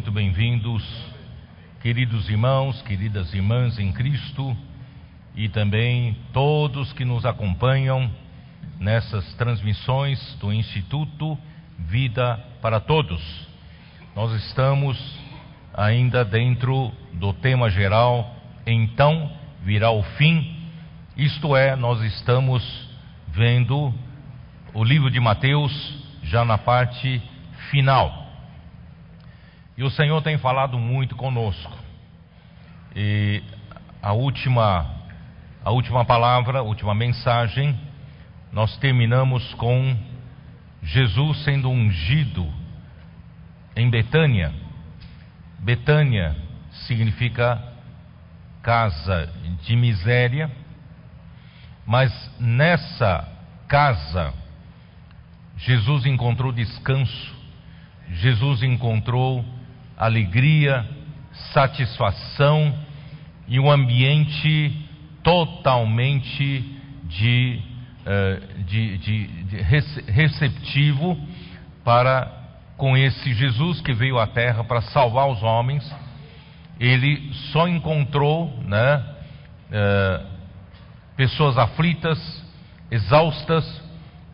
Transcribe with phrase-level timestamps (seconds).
[0.00, 0.82] Muito bem-vindos,
[1.82, 4.56] queridos irmãos, queridas irmãs em Cristo
[5.36, 8.10] e também todos que nos acompanham
[8.78, 11.36] nessas transmissões do Instituto
[11.80, 13.22] Vida para Todos.
[14.16, 14.98] Nós estamos
[15.74, 18.34] ainda dentro do tema geral,
[18.66, 19.30] então
[19.62, 20.66] virá o fim,
[21.14, 22.88] isto é, nós estamos
[23.28, 23.92] vendo
[24.72, 25.70] o livro de Mateus
[26.22, 27.20] já na parte
[27.70, 28.29] final.
[29.80, 31.72] E o Senhor tem falado muito conosco.
[32.94, 33.42] E
[34.02, 34.86] a última
[35.64, 37.74] a última palavra, a última mensagem,
[38.52, 39.96] nós terminamos com
[40.82, 42.46] Jesus sendo ungido
[43.74, 44.52] em Betânia.
[45.60, 46.36] Betânia
[46.86, 47.58] significa
[48.62, 50.50] casa de miséria,
[51.86, 53.26] mas nessa
[53.66, 54.34] casa
[55.56, 57.34] Jesus encontrou descanso,
[58.10, 59.42] Jesus encontrou
[60.00, 60.88] alegria,
[61.52, 62.74] satisfação
[63.46, 64.88] e um ambiente
[65.22, 66.64] totalmente
[67.04, 67.60] de,
[68.06, 69.56] eh, de, de, de
[70.10, 71.20] receptivo
[71.84, 72.32] para
[72.78, 75.84] com esse Jesus que veio à Terra para salvar os homens.
[76.78, 79.04] Ele só encontrou, né,
[79.70, 80.20] eh,
[81.14, 82.18] pessoas aflitas,
[82.90, 83.82] exaustas,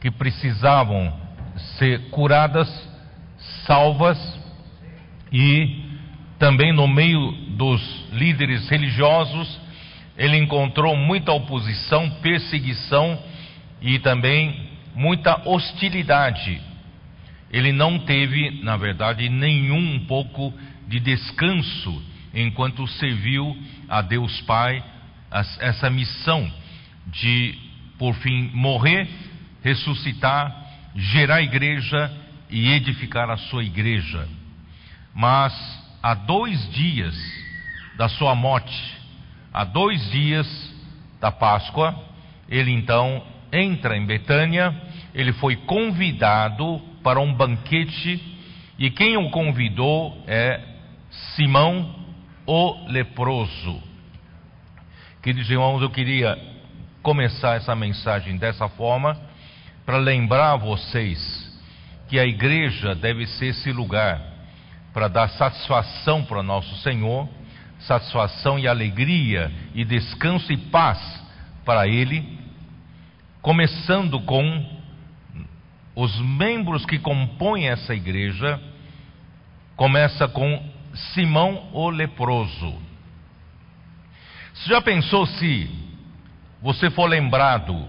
[0.01, 1.13] que precisavam
[1.77, 2.69] ser curadas,
[3.67, 4.46] salvas
[5.33, 5.85] e
[6.39, 7.81] também no meio dos
[8.13, 9.61] líderes religiosos
[10.17, 13.23] ele encontrou muita oposição, perseguição
[13.83, 16.61] e também muita hostilidade.
[17.51, 20.53] Ele não teve, na verdade, nenhum pouco
[20.89, 22.03] de descanso
[22.35, 23.57] enquanto serviu
[23.89, 24.83] a Deus Pai
[25.61, 26.51] essa missão
[27.07, 27.55] de,
[27.99, 29.07] por fim, morrer,
[29.63, 30.55] ressuscitar,
[30.95, 32.11] gerar igreja
[32.51, 34.27] e edificar a sua igreja.
[35.17, 35.55] Mas
[36.03, 37.17] há dois dias
[37.97, 39.01] da sua morte,
[39.51, 40.47] há dois dias
[41.19, 41.99] da Páscoa,
[42.47, 44.79] ele então entra em Betânia,
[45.15, 48.23] ele foi convidado para um banquete,
[48.79, 50.61] e quem o convidou é
[51.35, 51.95] Simão
[52.47, 53.83] o leproso.
[55.23, 56.39] Queridos irmãos, eu queria
[57.03, 59.19] começar essa mensagem dessa forma,
[59.87, 61.19] para lembrar vocês
[62.07, 64.36] que a igreja deve ser esse lugar
[64.97, 67.29] para dar satisfação para nosso Senhor
[67.81, 70.99] satisfação e alegria e descanso e paz
[71.67, 72.41] para ele,
[73.43, 74.81] começando com
[75.95, 78.59] os membros que compõem essa igreja,
[79.77, 80.67] começa com
[81.13, 82.81] Simão o leproso.
[84.55, 85.71] Você já pensou se
[86.63, 87.87] você for lembrado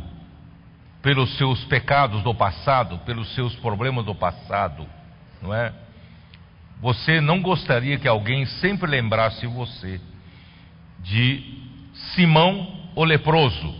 [1.01, 4.85] pelos seus pecados do passado, pelos seus problemas do passado,
[5.41, 5.86] não é?
[6.79, 9.99] Você não gostaria que alguém sempre lembrasse você
[10.99, 11.43] de
[12.13, 13.75] Simão o leproso?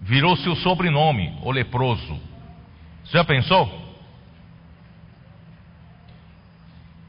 [0.00, 2.20] Virou seu sobrenome, o leproso.
[3.04, 3.78] Você já pensou?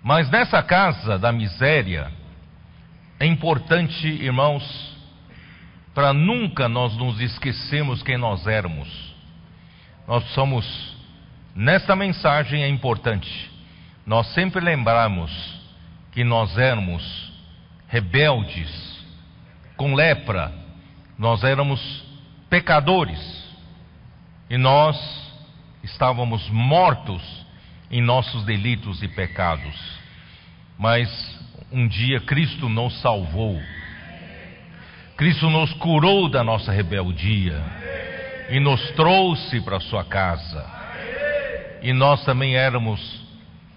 [0.04, 2.12] Mas nessa casa da miséria,
[3.20, 4.98] é importante, irmãos,
[5.96, 8.88] para nunca nós nos esquecemos quem nós éramos.
[10.08, 10.96] Nós somos,
[11.56, 13.51] nesta mensagem é importante
[14.06, 15.32] nós sempre lembramos
[16.12, 17.32] que nós éramos
[17.88, 18.70] rebeldes,
[19.78, 20.54] com lepra,
[21.18, 22.04] nós éramos
[22.50, 23.20] pecadores
[24.50, 24.98] e nós
[25.84, 27.22] estávamos mortos
[27.90, 29.76] em nossos delitos e pecados.
[30.78, 31.10] Mas
[31.72, 33.62] um dia Cristo nos salvou.
[35.16, 37.62] Cristo nos curou da nossa rebeldia
[38.50, 40.66] e nos trouxe para sua casa.
[41.82, 43.00] E nós também éramos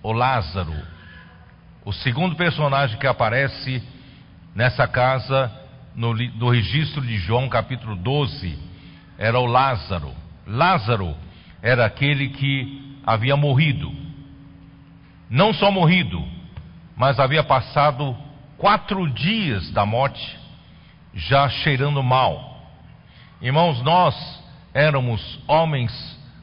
[0.04, 0.74] o Lázaro.
[1.82, 3.82] O segundo personagem que aparece
[4.54, 5.50] nessa casa,
[5.96, 8.58] no, no registro de João, capítulo 12,
[9.18, 10.12] era o Lázaro.
[10.46, 11.16] Lázaro
[11.62, 13.90] era aquele que havia morrido.
[15.30, 16.22] Não só morrido,
[16.94, 18.14] mas havia passado
[18.58, 20.38] quatro dias da morte,
[21.14, 22.62] já cheirando mal.
[23.40, 24.14] Irmãos, nós
[24.74, 25.92] éramos homens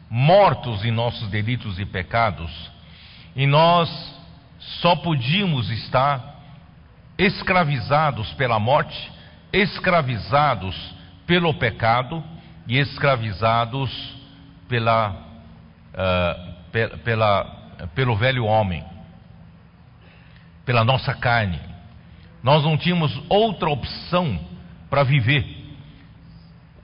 [0.09, 2.70] mortos em nossos delitos e pecados,
[3.35, 3.89] e nós
[4.81, 6.39] só podíamos estar
[7.17, 9.11] escravizados pela morte,
[9.53, 10.75] escravizados
[11.25, 12.23] pelo pecado
[12.67, 13.91] e escravizados
[14.67, 15.11] pela,
[15.93, 17.45] uh, pela,
[17.93, 18.83] pelo velho homem,
[20.65, 21.59] pela nossa carne.
[22.43, 24.39] Nós não tínhamos outra opção
[24.89, 25.45] para viver.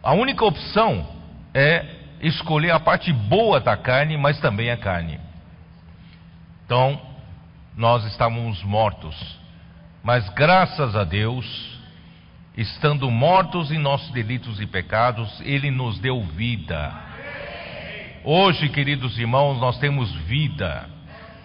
[0.03, 1.07] A única opção
[1.53, 1.85] é
[2.21, 5.19] escolher a parte boa da carne, mas também a carne.
[6.67, 6.99] Então,
[7.77, 9.15] nós estávamos mortos.
[10.03, 11.79] Mas graças a Deus,
[12.57, 16.93] estando mortos em nossos delitos e pecados, Ele nos deu vida.
[18.21, 20.89] Hoje, queridos irmãos, nós temos vida.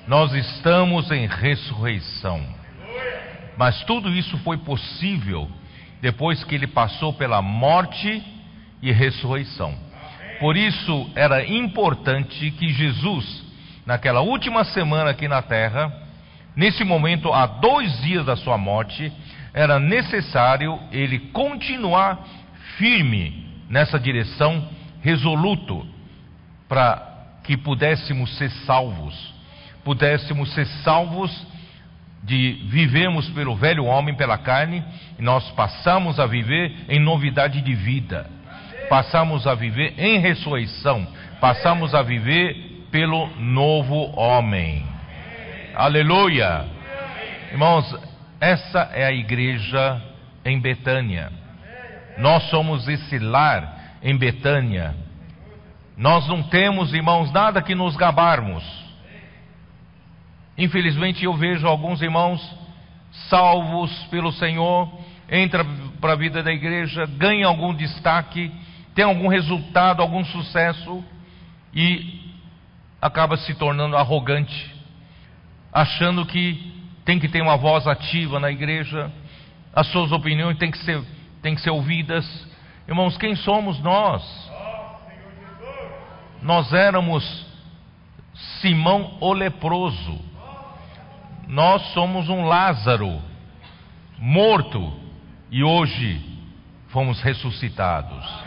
[0.08, 2.44] Nós estamos em ressurreição.
[3.56, 5.48] Mas tudo isso foi possível
[6.00, 8.24] depois que ele passou pela morte
[8.82, 9.72] e ressurreição.
[10.40, 13.51] Por isso era importante que Jesus,
[13.86, 15.92] naquela última semana aqui na terra,
[16.54, 19.12] nesse momento, há dois dias da sua morte,
[19.54, 22.24] era necessário ele continuar
[22.76, 24.68] firme nessa direção,
[25.02, 25.86] resoluto,
[26.68, 27.10] para
[27.44, 29.14] que pudéssemos ser salvos,
[29.84, 31.46] pudéssemos ser salvos
[32.22, 34.82] de vivemos pelo velho homem, pela carne,
[35.18, 38.30] e nós passamos a viver em novidade de vida,
[38.88, 41.06] passamos a viver em ressurreição,
[41.40, 44.86] passamos a viver pelo novo homem.
[45.74, 46.64] Aleluia!
[47.50, 47.98] Irmãos,
[48.40, 50.00] essa é a igreja
[50.44, 51.32] em Betânia.
[52.18, 54.94] Nós somos esse lar em Betânia.
[55.96, 58.82] Nós não temos, irmãos, nada que nos gabarmos
[60.56, 62.40] Infelizmente eu vejo alguns irmãos
[63.28, 64.88] salvos pelo Senhor,
[65.30, 65.64] entra
[66.00, 68.50] para a vida da igreja, ganha algum destaque,
[68.94, 71.02] tem algum resultado, algum sucesso
[71.74, 72.21] e
[73.02, 74.74] acaba se tornando arrogante,
[75.70, 76.72] achando que
[77.04, 79.12] tem que ter uma voz ativa na igreja,
[79.74, 81.02] as suas opiniões têm que ser,
[81.42, 82.24] têm que ser ouvidas.
[82.88, 84.22] Irmãos, quem somos nós?
[86.40, 87.46] Nós éramos
[88.60, 90.32] Simão o leproso
[91.52, 93.20] nós somos um Lázaro
[94.18, 94.90] morto
[95.50, 96.18] e hoje
[96.88, 98.41] fomos ressuscitados.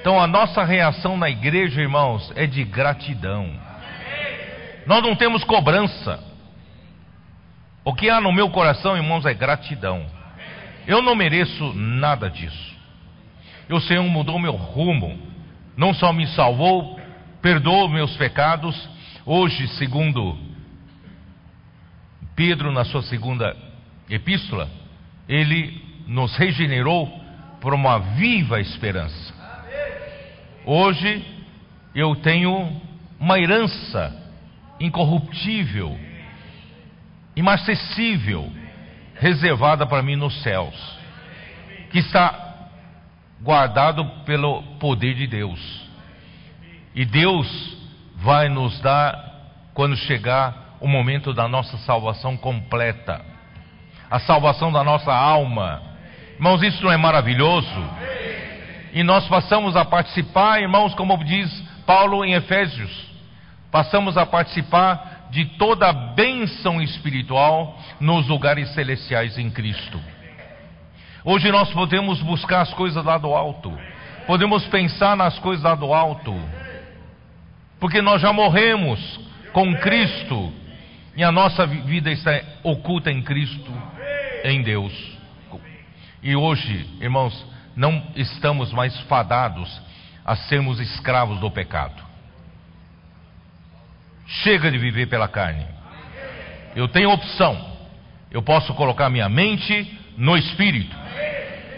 [0.00, 3.50] Então a nossa reação na igreja, irmãos, é de gratidão.
[4.86, 6.22] Nós não temos cobrança.
[7.84, 10.06] O que há no meu coração, irmãos, é gratidão.
[10.86, 12.76] Eu não mereço nada disso.
[13.68, 15.18] O Senhor mudou meu rumo.
[15.76, 16.98] Não só me salvou,
[17.42, 18.88] perdoou meus pecados.
[19.26, 20.38] Hoje, segundo
[22.34, 23.54] Pedro, na sua segunda
[24.08, 24.70] epístola,
[25.28, 27.06] ele nos regenerou
[27.60, 29.37] por uma viva esperança.
[30.70, 31.24] Hoje
[31.94, 32.78] eu tenho
[33.18, 34.14] uma herança
[34.78, 35.98] incorruptível,
[37.34, 38.52] inacessível,
[39.14, 40.74] reservada para mim nos céus,
[41.90, 42.68] que está
[43.40, 45.88] guardado pelo poder de Deus.
[46.94, 47.48] E Deus
[48.16, 53.24] vai nos dar quando chegar o momento da nossa salvação completa,
[54.10, 55.80] a salvação da nossa alma.
[56.34, 57.88] Irmãos, isso não é maravilhoso?
[58.92, 61.50] E nós passamos a participar, irmãos, como diz
[61.84, 62.90] Paulo em Efésios,
[63.70, 70.00] passamos a participar de toda a bênção espiritual nos lugares celestiais em Cristo.
[71.24, 73.76] Hoje nós podemos buscar as coisas lá do alto,
[74.26, 76.34] podemos pensar nas coisas lá do alto,
[77.78, 79.20] porque nós já morremos
[79.52, 80.52] com Cristo
[81.14, 83.72] e a nossa vida está oculta em Cristo,
[84.44, 84.92] em Deus.
[86.22, 87.46] E hoje, irmãos,
[87.78, 89.80] não estamos mais fadados
[90.24, 92.02] a sermos escravos do pecado.
[94.26, 95.64] Chega de viver pela carne.
[96.74, 97.78] Eu tenho opção.
[98.32, 100.94] Eu posso colocar minha mente no espírito.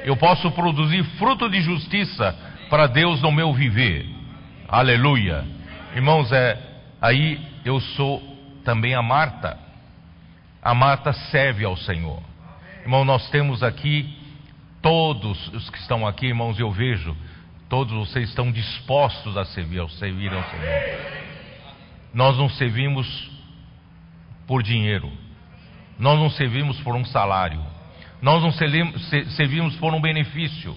[0.02, 2.34] Eu posso produzir fruto de justiça
[2.70, 4.08] para Deus no meu viver.
[4.66, 5.44] Aleluia.
[5.94, 6.58] Irmãos, é
[6.98, 8.22] aí eu sou
[8.64, 9.58] também a Marta.
[10.62, 12.22] A Marta serve ao Senhor.
[12.80, 14.16] Irmão, nós temos aqui,
[14.82, 17.16] todos os que estão aqui, irmãos, eu vejo,
[17.68, 21.20] todos vocês estão dispostos a servir ao, servir ao Senhor.
[22.12, 23.30] Nós não servimos
[24.46, 25.10] por dinheiro,
[25.98, 27.64] nós não servimos por um salário,
[28.20, 30.76] nós não servimos por um benefício,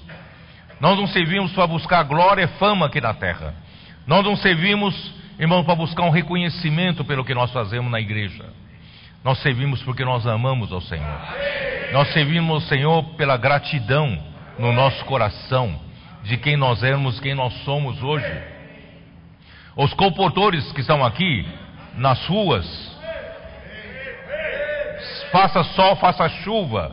[0.80, 3.56] nós não servimos para buscar glória e fama aqui na terra,
[4.06, 8.46] nós não servimos Irmão, para buscar um reconhecimento pelo que nós fazemos na igreja.
[9.24, 11.20] Nós servimos porque nós amamos ao Senhor.
[11.94, 14.22] Nós servimos ao Senhor pela gratidão
[14.60, 15.80] no nosso coração
[16.24, 18.44] de quem nós éramos, quem nós somos hoje.
[19.76, 21.48] Os comportores que estão aqui
[21.96, 22.66] nas ruas,
[25.32, 26.92] faça sol, faça chuva,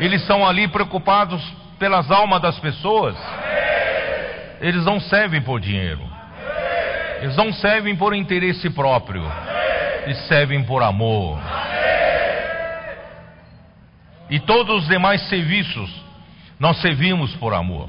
[0.00, 1.42] eles são ali preocupados
[1.78, 3.16] pelas almas das pessoas.
[4.60, 6.00] Eles não servem por dinheiro.
[7.20, 9.22] Eles não servem por interesse próprio,
[10.04, 11.38] eles servem por amor.
[14.30, 15.90] E todos os demais serviços
[16.58, 17.88] nós servimos por amor.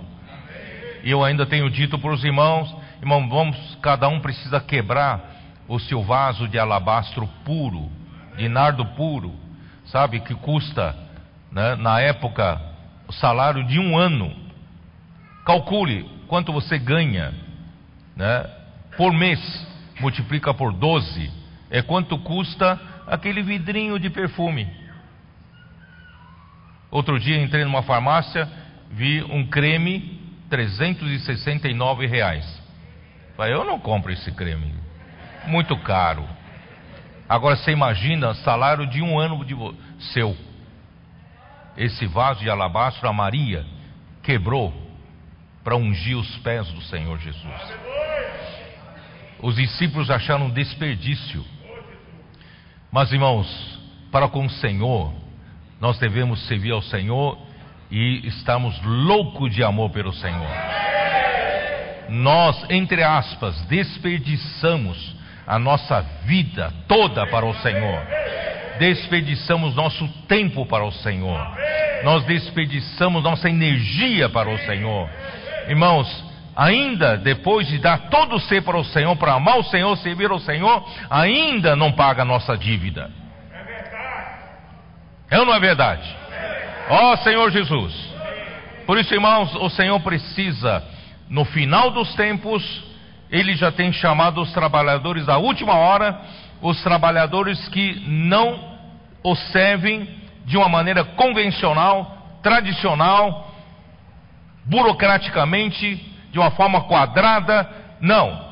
[1.04, 5.32] E eu ainda tenho dito para os irmãos, irmão, vamos, cada um precisa quebrar
[5.68, 7.90] o seu vaso de alabastro puro
[8.36, 9.34] de nardo puro,
[9.86, 10.96] sabe, que custa,
[11.52, 12.60] né, na época,
[13.08, 14.34] o salário de um ano.
[15.46, 17.34] Calcule quanto você ganha
[18.16, 18.50] né,
[18.98, 19.40] por mês,
[20.00, 21.32] multiplica por 12,
[21.74, 24.72] é quanto custa aquele vidrinho de perfume.
[26.92, 28.48] Outro dia entrei numa farmácia,
[28.92, 32.62] vi um creme 369 reais.
[33.36, 34.72] Falei, eu não compro esse creme,
[35.48, 36.30] muito caro.
[37.28, 39.56] Agora você imagina salário de um ano de
[40.14, 40.38] seu.
[41.76, 43.66] Esse vaso de alabastro, a Maria
[44.22, 44.72] quebrou
[45.64, 47.74] para ungir os pés do Senhor Jesus.
[49.42, 51.44] Os discípulos acharam desperdício.
[52.94, 53.48] Mas irmãos,
[54.12, 55.12] para com o Senhor,
[55.82, 57.40] nós devemos servir ao Senhor
[57.90, 60.48] e estamos loucos de amor pelo Senhor.
[62.08, 65.16] Nós, entre aspas, desperdiçamos
[65.48, 68.00] a nossa vida toda para o Senhor.
[68.78, 71.48] Desperdiçamos nosso tempo para o Senhor.
[72.04, 75.10] Nós desperdiçamos nossa energia para o Senhor.
[75.68, 79.96] Irmãos, ainda depois de dar todo o ser para o Senhor, para amar o Senhor,
[79.98, 83.10] servir ao Senhor, ainda não paga a nossa dívida.
[85.30, 86.16] É ou não é verdade?
[86.90, 88.14] Ó oh, Senhor Jesus.
[88.86, 90.84] Por isso, irmãos, o Senhor precisa,
[91.30, 92.84] no final dos tempos,
[93.32, 96.20] Ele já tem chamado os trabalhadores da última hora,
[96.62, 98.74] os trabalhadores que não
[99.24, 100.08] o servem
[100.46, 103.52] de uma maneira convencional, tradicional,
[104.66, 107.70] burocraticamente, de uma forma quadrada.
[108.02, 108.52] Não,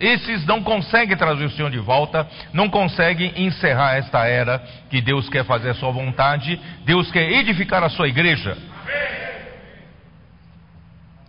[0.00, 4.58] esses não conseguem trazer o Senhor de volta, não conseguem encerrar esta era
[4.90, 8.56] que Deus quer fazer a sua vontade, Deus quer edificar a sua igreja.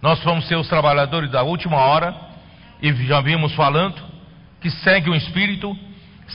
[0.02, 2.16] Nós vamos ser os trabalhadores da última hora,
[2.82, 4.02] e já vimos falando,
[4.62, 5.78] que segue o Espírito,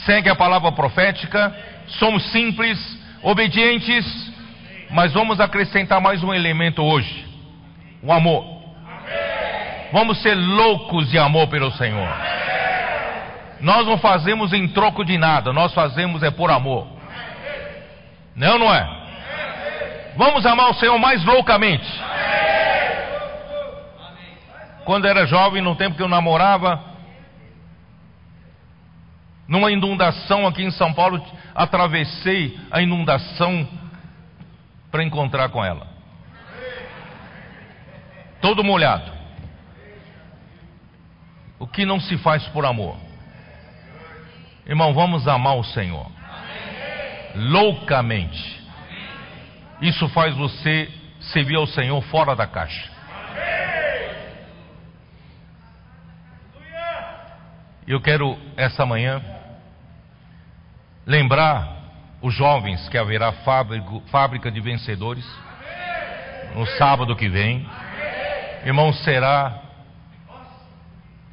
[0.04, 1.56] segue a palavra profética,
[1.86, 2.78] somos simples,
[3.22, 4.04] obedientes,
[4.90, 7.26] mas vamos acrescentar mais um elemento hoje:
[8.02, 8.53] o amor.
[9.94, 12.08] Vamos ser loucos de amor pelo Senhor.
[13.60, 16.88] Nós não fazemos em troco de nada, nós fazemos é por amor.
[18.34, 18.84] Não, não é?
[20.16, 21.86] Vamos amar o Senhor mais loucamente.
[24.84, 26.82] Quando era jovem, no tempo que eu namorava,
[29.46, 31.24] numa inundação aqui em São Paulo,
[31.54, 33.68] atravessei a inundação
[34.90, 35.86] para encontrar com ela.
[38.40, 39.13] Todo molhado.
[41.58, 42.96] O que não se faz por amor?
[44.66, 46.10] Irmão, vamos amar o Senhor.
[47.34, 48.62] Loucamente.
[49.80, 52.92] Isso faz você servir ao Senhor fora da caixa.
[57.86, 59.22] Eu quero essa manhã
[61.06, 61.74] lembrar
[62.22, 63.30] os jovens que haverá
[64.10, 65.24] fábrica de vencedores
[66.54, 67.68] no sábado que vem.
[68.64, 69.60] Irmão, será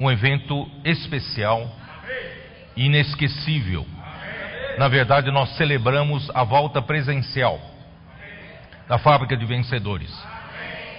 [0.02, 1.70] um evento especial,
[2.76, 3.86] inesquecível.
[4.76, 7.60] Na verdade, nós celebramos a volta presencial
[8.88, 10.12] da fábrica de vencedores.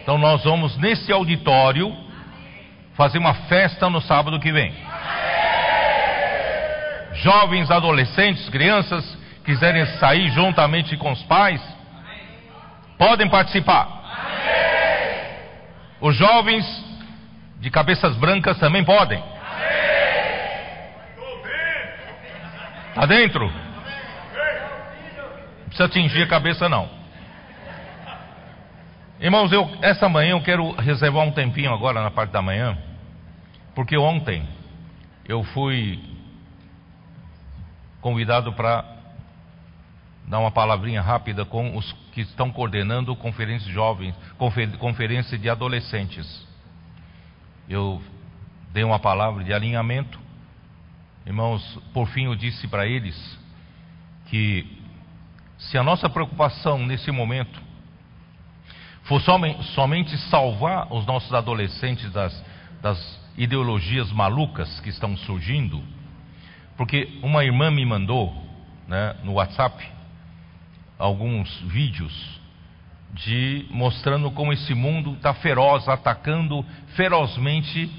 [0.02, 1.94] Então, nós vamos nesse auditório
[2.94, 4.74] fazer uma festa no sábado que vem.
[7.16, 11.62] Jovens, adolescentes, crianças quiserem sair juntamente com os pais,
[12.98, 14.02] podem participar.
[16.00, 16.93] Os jovens
[17.63, 19.24] de cabeças brancas também podem.
[22.89, 23.46] Está dentro?
[23.48, 23.53] Não
[25.67, 26.89] precisa atingir a cabeça, não.
[29.17, 32.77] Irmãos, eu, essa manhã eu quero reservar um tempinho agora na parte da manhã,
[33.74, 34.46] porque ontem
[35.25, 36.03] eu fui
[38.01, 38.84] convidado para
[40.27, 44.13] dar uma palavrinha rápida com os que estão coordenando conferência de jovens,
[44.77, 46.51] conferência de adolescentes
[47.70, 48.01] eu
[48.72, 50.20] dei uma palavra de alinhamento.
[51.25, 53.39] Irmãos, por fim eu disse para eles
[54.27, 54.65] que
[55.58, 57.62] se a nossa preocupação nesse momento
[59.03, 59.22] for
[59.75, 62.46] somente salvar os nossos adolescentes das,
[62.82, 65.84] das ideologias malucas que estão surgindo,
[66.77, 68.34] porque uma irmã me mandou
[68.88, 69.86] né, no WhatsApp
[70.98, 72.41] alguns vídeos
[73.13, 76.65] de mostrando como esse mundo está feroz, atacando
[76.96, 77.89] ferozmente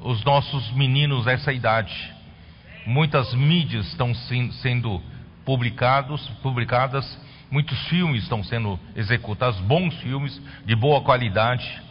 [0.00, 1.94] os nossos meninos dessa idade.
[2.84, 5.00] Muitas mídias estão sendo
[5.44, 7.18] publicados, publicadas,
[7.50, 11.82] muitos filmes estão sendo executados, bons filmes de boa qualidade,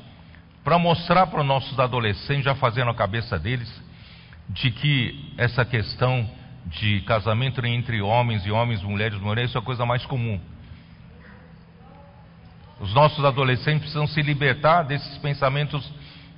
[0.63, 3.81] para mostrar para os nossos adolescentes, já fazendo a cabeça deles,
[4.49, 6.29] de que essa questão
[6.65, 10.39] de casamento entre homens e homens, mulheres e mulheres, isso é a coisa mais comum.
[12.79, 15.89] Os nossos adolescentes precisam se libertar desses pensamentos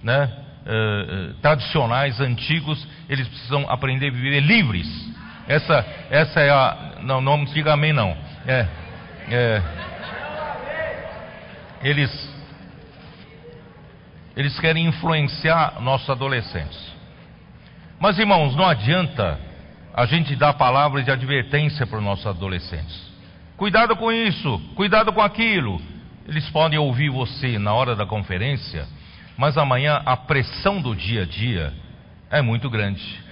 [0.04, 0.32] né,
[0.66, 4.88] uh, tradicionais, antigos, eles precisam aprender a viver livres.
[5.48, 6.96] Essa, essa é a.
[7.02, 8.18] Não, não diga amém, não.
[8.48, 8.68] É,
[9.30, 9.62] é,
[11.82, 12.36] eles,
[14.36, 16.94] eles querem influenciar nossos adolescentes.
[18.00, 19.40] Mas, irmãos, não adianta
[19.94, 23.14] a gente dar palavras de advertência para os nossos adolescentes.
[23.56, 25.80] Cuidado com isso, cuidado com aquilo.
[26.28, 28.88] Eles podem ouvir você na hora da conferência,
[29.38, 31.74] mas amanhã a pressão do dia a dia
[32.32, 33.24] é muito grande.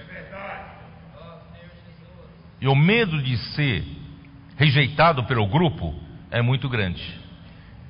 [2.60, 3.84] E o medo de ser
[4.56, 5.92] rejeitado pelo grupo
[6.30, 7.02] é muito grande.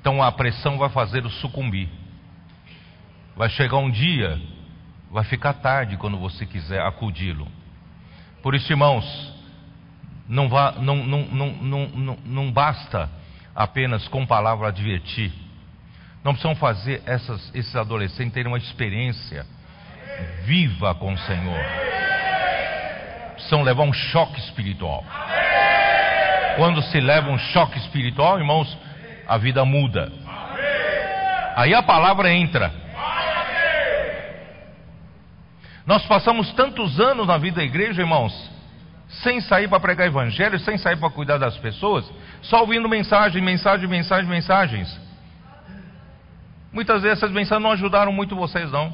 [0.00, 1.88] Então a pressão vai fazer o sucumbir.
[3.37, 4.40] Vai chegar um dia,
[5.11, 7.46] vai ficar tarde quando você quiser acudi-lo.
[8.42, 9.04] Por isso, irmãos,
[10.26, 13.11] não, vá, não, não, não, não, não basta
[13.54, 15.32] apenas com palavra advertir.
[16.23, 19.46] Não precisam fazer essas, esses adolescentes terem uma experiência
[20.44, 21.61] viva com o Senhor.
[23.34, 25.04] Precisam levar um choque espiritual.
[26.56, 28.78] Quando se leva um choque espiritual, irmãos,
[29.26, 30.11] a vida muda.
[31.56, 32.73] Aí a palavra entra.
[35.87, 38.32] Nós passamos tantos anos na vida da igreja, irmãos,
[39.23, 42.11] sem sair para pregar evangelho, sem sair para cuidar das pessoas,
[42.42, 45.00] só ouvindo mensagem, mensagem, mensagem, mensagens.
[46.73, 48.92] Muitas vezes essas mensagens não ajudaram muito vocês, não.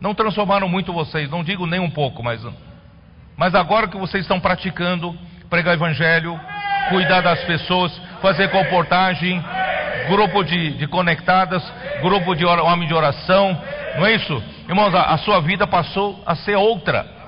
[0.00, 2.40] Não transformaram muito vocês, não digo nem um pouco, mas,
[3.36, 5.14] mas agora que vocês estão praticando
[5.50, 6.40] pregar evangelho,
[6.88, 9.44] cuidar das pessoas, fazer comportagem,
[10.08, 11.62] grupo de, de conectadas,
[12.00, 13.60] grupo de homem de oração,
[13.98, 14.42] não é isso?
[14.68, 17.19] Irmãos, a, a sua vida passou a ser outra.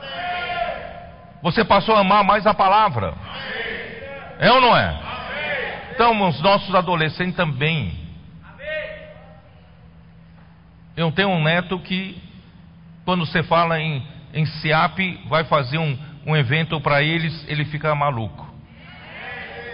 [1.43, 3.15] Você passou a amar mais a palavra.
[4.39, 4.99] É ou não é?
[5.95, 8.03] Então, os nossos adolescentes também
[10.97, 12.21] eu tenho um neto que,
[13.05, 14.03] quando você fala em,
[14.35, 18.47] em SIAP, vai fazer um, um evento para eles, ele fica maluco.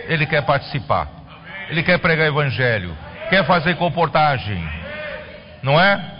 [0.07, 1.09] Ele quer participar.
[1.68, 2.96] Ele quer pregar evangelho.
[3.28, 4.62] Quer fazer comportagem.
[5.62, 6.16] Não é?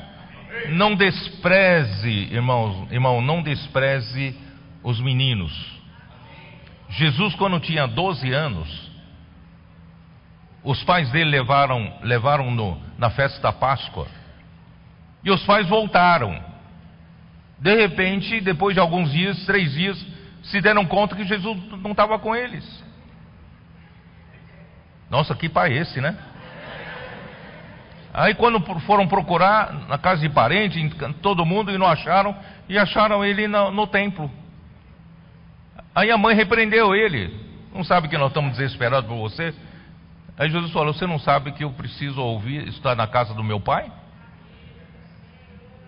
[0.71, 4.37] Não despreze, irmãos, irmão, não despreze
[4.89, 5.53] os meninos.
[6.89, 8.91] Jesus, quando tinha 12 anos,
[10.65, 14.07] os pais dele levaram, levaram no, na festa da Páscoa
[15.23, 16.43] e os pais voltaram.
[17.59, 20.07] De repente, depois de alguns dias, três dias,
[20.45, 22.65] se deram conta que Jesus não estava com eles.
[25.11, 26.17] Nossa, que pai esse, né?
[28.15, 30.89] Aí quando foram procurar na casa de parente,
[31.21, 32.35] todo mundo, e não acharam,
[32.71, 34.31] e acharam ele no, no templo.
[35.99, 37.29] Aí a mãe repreendeu ele.
[37.75, 39.53] Não sabe que nós estamos desesperados por você?
[40.39, 43.59] Aí Jesus falou: Você não sabe que eu preciso ouvir, estar na casa do meu
[43.59, 43.91] pai?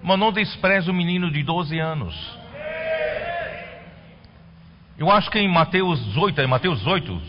[0.02, 2.38] Mas não despreze o menino de 12 anos.
[4.98, 7.22] Eu acho que em Mateus 8, é Mateus 8,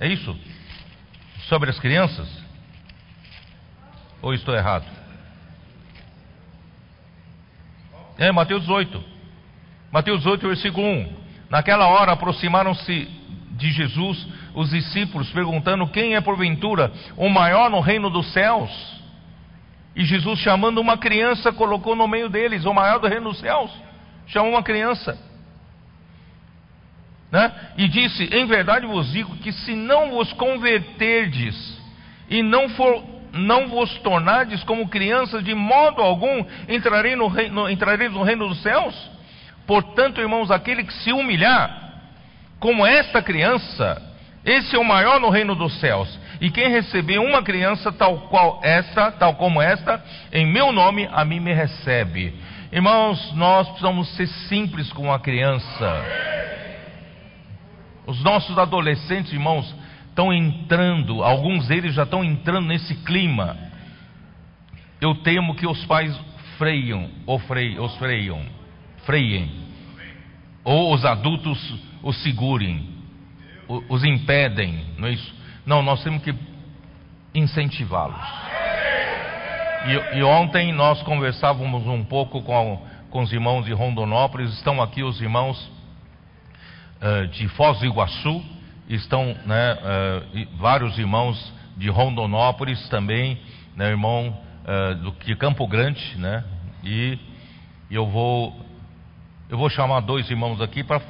[0.00, 0.34] é isso?
[1.50, 2.26] Sobre as crianças?
[4.22, 4.86] Ou estou errado?
[8.16, 9.04] É Mateus 8.
[9.92, 11.21] Mateus 8, versículo 1.
[11.52, 13.06] Naquela hora aproximaram-se
[13.50, 18.70] de Jesus os discípulos, perguntando: Quem é porventura o maior no reino dos céus?
[19.94, 23.70] E Jesus, chamando uma criança, colocou no meio deles, o maior do reino dos céus.
[24.28, 25.18] Chamou uma criança.
[27.30, 27.52] Né?
[27.76, 31.78] E disse: Em verdade vos digo que se não vos converterdes
[32.30, 38.10] e não, for, não vos tornardes como crianças, de modo algum entrarei no, reino, entrareis
[38.10, 39.11] no reino dos céus.
[39.66, 41.92] Portanto, irmãos, aquele que se humilhar,
[42.58, 44.00] como esta criança,
[44.44, 46.18] esse é o maior no reino dos céus.
[46.40, 51.24] E quem receber uma criança tal qual esta, tal como esta, em meu nome, a
[51.24, 52.34] mim me recebe.
[52.72, 56.04] Irmãos, nós precisamos ser simples com a criança.
[58.06, 59.72] Os nossos adolescentes, irmãos,
[60.08, 63.56] estão entrando, alguns deles já estão entrando nesse clima.
[65.00, 66.18] Eu temo que os pais
[66.58, 68.42] freiam, ou freiem, os freiam,
[69.04, 69.50] freiem,
[70.64, 71.58] ou os adultos
[72.02, 72.88] os segurem,
[73.88, 75.34] os impedem, não é isso?
[75.64, 76.34] Não, nós temos que
[77.34, 78.52] incentivá-los.
[79.86, 85.02] E, e, ontem nós conversávamos um pouco com, com os irmãos de Rondonópolis, estão aqui
[85.02, 85.58] os irmãos
[87.00, 88.42] uh, de Foz do Iguaçu,
[88.88, 93.40] estão né, uh, vários irmãos de Rondonópolis também,
[93.74, 96.44] né, irmão uh, do, de Campo Grande, né,
[96.84, 97.18] e
[97.90, 98.61] eu vou
[99.48, 101.00] eu vou chamar dois irmãos aqui para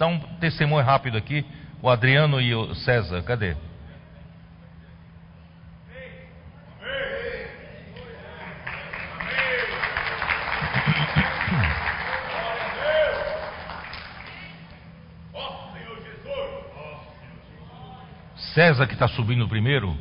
[0.00, 1.44] dá um testemunho rápido aqui.
[1.82, 3.54] O Adriano e o César, cadê?
[18.54, 19.96] César, que está subindo primeiro,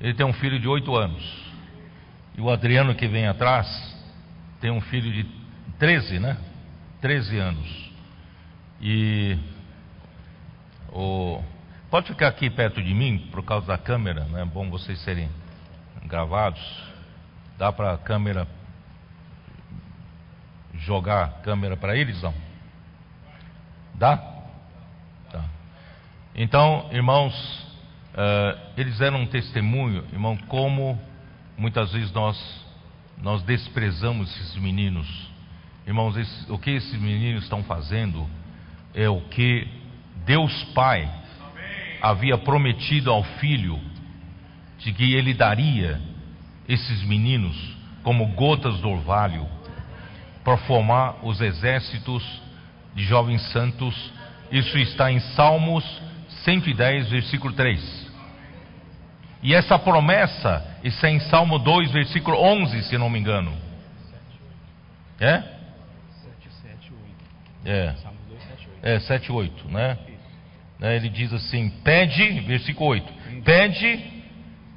[0.00, 1.24] ele tem um filho de oito anos.
[2.36, 3.66] E o Adriano, que vem atrás,
[4.60, 5.24] tem um filho de
[5.78, 6.36] 13, né?
[7.00, 7.90] 13 anos.
[8.80, 9.38] E
[10.92, 11.42] o,
[11.90, 15.28] pode ficar aqui perto de mim, por causa da câmera, não é bom vocês serem
[16.06, 16.60] gravados.
[17.58, 18.46] Dá para a câmera
[20.74, 22.34] jogar a câmera para eles, não?
[23.94, 24.16] Dá?
[25.30, 25.44] Tá.
[26.34, 27.60] Então, irmãos,
[28.10, 31.00] Uh, eles deram um testemunho, irmão, como
[31.56, 32.64] muitas vezes nós,
[33.18, 35.29] nós desprezamos esses meninos.
[35.90, 38.24] Irmãos, esse, o que esses meninos estão fazendo
[38.94, 39.66] é o que
[40.24, 41.10] Deus Pai
[42.00, 43.76] havia prometido ao filho,
[44.78, 46.00] de que ele daria
[46.68, 47.56] esses meninos
[48.04, 49.48] como gotas do orvalho,
[50.44, 52.22] para formar os exércitos
[52.94, 54.12] de jovens santos.
[54.52, 55.84] Isso está em Salmos
[56.44, 58.12] 110, versículo 3.
[59.42, 63.52] E essa promessa está em Salmo 2, versículo 11, se não me engano.
[65.18, 65.49] É?
[67.64, 68.06] 7,
[68.82, 68.82] 8.
[68.82, 68.94] É.
[68.94, 69.98] É, 7, 8, né?
[70.80, 73.12] É, ele diz assim: Pede, versículo 8:
[73.44, 74.00] Pede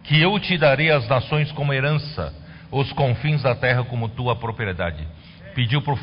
[0.03, 2.33] que eu te darei as nações como herança,
[2.69, 5.07] os confins da terra como tua propriedade.
[5.55, 5.97] Pediu pro,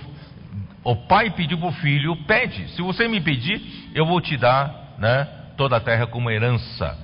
[0.82, 3.60] o pai pediu para o filho: Pede, se você me pedir,
[3.94, 5.28] eu vou te dar, né?
[5.56, 6.96] Toda a terra como herança.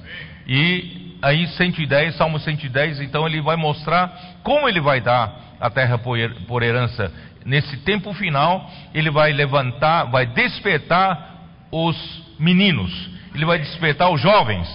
[0.46, 5.98] E aí 110, Salmo 110, então ele vai mostrar como ele vai dar a terra
[5.98, 7.12] por herança.
[7.46, 11.36] Nesse tempo final, ele vai levantar, vai despertar
[11.70, 11.96] os
[12.40, 12.92] meninos,
[13.32, 14.68] ele vai despertar os jovens,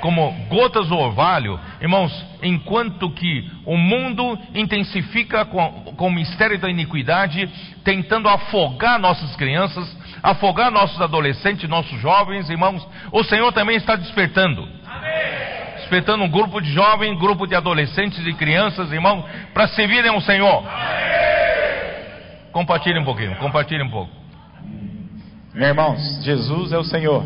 [0.00, 1.58] como gotas do orvalho.
[1.80, 2.12] Irmãos,
[2.42, 7.48] enquanto que o mundo intensifica com, com o mistério da iniquidade,
[7.84, 14.68] tentando afogar nossas crianças, afogar nossos adolescentes, nossos jovens, irmãos, o Senhor também está despertando.
[14.84, 20.20] Amém despertando um grupo de jovens, grupo de adolescentes e crianças, irmãos, para servirem ao
[20.20, 20.64] Senhor.
[22.56, 24.10] Compartilhe um pouquinho, compartilhe um pouco.
[25.52, 27.22] Meus irmãos, Jesus é o Senhor.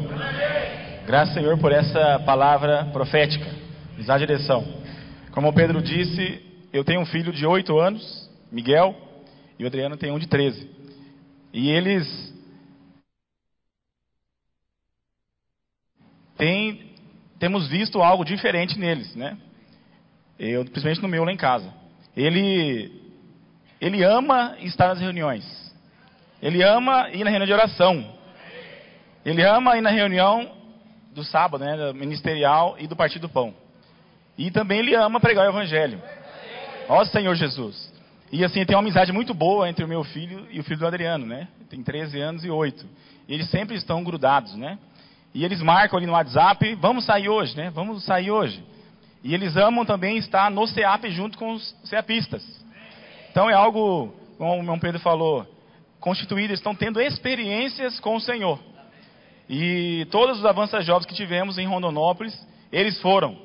[1.06, 3.46] Graças Senhor por essa palavra profética,
[3.96, 4.66] nos dá direção.
[5.30, 8.92] Como o Pedro disse, eu tenho um filho de 8 anos, Miguel,
[9.56, 10.68] e o Adriano tem um de 13.
[11.52, 12.34] E eles
[16.36, 16.90] têm
[17.38, 19.38] temos visto algo diferente neles, né?
[20.36, 21.72] Eu, principalmente no meu lá em casa.
[22.16, 22.99] Ele,
[23.80, 25.44] ele ama estar nas reuniões.
[26.42, 28.14] Ele ama ir na reunião de oração.
[29.24, 30.50] Ele ama ir na reunião
[31.14, 33.54] do sábado, né, ministerial e do Partido Pão.
[34.38, 36.00] E também ele ama pregar o Evangelho.
[36.88, 37.92] Ó Senhor Jesus.
[38.32, 40.86] E assim, tem uma amizade muito boa entre o meu filho e o filho do
[40.86, 41.48] Adriano, né?
[41.68, 42.86] Tem 13 anos e 8.
[43.28, 44.78] E eles sempre estão grudados, né?
[45.34, 47.70] E eles marcam ali no WhatsApp, vamos sair hoje, né?
[47.70, 48.64] Vamos sair hoje.
[49.22, 52.42] E eles amam também estar no CEAP junto com os CEAPistas.
[53.30, 55.46] Então é algo, como o irmão Pedro falou,
[56.00, 58.58] constituído, estão tendo experiências com o Senhor.
[59.48, 62.34] E todos os avanças jovens que tivemos em Rondonópolis,
[62.72, 63.36] eles foram,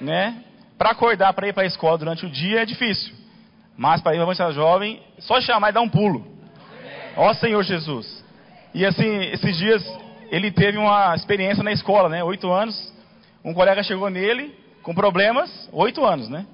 [0.00, 0.42] né?
[0.76, 3.14] Para acordar para ir para a escola durante o dia é difícil.
[3.76, 6.26] Mas para ir para avançar jovem, só chamar e dar um pulo.
[7.16, 8.24] Ó Senhor Jesus.
[8.74, 9.82] E assim, esses dias
[10.30, 12.22] ele teve uma experiência na escola, né?
[12.22, 12.92] Oito anos.
[13.44, 16.46] Um colega chegou nele com problemas, oito anos, né?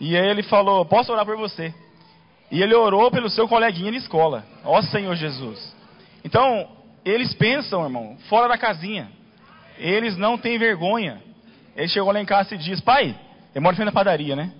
[0.00, 1.72] E aí ele falou: Posso orar por você?
[2.54, 4.44] E ele orou pelo seu coleguinha na escola.
[4.62, 5.74] Ó Senhor Jesus.
[6.24, 6.68] Então,
[7.04, 9.10] eles pensam, irmão, fora da casinha.
[9.76, 11.20] Eles não têm vergonha.
[11.74, 13.18] Ele chegou lá em casa e disse: Pai,
[13.52, 14.52] ele mora frente da padaria, né?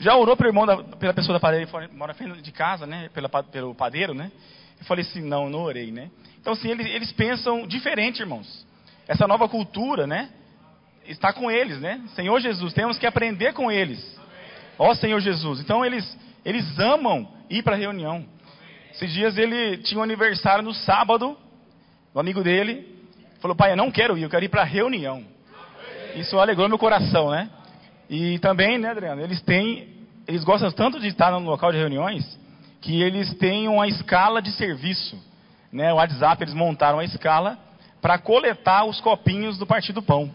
[0.00, 3.08] Já orou pelo irmão da, pela pessoa da padaria, mora frente de casa, né?
[3.14, 4.32] Pela, pelo padeiro, né?
[4.80, 6.10] Eu falei assim: Não, não orei, né?
[6.40, 8.66] Então, assim, eles, eles pensam diferente, irmãos.
[9.06, 10.28] Essa nova cultura, né?
[11.06, 12.00] Está com eles, né?
[12.16, 14.20] Senhor Jesus, temos que aprender com eles.
[14.76, 15.60] Ó Senhor Jesus.
[15.60, 18.24] Então, eles, eles amam ir para reunião.
[18.92, 21.36] Esses dias ele tinha um aniversário no sábado,
[22.14, 22.86] o amigo dele
[23.40, 25.24] falou: Pai, eu não quero ir, eu quero ir para reunião.
[26.14, 27.48] Isso alegrou meu coração, né?
[28.08, 32.38] E também, né, Adriano, eles têm, eles gostam tanto de estar no local de reuniões
[32.80, 35.16] que eles têm uma escala de serviço
[35.72, 37.58] né, o WhatsApp, eles montaram a escala
[38.00, 40.30] para coletar os copinhos do Partido Pão.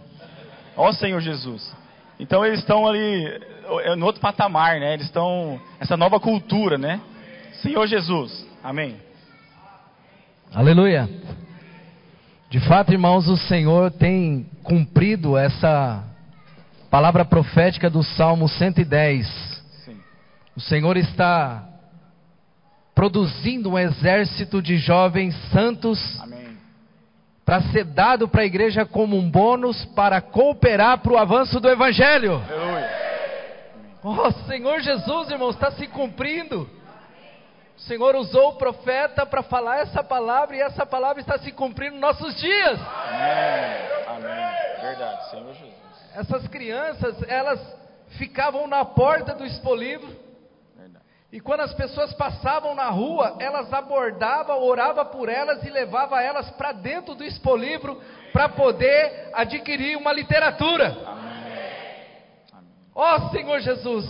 [0.75, 1.75] Ó Senhor Jesus.
[2.19, 3.39] Então eles estão ali
[3.81, 4.93] é, no outro patamar, né?
[4.93, 7.01] Eles estão essa nova cultura, né?
[7.61, 8.45] Senhor Jesus.
[8.63, 8.95] Amém.
[10.53, 11.09] Aleluia.
[12.49, 16.03] De fato, irmãos, o Senhor tem cumprido essa
[16.89, 19.27] palavra profética do Salmo 110.
[19.83, 19.97] Sim.
[20.55, 21.67] O Senhor está
[22.95, 25.99] produzindo um exército de jovens santos
[27.45, 31.69] para ser dado para a igreja como um bônus para cooperar para o avanço do
[31.69, 32.41] Evangelho.
[32.49, 32.76] Aleluia.
[34.09, 36.61] Oh, Senhor Jesus, irmãos, está se cumprindo.
[37.75, 41.91] O Senhor usou o profeta para falar essa palavra e essa palavra está se cumprindo
[41.91, 42.79] nos nossos dias.
[42.79, 44.07] Amém.
[44.07, 44.81] Amém.
[44.81, 45.73] Verdade, Senhor Jesus.
[46.15, 47.59] Essas crianças, elas
[48.17, 50.27] ficavam na porta do expolivro.
[51.29, 56.49] E quando as pessoas passavam na rua, elas abordavam, orava por elas e levava elas
[56.51, 60.95] para dentro do expolivro para poder adquirir uma literatura.
[62.99, 64.09] Ó oh, Senhor Jesus,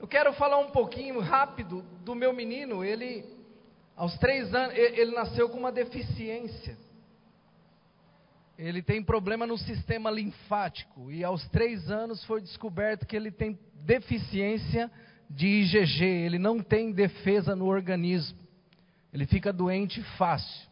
[0.00, 2.82] eu quero falar um pouquinho rápido do meu menino.
[2.82, 3.24] Ele,
[3.94, 6.76] aos três anos, ele nasceu com uma deficiência.
[8.58, 11.12] Ele tem problema no sistema linfático.
[11.12, 14.90] E aos três anos foi descoberto que ele tem deficiência
[15.30, 16.04] de IgG.
[16.04, 18.36] Ele não tem defesa no organismo.
[19.12, 20.67] Ele fica doente fácil.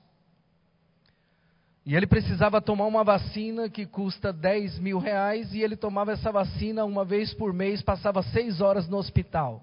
[1.86, 6.32] E ele precisava tomar uma vacina que custa 10 mil reais e ele tomava essa
[6.32, 9.62] vacina uma vez por mês, passava seis horas no hospital.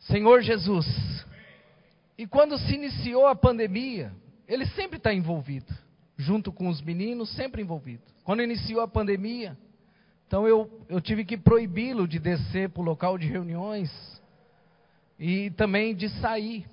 [0.00, 0.86] Senhor Jesus,
[2.18, 4.12] e quando se iniciou a pandemia,
[4.46, 5.72] ele sempre está envolvido,
[6.18, 8.02] junto com os meninos, sempre envolvido.
[8.22, 9.56] Quando iniciou a pandemia,
[10.26, 13.90] então eu, eu tive que proibi-lo de descer para o local de reuniões
[15.18, 16.66] e também de sair.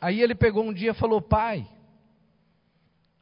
[0.00, 1.66] Aí ele pegou um dia e falou: Pai,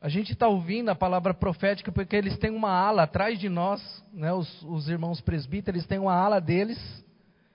[0.00, 3.80] a gente está ouvindo a palavra profética porque eles têm uma ala atrás de nós,
[4.12, 6.78] né, os, os irmãos presbíteros, eles têm uma ala deles,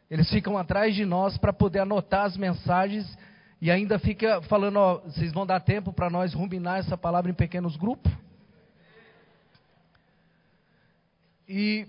[0.09, 3.05] eles ficam atrás de nós para poder anotar as mensagens
[3.61, 7.35] e ainda fica falando: ó, vocês vão dar tempo para nós ruminar essa palavra em
[7.35, 8.11] pequenos grupos?
[11.47, 11.87] E,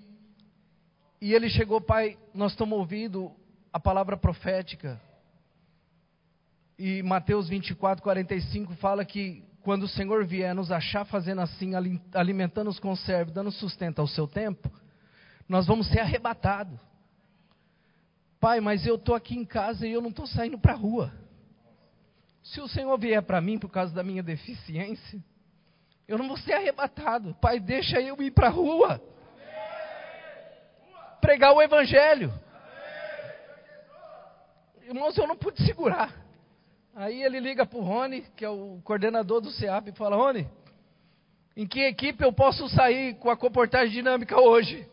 [1.21, 3.31] e ele chegou, pai, nós estamos ouvindo
[3.71, 4.99] a palavra profética
[6.83, 11.73] e Mateus 24, 45 fala que quando o Senhor vier nos achar fazendo assim,
[12.15, 14.73] alimentando os conservos, dando sustento ao seu tempo,
[15.47, 16.81] nós vamos ser arrebatados.
[18.41, 21.13] Pai, mas eu estou aqui em casa e eu não estou saindo para a rua.
[22.43, 25.23] Se o Senhor vier para mim por causa da minha deficiência,
[26.09, 27.37] eu não vou ser arrebatado.
[27.43, 28.99] Pai, deixa eu ir para a rua.
[31.21, 32.33] Pregar o Evangelho.
[34.81, 36.30] Irmãos, eu não pude segurar.
[36.95, 40.49] Aí ele liga para o Rony, que é o coordenador do CEAP, e fala: Rony,
[41.57, 44.89] em que equipe eu posso sair com a comportagem dinâmica hoje?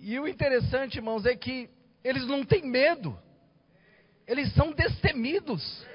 [0.00, 1.68] E o interessante, irmãos, é que
[2.02, 3.18] eles não têm medo,
[4.26, 5.86] eles são destemidos.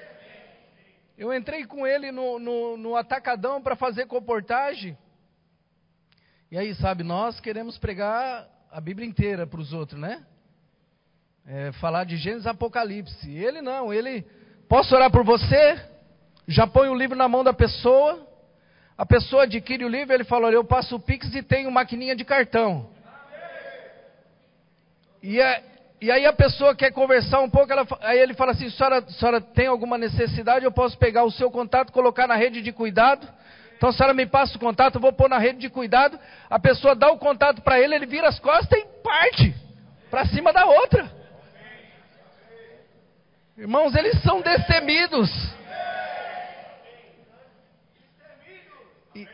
[1.16, 4.96] Eu entrei com ele no, no, no atacadão para fazer comportagem.
[6.50, 10.24] E aí, sabe, nós queremos pregar a Bíblia inteira para os outros, né?
[11.48, 13.30] É, falar de Gênesis Apocalipse.
[13.30, 14.24] Ele não, ele.
[14.68, 15.80] Posso orar por você?
[16.48, 18.26] Já põe o livro na mão da pessoa.
[18.98, 22.16] A pessoa adquire o livro, ele fala: Olha, eu passo o Pix e tenho maquininha
[22.16, 22.88] de cartão.
[25.22, 25.62] E, é,
[26.00, 29.40] e aí a pessoa quer conversar um pouco, ela, aí ele fala assim: senhora, senhora
[29.40, 30.64] tem alguma necessidade?
[30.64, 33.26] Eu posso pegar o seu contato, colocar na rede de cuidado.
[33.76, 36.18] Então a senhora me passa o contato, eu vou pôr na rede de cuidado.
[36.48, 39.54] A pessoa dá o contato para ele, ele vira as costas e parte
[40.10, 41.14] para cima da outra.
[43.58, 45.30] Irmãos, eles são destemidos.
[49.14, 49.26] E,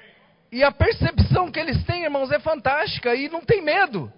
[0.53, 4.13] e, a percepção que eles têm, irmãos, é fantástica e não tem medo.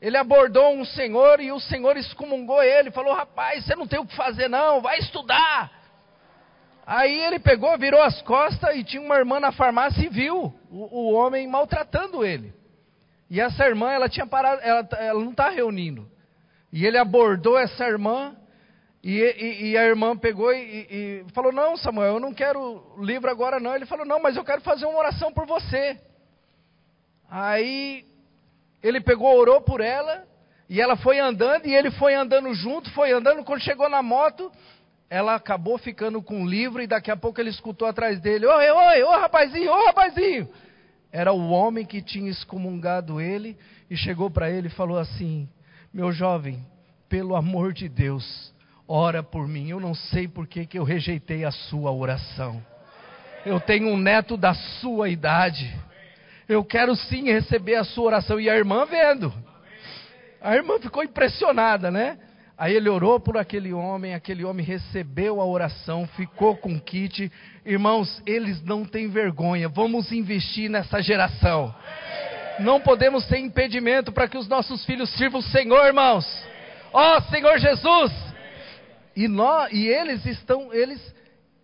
[0.00, 4.06] Ele abordou um senhor e o senhor excomungou ele, falou: Rapaz, você não tem o
[4.06, 5.72] que fazer, não, vai estudar.
[6.86, 11.00] Aí ele pegou, virou as costas e tinha uma irmã na farmácia e viu o,
[11.00, 12.54] o homem maltratando ele.
[13.28, 16.08] E essa irmã, ela tinha parado, ela, ela não está reunindo.
[16.72, 18.36] E ele abordou essa irmã
[19.02, 23.30] e, e, e, a irmã pegou e, e, falou: Não, Samuel, eu não quero livro
[23.30, 23.74] agora, não.
[23.74, 26.00] Ele falou: Não, mas eu quero fazer uma oração por você.
[27.30, 28.04] Aí
[28.82, 30.26] ele pegou, orou por ela,
[30.68, 33.44] e ela foi andando, e ele foi andando junto, foi andando.
[33.44, 34.50] Quando chegou na moto,
[35.08, 38.70] ela acabou ficando com o livro, e daqui a pouco ele escutou atrás dele: Oi,
[38.70, 40.48] oi, ô rapazinho, ô rapazinho.
[41.12, 43.56] Era o homem que tinha excomungado ele,
[43.88, 45.48] e chegou para ele e falou assim:
[45.94, 46.66] Meu jovem,
[47.08, 48.57] pelo amor de Deus
[48.88, 49.68] ora por mim.
[49.68, 52.64] Eu não sei por que, que eu rejeitei a sua oração.
[53.44, 55.72] Eu tenho um neto da sua idade.
[56.48, 58.40] Eu quero sim receber a sua oração.
[58.40, 59.32] E a irmã vendo.
[60.40, 62.18] A irmã ficou impressionada, né?
[62.56, 67.30] Aí ele orou por aquele homem, aquele homem recebeu a oração, ficou com o kit.
[67.64, 69.68] Irmãos, eles não têm vergonha.
[69.68, 71.72] Vamos investir nessa geração.
[72.58, 76.26] Não podemos ter impedimento para que os nossos filhos sirvam o Senhor, irmãos.
[76.92, 78.27] Ó oh, Senhor Jesus!
[79.18, 81.12] E, nós, e eles estão, eles,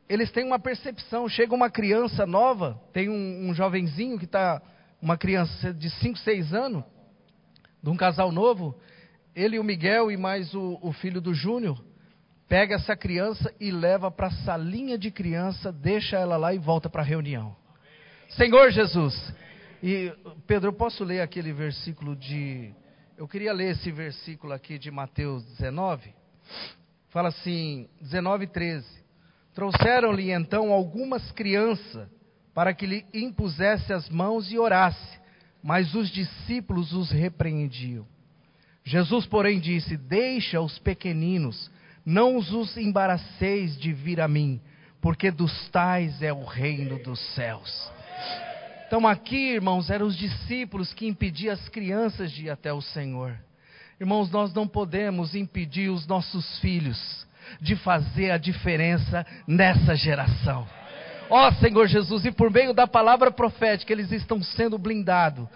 [0.09, 1.29] eles têm uma percepção.
[1.29, 4.61] Chega uma criança nova, tem um, um jovenzinho que está,
[5.01, 6.83] uma criança de 5, 6 anos,
[7.81, 8.75] de um casal novo,
[9.37, 11.81] ele o Miguel e mais o, o filho do Júnior,
[12.49, 16.91] pega essa criança e leva para a salinha de criança, deixa ela lá e volta
[16.91, 17.55] para a reunião.
[18.31, 19.33] Senhor Jesus.
[19.81, 20.13] E
[20.45, 22.75] Pedro, eu posso ler aquele versículo de
[23.17, 26.13] eu queria ler esse versículo aqui de Mateus 19.
[27.15, 28.85] Fala assim, 19, 13.
[29.55, 32.09] Trouxeram-lhe então algumas crianças
[32.53, 35.21] para que lhe impusesse as mãos e orasse,
[35.63, 38.05] mas os discípulos os repreendiam.
[38.83, 41.71] Jesus, porém, disse: Deixa os pequeninos,
[42.05, 44.61] não os embaraceis de vir a mim,
[45.01, 47.93] porque dos tais é o reino dos céus.
[48.89, 53.39] Então, aqui, irmãos, eram os discípulos que impediam as crianças de ir até o Senhor.
[54.01, 57.27] Irmãos, nós não podemos impedir os nossos filhos
[57.61, 60.67] de fazer a diferença nessa geração.
[61.31, 65.49] Ó Senhor Jesus, e por meio da palavra profética, eles estão sendo blindados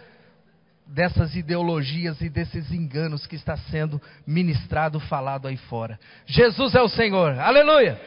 [0.87, 6.01] dessas ideologias e desses enganos que está sendo ministrado, falado aí fora.
[6.27, 7.39] Jesus é o Senhor.
[7.39, 8.01] Aleluia.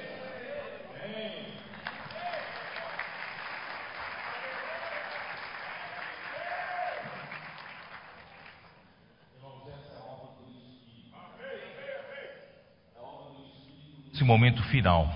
[14.22, 15.12] Esse momento final.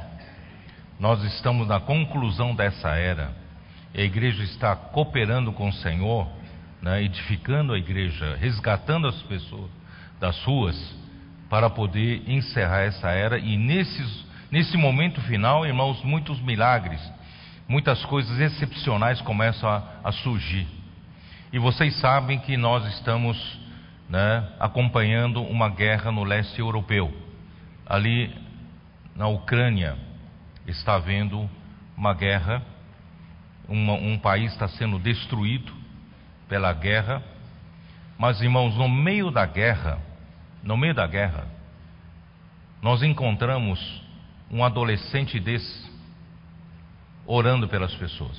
[0.99, 3.29] Nós estamos na conclusão dessa era.
[3.95, 6.27] A igreja está cooperando com o Senhor
[6.81, 9.69] né, edificando a igreja, resgatando as pessoas
[10.19, 10.75] das ruas,
[11.51, 13.37] para poder encerrar essa era.
[13.37, 16.99] E nesses, nesse momento final, irmãos, muitos milagres,
[17.67, 20.65] muitas coisas excepcionais começam a, a surgir.
[21.53, 23.37] E vocês sabem que nós estamos
[24.09, 27.13] né, acompanhando uma guerra no leste europeu.
[27.85, 28.44] Ali
[29.15, 29.97] na Ucrânia
[30.67, 31.49] está havendo
[31.95, 32.61] uma guerra,
[33.67, 35.73] uma, um país está sendo destruído
[36.49, 37.23] pela guerra.
[38.17, 39.99] Mas, irmãos, no meio da guerra,
[40.61, 41.47] no meio da guerra,
[42.81, 43.79] nós encontramos
[44.51, 45.91] um adolescente desse
[47.25, 48.37] orando pelas pessoas.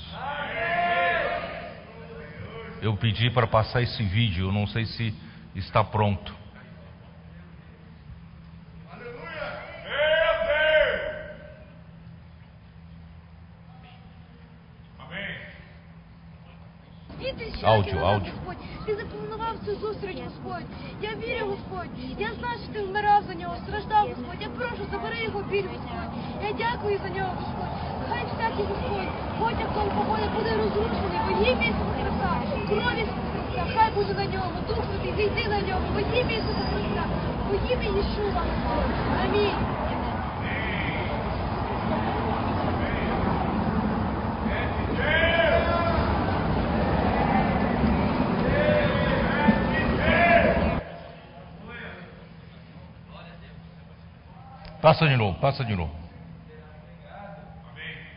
[2.81, 5.15] Eu pedi para passar esse vídeo, não sei se
[5.55, 6.46] está pronto.
[17.67, 18.33] Аудио, аудио.
[18.87, 20.67] Ти запланував цю зустріч, Господь.
[21.03, 21.91] Я вірю, Господь.
[22.19, 24.41] Я знаю, що ти вмирав за нього, страждав, Господь.
[24.41, 26.13] Я прошу, забери його біль, Господь.
[26.49, 27.75] Я дякую за нього, Господь.
[28.09, 32.31] Хай всякий Господь, потяг погоди буде розрушений, во ім'я Ісуса Христа.
[32.69, 37.05] Крові Христа, хай буде на ньому, Дух Святий, зійди на ньому, во ім'я Ісуса Христа,
[37.49, 38.43] во ім'я Єшуа.
[39.25, 39.61] Амінь.
[54.87, 55.91] Passa de novo, passa de novo.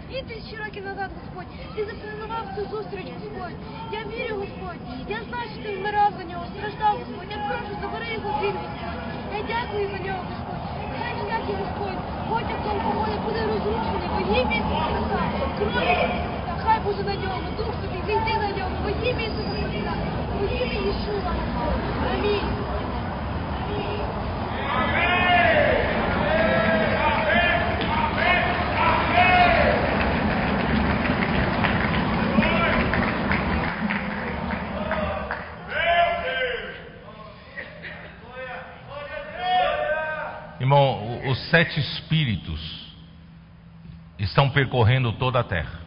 [0.10, 3.58] І тисячі років назад, Господь, ти запланував цю зустріч, Господь.
[3.92, 4.82] Я вірю, Господь.
[5.08, 7.32] Я знаю, що ти вмирав за нього, страждав, Господь.
[7.38, 9.02] Я прошу, забери його біль, Господь.
[9.38, 10.64] Я дякую за нього, Господь.
[11.00, 15.22] Хай всякий, Господь, потяг погоди буде розрушений, во ім'я Ісуса Христа.
[15.58, 19.94] Крові Христа, хай буде на ньому, Дух Святий, зійди на ньому, во ім'я Ісуса Христа,
[20.40, 21.34] во ім'я Єшуа.
[22.14, 22.69] Амінь.
[41.50, 42.60] Sete espíritos
[44.18, 45.80] estão percorrendo toda a terra.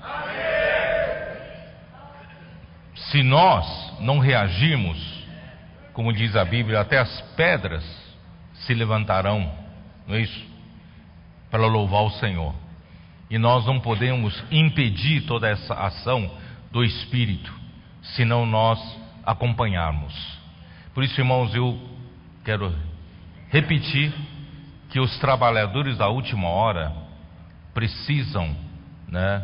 [2.94, 3.66] Se nós
[4.00, 4.98] não reagirmos,
[5.92, 7.84] como diz a Bíblia, até as pedras
[8.54, 9.52] se levantarão,
[10.06, 10.46] não é isso?
[11.50, 12.54] Para louvar o Senhor.
[13.28, 16.30] E nós não podemos impedir toda essa ação
[16.70, 17.52] do Espírito,
[18.02, 18.78] se não nós
[19.24, 20.14] acompanharmos.
[20.94, 21.78] Por isso, irmãos, eu
[22.44, 22.74] quero
[23.50, 24.12] repetir
[24.92, 26.92] que os trabalhadores da última hora
[27.72, 28.54] precisam
[29.08, 29.42] né,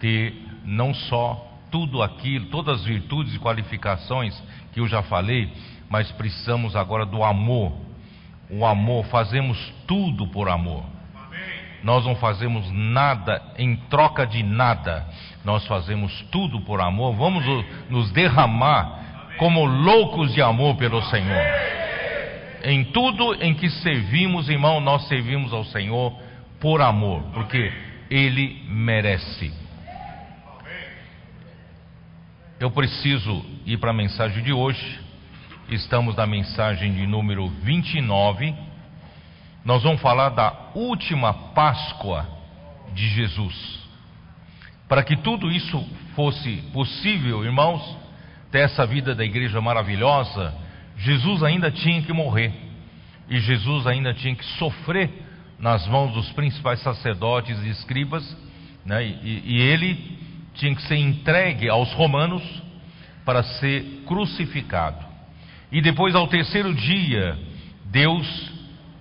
[0.00, 0.34] ter
[0.64, 4.42] não só tudo aquilo, todas as virtudes e qualificações
[4.72, 5.52] que eu já falei,
[5.90, 7.74] mas precisamos agora do amor,
[8.48, 10.82] o amor, fazemos tudo por amor.
[11.82, 15.06] Nós não fazemos nada em troca de nada,
[15.44, 17.14] nós fazemos tudo por amor.
[17.14, 17.44] Vamos
[17.90, 21.85] nos derramar como loucos de amor pelo Senhor.
[22.68, 26.12] Em tudo em que servimos, irmão, nós servimos ao Senhor
[26.58, 27.72] por amor, porque
[28.10, 29.52] Ele merece.
[32.58, 35.00] Eu preciso ir para a mensagem de hoje.
[35.68, 38.52] Estamos na mensagem de número 29.
[39.64, 42.26] Nós vamos falar da última Páscoa
[42.92, 43.78] de Jesus.
[44.88, 47.96] Para que tudo isso fosse possível, irmãos,
[48.50, 50.65] ter essa vida da igreja maravilhosa,
[50.98, 52.52] Jesus ainda tinha que morrer.
[53.28, 55.10] E Jesus ainda tinha que sofrer
[55.58, 58.36] nas mãos dos principais sacerdotes e escribas,
[58.84, 59.04] né?
[59.04, 60.18] e, e ele
[60.54, 62.42] tinha que ser entregue aos romanos
[63.24, 65.04] para ser crucificado.
[65.70, 67.36] E depois, ao terceiro dia,
[67.86, 68.52] Deus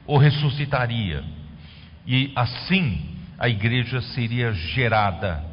[0.06, 1.24] o ressuscitaria.
[2.08, 5.44] E assim a igreja seria gerada.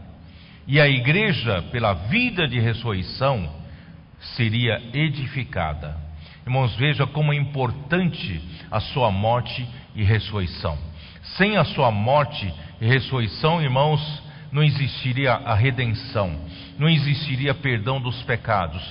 [0.67, 3.53] E a igreja, pela vida de ressurreição,
[4.37, 5.97] seria edificada.
[6.45, 8.41] Irmãos, veja como é importante
[8.71, 10.77] a sua morte e ressurreição.
[11.37, 16.39] Sem a sua morte e ressurreição, irmãos, não existiria a redenção,
[16.79, 18.83] não existiria perdão dos pecados.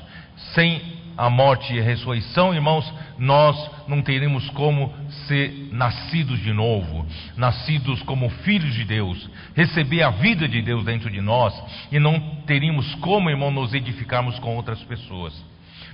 [0.55, 0.81] Sem
[1.17, 4.91] a morte e a ressurreição, irmãos, nós não teríamos como
[5.27, 11.11] ser nascidos de novo, nascidos como filhos de Deus, receber a vida de Deus dentro
[11.11, 11.53] de nós
[11.91, 15.50] e não teríamos como, irmão, nos edificarmos com outras pessoas.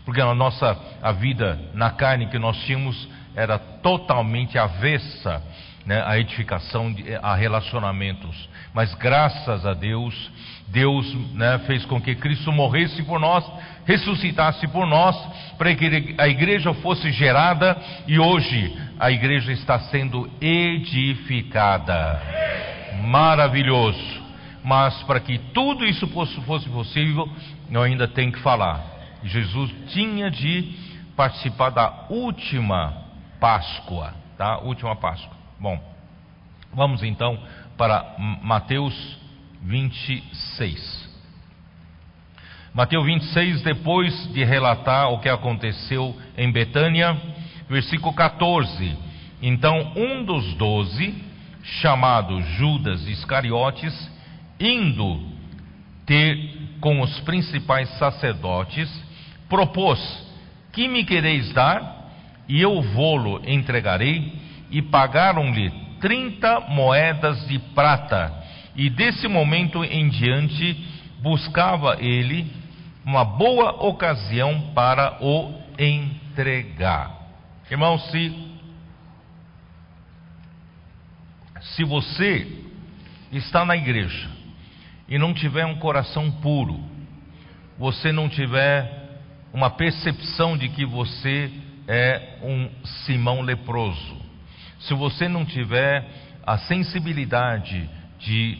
[0.07, 5.43] Porque a nossa a vida na carne que nós tínhamos era totalmente avessa
[5.85, 8.47] né, a edificação, de, a relacionamentos.
[8.73, 10.31] Mas graças a Deus,
[10.69, 13.43] Deus né, fez com que Cristo morresse por nós,
[13.85, 15.13] ressuscitasse por nós,
[15.57, 17.75] para que a igreja fosse gerada
[18.07, 22.21] e hoje a igreja está sendo edificada.
[23.03, 24.23] Maravilhoso.
[24.63, 26.39] Mas para que tudo isso fosse,
[26.69, 27.29] possível,
[27.69, 28.96] eu ainda tenho que falar.
[29.27, 30.73] Jesus tinha de
[31.15, 33.05] participar da última
[33.39, 34.59] Páscoa, tá?
[34.59, 35.35] Última Páscoa.
[35.59, 35.79] Bom,
[36.73, 37.39] vamos então
[37.77, 39.17] para Mateus
[39.61, 41.07] 26.
[42.73, 47.19] Mateus 26, depois de relatar o que aconteceu em Betânia,
[47.67, 48.95] versículo 14.
[49.41, 51.23] Então, um dos doze,
[51.63, 54.11] chamado Judas Iscariotes,
[54.59, 55.19] indo
[56.05, 58.89] ter com os principais sacerdotes,
[59.49, 59.99] propôs:
[60.71, 61.95] Que me quereis dar?
[62.47, 64.33] E eu vou-lo entregarei
[64.71, 65.69] e pagaram-lhe
[65.99, 68.33] trinta moedas de prata.
[68.75, 70.85] E desse momento em diante
[71.21, 72.51] buscava ele
[73.03, 77.15] uma boa ocasião para o entregar.
[77.69, 78.47] Irmão, se
[81.75, 82.47] se você
[83.31, 84.29] está na igreja
[85.07, 86.79] e não tiver um coração puro,
[87.77, 89.06] você não tiver
[89.53, 91.51] uma percepção de que você
[91.87, 92.69] é um
[93.05, 94.17] Simão leproso,
[94.79, 96.05] se você não tiver
[96.45, 97.89] a sensibilidade
[98.19, 98.57] de,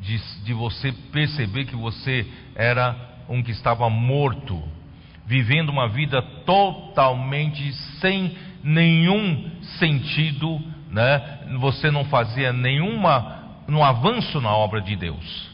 [0.00, 2.94] de, de você perceber que você era
[3.28, 4.62] um que estava morto,
[5.26, 10.60] vivendo uma vida totalmente sem nenhum sentido,
[10.90, 11.40] né?
[11.58, 15.50] Você não fazia nenhuma um avanço na obra de Deus.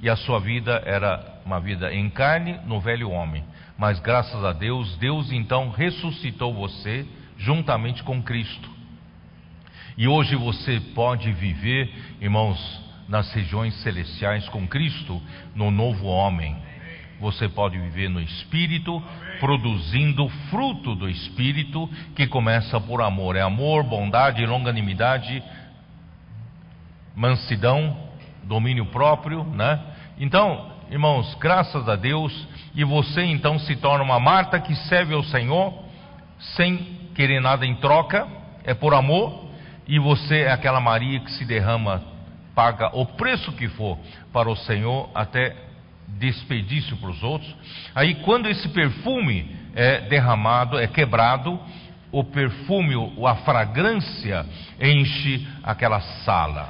[0.00, 3.44] E a sua vida era uma vida em carne no velho homem.
[3.80, 7.06] Mas graças a Deus, Deus então ressuscitou você
[7.38, 8.68] juntamente com Cristo.
[9.96, 12.58] E hoje você pode viver, irmãos,
[13.08, 15.18] nas regiões celestiais com Cristo,
[15.54, 16.58] no novo homem.
[17.20, 19.02] Você pode viver no Espírito,
[19.40, 23.34] produzindo fruto do Espírito, que começa por amor.
[23.34, 25.42] É amor, bondade, longanimidade,
[27.16, 27.96] mansidão,
[28.44, 29.82] domínio próprio, né?
[30.18, 35.22] Então, irmãos, graças a Deus, e você então se torna uma Marta que serve ao
[35.24, 35.84] Senhor,
[36.56, 36.76] sem
[37.14, 38.26] querer nada em troca,
[38.64, 39.48] é por amor,
[39.86, 42.02] e você é aquela Maria que se derrama,
[42.54, 43.98] paga o preço que for
[44.32, 45.54] para o Senhor, até
[46.06, 47.54] desperdício para os outros.
[47.94, 51.58] Aí, quando esse perfume é derramado, é quebrado,
[52.12, 52.94] o perfume,
[53.26, 54.44] a fragrância
[54.80, 56.68] enche aquela sala.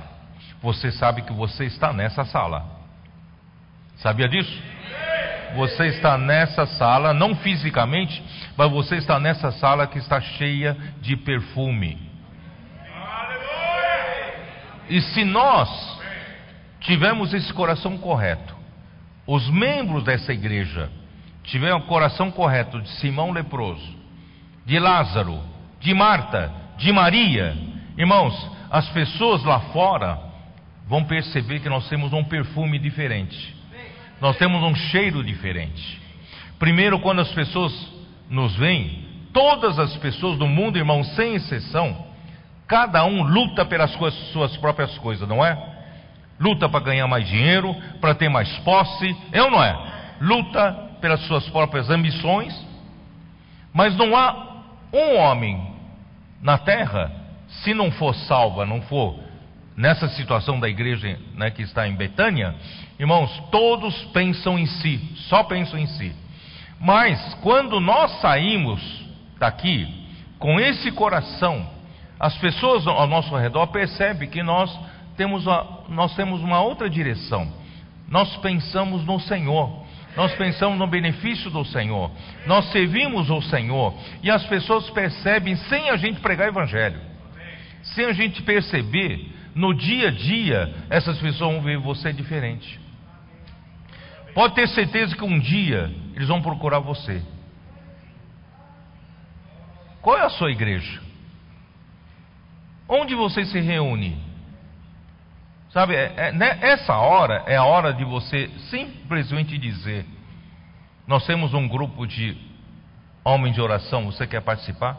[0.63, 2.65] Você sabe que você está nessa sala.
[3.97, 4.63] Sabia disso?
[5.57, 8.23] Você está nessa sala, não fisicamente,
[8.57, 12.11] mas você está nessa sala que está cheia de perfume.
[14.89, 16.01] E se nós
[16.81, 18.57] tivermos esse coração correto,
[19.27, 20.91] os membros dessa igreja
[21.45, 23.97] tiverem o coração correto de Simão leproso,
[24.67, 25.41] de Lázaro,
[25.79, 27.57] de Marta, de Maria,
[27.97, 28.35] irmãos,
[28.71, 30.19] as pessoas lá fora
[30.87, 33.57] vão perceber que nós temos um perfume diferente,
[34.21, 36.01] nós temos um cheiro diferente.
[36.59, 37.73] Primeiro, quando as pessoas
[38.29, 42.07] nos veem, todas as pessoas do mundo, irmãos, sem exceção,
[42.67, 43.91] cada um luta pelas
[44.33, 45.59] suas próprias coisas, não é?
[46.39, 49.77] Luta para ganhar mais dinheiro, para ter mais posse, é ou não é?
[50.21, 52.55] Luta pelas suas próprias ambições,
[53.73, 54.63] mas não há
[54.93, 55.75] um homem
[56.43, 57.11] na terra,
[57.49, 59.19] se não for salva, não for
[59.81, 62.55] nessa situação da igreja né, que está em Betânia,
[62.99, 66.15] irmãos, todos pensam em si, só pensam em si.
[66.79, 68.81] Mas quando nós saímos
[69.39, 69.89] daqui
[70.39, 71.67] com esse coração,
[72.19, 74.71] as pessoas ao nosso redor percebem que nós
[75.17, 75.45] temos,
[75.89, 77.51] nós temos uma outra direção.
[78.07, 79.87] Nós pensamos no Senhor.
[80.15, 82.11] Nós pensamos no benefício do Senhor.
[82.45, 83.95] Nós servimos o Senhor.
[84.23, 87.01] E as pessoas percebem sem a gente pregar evangelho.
[87.83, 92.81] Sem a gente perceber, no dia a dia, essas pessoas vão ver você diferente.
[94.35, 97.23] Pode ter certeza que um dia eles vão procurar você.
[100.01, 101.01] Qual é a sua igreja?
[102.89, 104.21] Onde você se reúne?
[105.71, 110.05] Sabe, é, é, né, essa hora é a hora de você simplesmente dizer:
[111.07, 112.37] Nós temos um grupo de
[113.25, 114.99] homens de oração, você quer participar?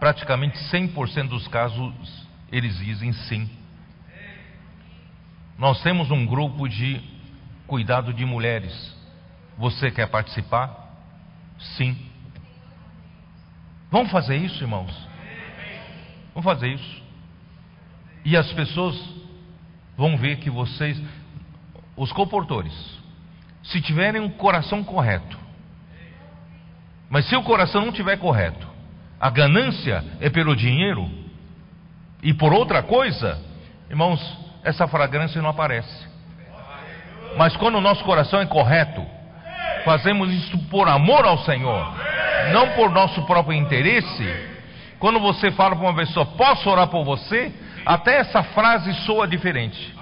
[0.00, 3.48] Praticamente 100% dos casos eles dizem sim.
[5.58, 7.00] Nós temos um grupo de
[7.66, 8.96] cuidado de mulheres,
[9.56, 10.88] você quer participar?
[11.76, 11.96] Sim.
[13.90, 14.92] Vamos fazer isso, irmãos?
[16.34, 17.02] Vamos fazer isso.
[18.24, 18.96] E as pessoas
[19.96, 21.02] vão ver que vocês,
[21.96, 22.72] os comportores,
[23.64, 25.36] se tiverem um coração correto,
[27.10, 28.68] mas se o coração não tiver correto,
[29.18, 31.10] a ganância é pelo dinheiro
[32.22, 33.38] e por outra coisa,
[33.88, 34.20] irmãos,
[34.64, 36.08] essa fragrância não aparece.
[37.36, 39.04] Mas quando o nosso coração é correto,
[39.84, 41.94] fazemos isso por amor ao Senhor,
[42.52, 44.26] não por nosso próprio interesse.
[44.98, 47.52] Quando você fala para uma pessoa, posso orar por você?
[47.86, 49.94] Até essa frase soa diferente.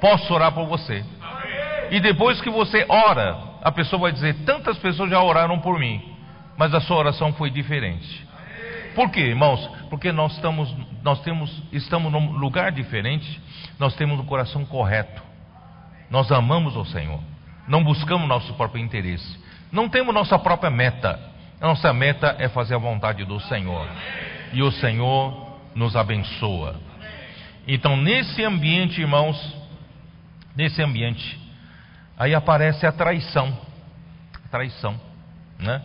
[0.00, 1.04] Posso orar por você.
[1.90, 6.16] E depois que você ora, a pessoa vai dizer: tantas pessoas já oraram por mim,
[6.56, 8.28] mas a sua oração foi diferente.
[8.94, 9.66] Por quê, irmãos?
[9.88, 13.40] Porque nós estamos, nós temos, estamos num lugar diferente,
[13.78, 15.22] nós temos o um coração correto.
[16.10, 17.20] Nós amamos o Senhor.
[17.68, 19.38] Não buscamos nosso próprio interesse.
[19.70, 21.20] Não temos nossa própria meta.
[21.60, 23.86] A nossa meta é fazer a vontade do Senhor.
[24.52, 26.80] E o Senhor nos abençoa.
[27.68, 29.56] Então, nesse ambiente, irmãos,
[30.56, 31.38] nesse ambiente,
[32.18, 33.56] aí aparece a traição.
[34.44, 35.00] A traição,
[35.58, 35.80] né?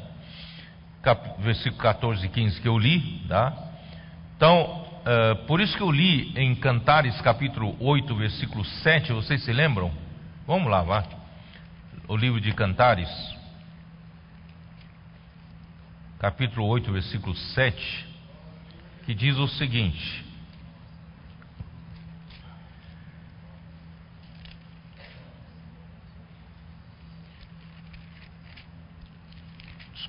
[1.06, 3.54] Cap, versículo 14 e 15 que eu li, tá?
[4.36, 9.54] Então, uh, por isso que eu li em Cantares capítulo 8, versículo 7, vocês se
[9.54, 9.92] lembram?
[10.48, 11.04] Vamos lá, vá.
[12.08, 13.08] O livro de Cantares,
[16.18, 18.08] capítulo 8, versículo 7,
[19.06, 20.25] que diz o seguinte: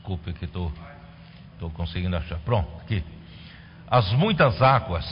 [0.07, 0.70] Desculpe que estou
[1.74, 2.38] conseguindo achar.
[2.38, 3.02] Pronto, aqui.
[3.90, 5.04] As muitas águas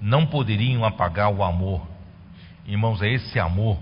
[0.00, 1.86] não poderiam apagar o amor.
[2.64, 3.76] Irmãos, é esse amor,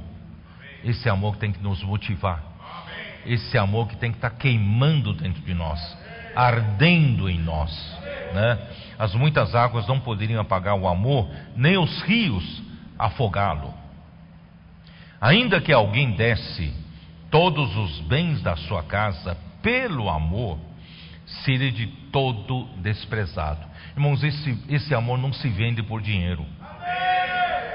[0.82, 2.42] esse amor que tem que nos motivar.
[3.24, 5.78] Esse amor que tem que estar queimando dentro de nós,
[6.34, 7.70] ardendo em nós.
[8.34, 8.58] Né?
[8.98, 12.60] As muitas águas não poderiam apagar o amor, nem os rios
[12.98, 13.72] afogá-lo.
[15.20, 16.74] Ainda que alguém desse
[17.30, 20.58] todos os bens da sua casa pelo amor,
[21.44, 23.60] seria de todo desprezado.
[23.94, 26.44] Irmãos, esse, esse amor não se vende por dinheiro.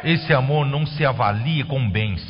[0.03, 2.23] Esse amor não se avalia com bens.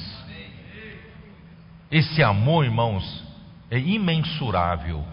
[1.91, 3.23] Esse amor, irmãos,
[3.69, 5.03] é imensurável.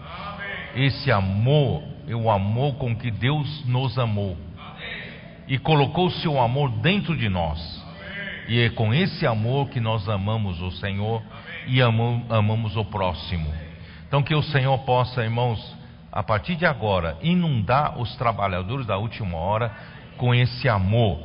[0.75, 4.37] Esse amor é o amor com que Deus nos amou
[5.47, 7.83] e colocou seu amor dentro de nós.
[8.47, 11.21] E é com esse amor que nós amamos o Senhor
[11.67, 13.53] e amamos o próximo.
[14.13, 15.75] Então, que o Senhor possa, irmãos,
[16.11, 19.75] a partir de agora, inundar os trabalhadores da última hora
[20.17, 21.17] com esse amor.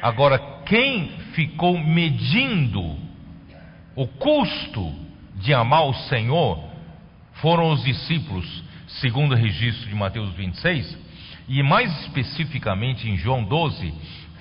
[0.00, 2.96] Agora, quem ficou medindo
[3.94, 4.90] o custo
[5.34, 6.64] de amar o Senhor
[7.42, 10.98] foram os discípulos, segundo o registro de Mateus 26,
[11.46, 13.92] e mais especificamente em João 12,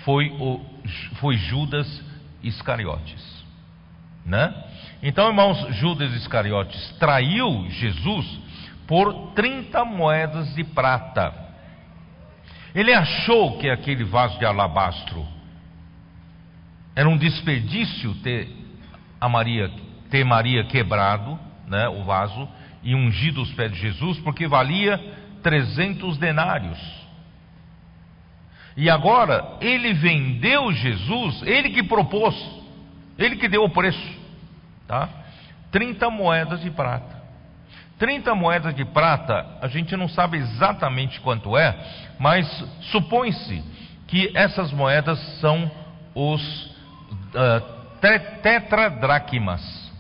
[0.05, 0.61] foi, o,
[1.15, 2.01] foi Judas
[2.41, 3.43] Iscariotes.
[4.25, 4.53] Né?
[5.01, 8.25] Então, irmãos, Judas Iscariotes traiu Jesus
[8.87, 11.33] por 30 moedas de prata.
[12.73, 15.25] Ele achou que aquele vaso de alabastro
[16.95, 18.49] era um desperdício ter
[19.21, 19.71] a Maria,
[20.09, 22.47] ter Maria quebrado, né, o vaso
[22.81, 24.99] e ungido os pés de Jesus, porque valia
[25.43, 26.79] 300 denários.
[28.75, 32.35] E agora ele vendeu Jesus, ele que propôs,
[33.17, 34.17] ele que deu o preço,
[34.87, 35.09] tá?
[35.71, 37.17] 30 moedas de prata.
[37.99, 41.75] 30 moedas de prata, a gente não sabe exatamente quanto é,
[42.19, 42.47] mas
[42.91, 43.63] supõe-se
[44.07, 45.69] que essas moedas são
[46.13, 47.77] os uh,
[48.41, 49.91] tetradraquimas.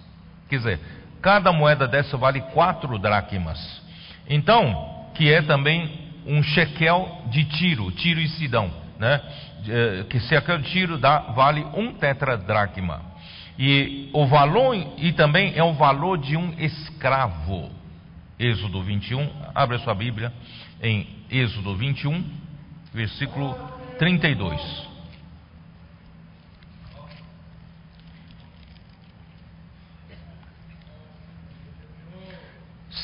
[0.47, 0.79] Quer dizer,
[1.21, 3.81] cada moeda dessa vale quatro dracmas.
[4.29, 9.21] Então, que é também um shekel de tiro, tiro e sidão, né?
[9.67, 13.01] Eh, que se aquele tiro dá, vale um tetradracma.
[13.57, 17.71] E o valor, e também é o valor de um escravo.
[18.39, 20.31] Êxodo 21, abre a sua Bíblia
[20.81, 22.23] em Êxodo 21,
[22.93, 23.57] versículo
[23.97, 24.87] 32.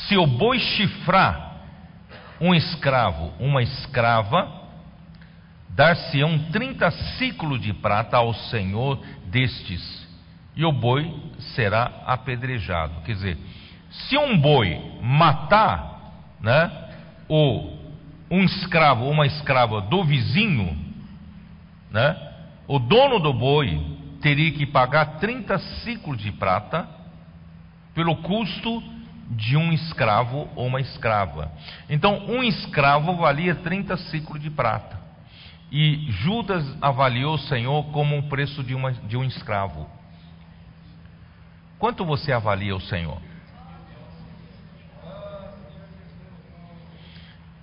[0.08, 1.56] Se o boi chifrar
[2.40, 4.62] um escravo, uma escrava,
[5.70, 10.03] dar-se-ão 30 ciclos de prata ao senhor destes,
[10.56, 11.14] e o boi
[11.54, 13.02] será apedrejado.
[13.04, 13.38] Quer dizer,
[13.90, 16.70] se um boi matar, né,
[17.28, 20.76] um escravo ou uma escrava do vizinho,
[21.90, 22.16] né,
[22.66, 26.88] o dono do boi teria que pagar 30 ciclos de prata
[27.94, 28.82] pelo custo
[29.30, 31.52] de um escravo ou uma escrava.
[31.88, 34.98] Então, um escravo valia 30 ciclos de prata.
[35.70, 39.88] E Judas avaliou o Senhor como um preço de, uma, de um escravo.
[41.78, 43.20] Quanto você avalia o Senhor?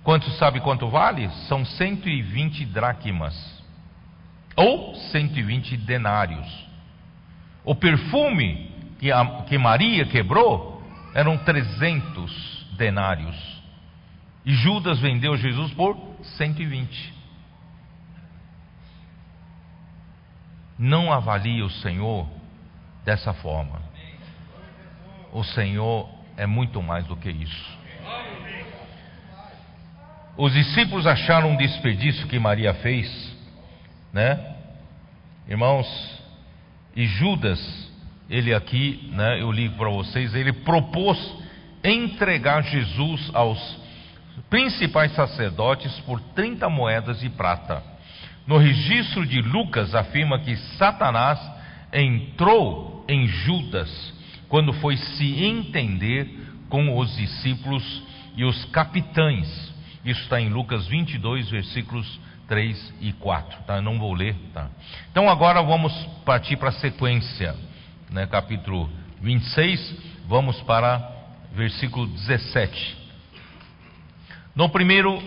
[0.02, 1.30] Quanto sabe quanto vale?
[1.48, 3.62] São 120 dracmas.
[4.56, 6.46] Ou 120 denários.
[7.64, 10.82] O perfume que, a, que Maria quebrou
[11.14, 13.62] eram 300 denários.
[14.44, 15.96] E Judas vendeu Jesus por
[16.36, 17.14] 120.
[20.78, 22.26] Não avalie o Senhor
[23.04, 23.80] dessa forma.
[25.32, 27.78] O Senhor é muito mais do que isso.
[30.36, 33.36] Os discípulos acharam um desperdício que Maria fez,
[34.12, 34.56] né?
[35.48, 35.86] Irmãos,
[36.94, 37.90] e Judas
[38.32, 41.18] ele aqui, né, eu li para vocês, ele propôs
[41.84, 43.78] entregar Jesus aos
[44.48, 47.82] principais sacerdotes por 30 moedas de prata.
[48.46, 51.38] No registro de Lucas afirma que Satanás
[51.92, 54.14] entrou em Judas
[54.52, 56.28] quando foi se entender
[56.68, 58.02] com os discípulos
[58.36, 59.48] e os capitães.
[60.04, 63.62] Isso está em Lucas 22, versículos 3 e 4.
[63.62, 63.80] Tá?
[63.80, 64.36] Não vou ler.
[64.52, 64.68] Tá?
[65.10, 65.90] Então agora vamos
[66.26, 67.56] partir para a sequência
[68.10, 68.90] né, capítulo
[69.22, 69.96] 26,
[70.28, 71.10] vamos para
[71.54, 72.98] versículo 17.
[74.54, 75.18] No primeiro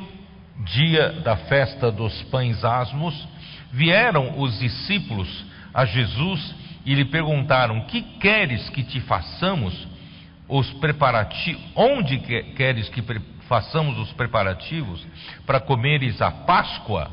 [0.65, 3.27] dia da festa dos pães asmos,
[3.71, 9.87] vieram os discípulos a Jesus e lhe perguntaram: Que queres que te façamos
[10.47, 11.61] os preparativos?
[11.75, 12.19] Onde
[12.55, 13.03] queres que
[13.47, 15.05] façamos os preparativos
[15.45, 17.11] para comeres a Páscoa?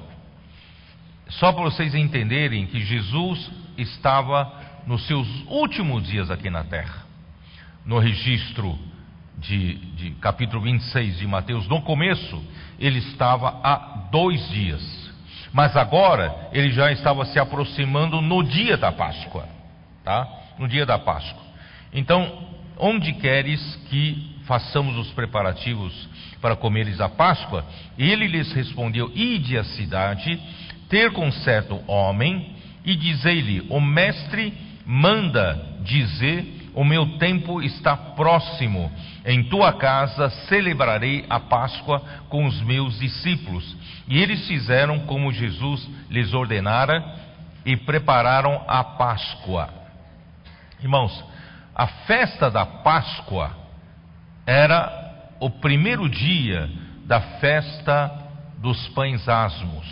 [1.29, 4.53] Só para vocês entenderem que Jesus estava
[4.87, 7.07] nos seus últimos dias aqui na terra.
[7.87, 8.79] No registro
[9.39, 12.43] de, de capítulo 26 de Mateus, no começo,
[12.79, 15.13] ele estava há dois dias,
[15.53, 19.47] mas agora ele já estava se aproximando no dia da Páscoa,
[20.05, 20.29] tá?
[20.59, 21.43] No dia da Páscoa.
[21.93, 22.47] Então,
[22.79, 26.09] onde queres que façamos os preparativos
[26.41, 27.65] para comeres a Páscoa?
[27.99, 30.41] Ele lhes respondeu: Ide à cidade,
[30.89, 34.53] ter com certo homem, e dizei-lhe: O mestre
[34.87, 38.91] manda dizer: O meu tempo está próximo.
[39.25, 43.77] Em tua casa celebrarei a Páscoa com os meus discípulos.
[44.09, 47.05] E eles fizeram como Jesus lhes ordenara
[47.65, 49.82] e prepararam a Páscoa.
[50.83, 51.25] Irmãos,
[51.75, 53.57] a festa da Páscoa
[54.45, 56.69] era o primeiro dia
[57.05, 58.11] da festa
[58.59, 59.87] dos pães asmos.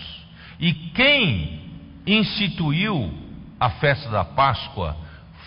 [0.59, 1.71] E quem
[2.07, 3.13] instituiu
[3.59, 4.97] a festa da Páscoa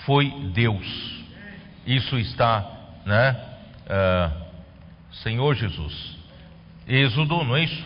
[0.05, 1.23] foi Deus.
[1.85, 2.65] Isso está,
[3.05, 3.31] né?
[3.83, 4.43] Uh,
[5.23, 6.17] Senhor Jesus.
[6.87, 7.85] Êxodo, não é isso?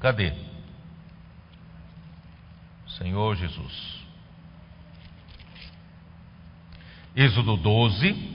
[0.00, 0.32] Cadê?
[2.98, 3.93] Senhor Jesus.
[7.16, 8.34] Êxodo 12.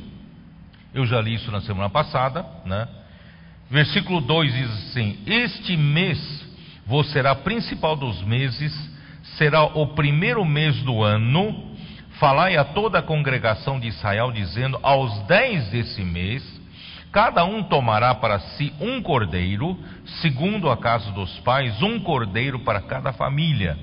[0.93, 2.87] Eu já li isso na semana passada, né?
[3.69, 6.17] Versículo 2 diz assim: Este mês
[6.85, 8.73] vos será principal dos meses,
[9.37, 11.75] será o primeiro mês do ano.
[12.19, 16.41] Falai a toda a congregação de Israel, dizendo: aos dez desse mês,
[17.11, 19.77] cada um tomará para si um cordeiro,
[20.21, 23.77] segundo a casa dos pais, um cordeiro para cada família.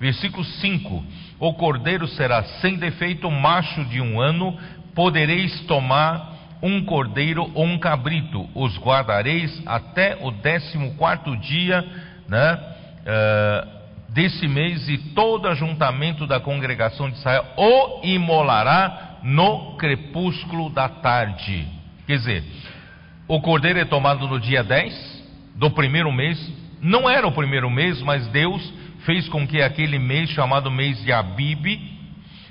[0.00, 1.04] Versículo 5:
[1.38, 4.58] O cordeiro será sem defeito, macho de um ano,
[4.94, 6.30] podereis tomar
[6.62, 11.86] um cordeiro ou um cabrito, os guardareis até o décimo quarto dia,
[12.26, 12.58] né?
[13.00, 20.88] Uh, desse mês e todo ajuntamento da congregação de Israel o imolará no crepúsculo da
[20.88, 21.66] tarde.
[22.06, 22.44] Quer dizer,
[23.28, 25.20] o cordeiro é tomado no dia 10
[25.54, 30.30] do primeiro mês, não era o primeiro mês, mas Deus fez com que aquele mês
[30.30, 31.66] chamado mês de Abib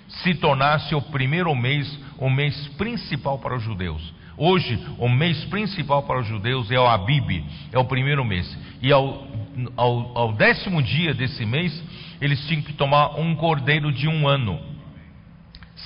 [0.08, 4.14] se tornasse o primeiro mês, o mês principal para os judeus.
[4.36, 8.58] Hoje, o mês principal para os judeus é o Abib, é o primeiro mês.
[8.82, 9.28] E ao
[9.76, 11.84] ao, ao décimo dia desse mês,
[12.22, 14.60] eles tinham que tomar um cordeiro de um ano,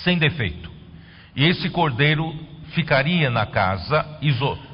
[0.03, 0.72] sem defeito.
[1.36, 2.34] E esse cordeiro
[2.74, 4.05] ficaria na casa,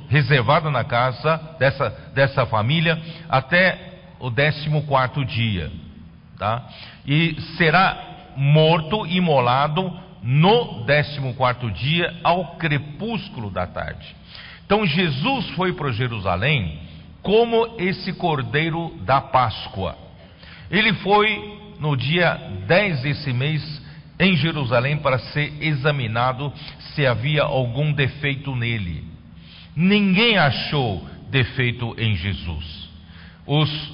[0.10, 3.89] reservado na casa dessa, dessa família, até
[4.20, 5.72] o décimo quarto dia.
[6.38, 6.68] Tá?
[7.06, 9.92] E será morto, imolado,
[10.22, 14.16] no décimo quarto dia, ao crepúsculo da tarde.
[14.66, 16.80] Então Jesus foi para Jerusalém
[17.22, 19.98] como esse cordeiro da Páscoa.
[20.70, 22.36] Ele foi no dia
[22.68, 23.82] 10 desse mês
[24.20, 26.54] em Jerusalém para ser examinado
[26.94, 29.06] se havia algum defeito nele.
[29.76, 32.90] Ninguém achou defeito em Jesus.
[33.48, 33.94] Os,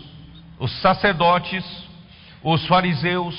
[0.60, 1.66] os sacerdotes,
[2.44, 3.36] os fariseus,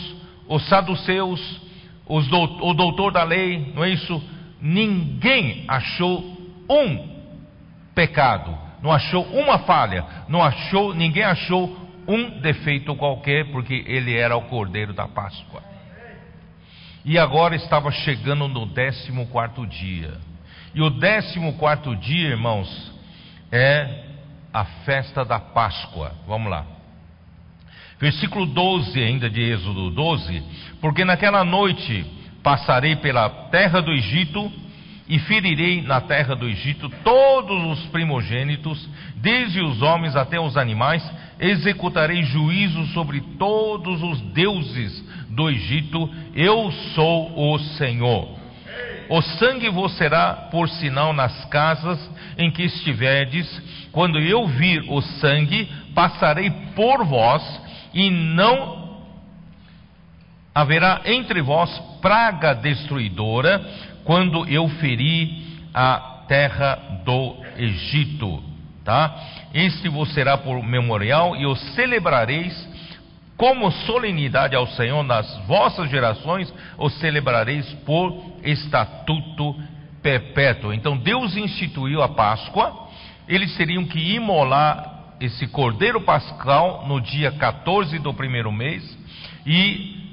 [0.49, 1.61] os saduceus,
[2.07, 4.23] os do, o doutor da lei, não é isso?
[4.61, 6.23] Ninguém achou
[6.69, 7.17] um
[7.95, 14.37] pecado não achou uma falha, não achou, ninguém achou um defeito qualquer, porque ele era
[14.37, 15.61] o cordeiro da Páscoa.
[17.05, 20.19] E agora estava chegando no 14 quarto dia.
[20.73, 22.93] E o 14 quarto dia, irmãos,
[23.51, 24.05] é
[24.53, 26.13] a festa da Páscoa.
[26.27, 26.65] Vamos lá.
[27.99, 30.43] Versículo 12 ainda de Êxodo 12,
[30.81, 32.05] porque naquela noite
[32.43, 34.53] passarei pela terra do Egito,
[35.09, 41.09] e ferirei na terra do Egito todos os primogênitos, desde os homens até os animais,
[41.39, 48.37] executarei juízo sobre todos os deuses do Egito, eu sou o Senhor.
[49.09, 53.47] O sangue vos será por sinal nas casas em que estiverdes,
[53.93, 57.43] quando eu vir o sangue, passarei por vós,
[57.97, 59.01] e não
[60.55, 61.71] haverá entre vós
[62.03, 63.59] praga destruidora,
[64.05, 65.43] quando eu feri
[65.73, 68.43] a terra do Egito,
[68.85, 69.17] tá?
[69.55, 72.69] Este vos será por memorial e o celebrareis
[73.35, 79.57] como solenidade ao Senhor nas vossas gerações, o celebrareis por estatuto
[80.03, 80.75] perpétuo.
[80.75, 82.89] Então Deus instituiu a Páscoa,
[83.27, 88.97] eles teriam que imolar esse cordeiro pascal no dia 14 do primeiro mês
[89.47, 90.07] e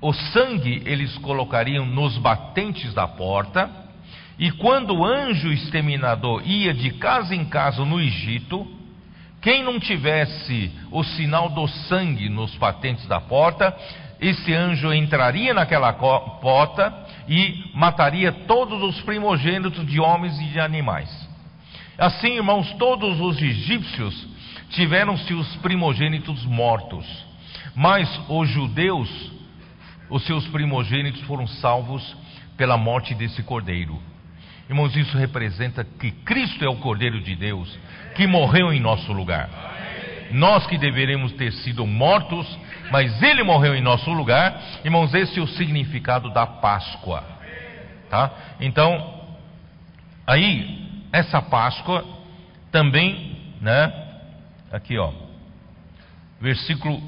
[0.00, 3.68] o sangue eles colocariam nos batentes da porta,
[4.38, 8.66] e quando o anjo exterminador ia de casa em casa no Egito,
[9.40, 13.76] quem não tivesse o sinal do sangue nos batentes da porta,
[14.20, 16.92] esse anjo entraria naquela porta
[17.28, 21.28] e mataria todos os primogênitos de homens e de animais.
[21.96, 24.37] Assim, irmãos, todos os egípcios
[24.70, 27.06] tiveram seus primogênitos mortos,
[27.74, 29.08] mas os judeus
[30.10, 32.16] os seus primogênitos foram salvos
[32.56, 34.00] pela morte desse cordeiro.
[34.68, 37.78] Irmãos, isso representa que Cristo é o Cordeiro de Deus
[38.14, 39.48] que morreu em nosso lugar.
[40.30, 42.46] Nós que deveríamos ter sido mortos,
[42.90, 44.60] mas ele morreu em nosso lugar.
[44.84, 47.24] Irmãos, esse é o significado da Páscoa.
[48.10, 48.30] Tá?
[48.60, 49.24] Então,
[50.26, 52.04] aí, essa Páscoa
[52.70, 54.07] também, né?
[54.72, 55.12] Aqui, ó.
[56.40, 57.00] Versículo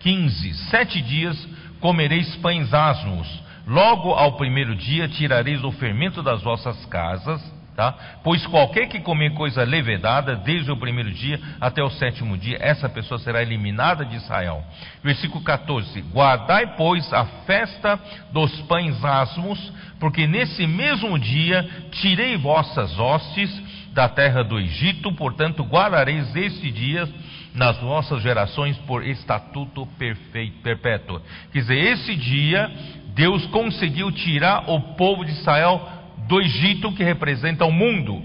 [0.00, 1.48] 15: Sete dias
[1.80, 3.42] comereis pães asmos.
[3.66, 7.40] Logo ao primeiro dia tirareis o fermento das vossas casas,
[7.76, 7.94] tá?
[8.22, 12.88] Pois qualquer que comer coisa levedada, desde o primeiro dia até o sétimo dia, essa
[12.88, 14.64] pessoa será eliminada de Israel.
[15.02, 17.98] Versículo 14: Guardai, pois, a festa
[18.32, 25.62] dos pães asmos, porque nesse mesmo dia tirei vossas hostes da terra do Egito, portanto
[25.62, 27.08] guardareis este dia
[27.54, 31.20] nas vossas gerações por estatuto perfeito, perpétuo.
[31.52, 32.70] Quer dizer, esse dia
[33.14, 35.86] Deus conseguiu tirar o povo de Israel
[36.26, 38.22] do Egito que representa o mundo.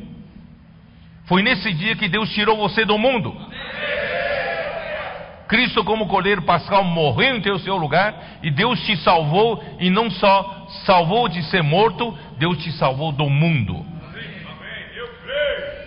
[1.26, 3.36] Foi nesse dia que Deus tirou você do mundo.
[5.48, 10.10] Cristo, como cordeiro pascal, morreu em teu seu lugar e Deus te salvou, e não
[10.10, 13.86] só salvou de ser morto, Deus te salvou do mundo.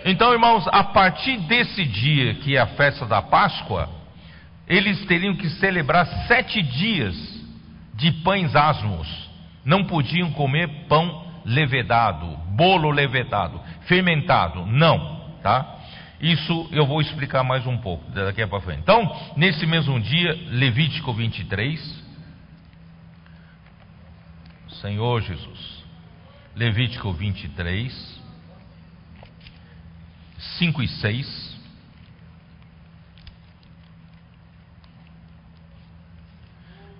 [0.03, 3.89] Então, irmãos, a partir desse dia, que é a festa da Páscoa,
[4.67, 7.15] eles teriam que celebrar sete dias
[7.95, 9.29] de pães asmos.
[9.63, 12.25] Não podiam comer pão levedado,
[12.55, 14.65] bolo levedado, fermentado.
[14.65, 15.77] Não, tá?
[16.19, 18.81] Isso eu vou explicar mais um pouco daqui para frente.
[18.81, 22.01] Então, nesse mesmo dia, Levítico 23.
[24.81, 25.83] Senhor Jesus.
[26.55, 28.10] Levítico 23.
[30.57, 31.51] 5 e 6.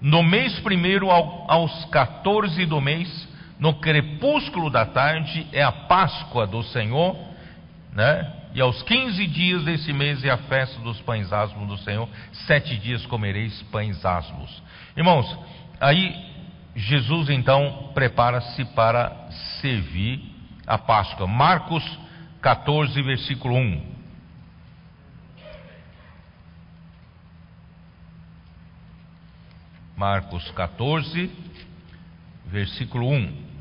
[0.01, 3.27] No mês primeiro, aos 14 do mês,
[3.59, 7.15] no crepúsculo da tarde, é a Páscoa do Senhor,
[7.93, 8.33] né?
[8.53, 12.09] E aos 15 dias desse mês é a festa dos pães asmos do Senhor.
[12.47, 14.61] Sete dias comereis pães asmos.
[14.97, 15.37] Irmãos,
[15.79, 16.13] aí
[16.75, 19.29] Jesus então prepara-se para
[19.61, 20.21] servir
[20.67, 21.27] a Páscoa.
[21.27, 21.83] Marcos
[22.41, 23.91] 14, versículo 1.
[29.95, 31.29] Marcos 14,
[32.47, 33.51] versículo 1.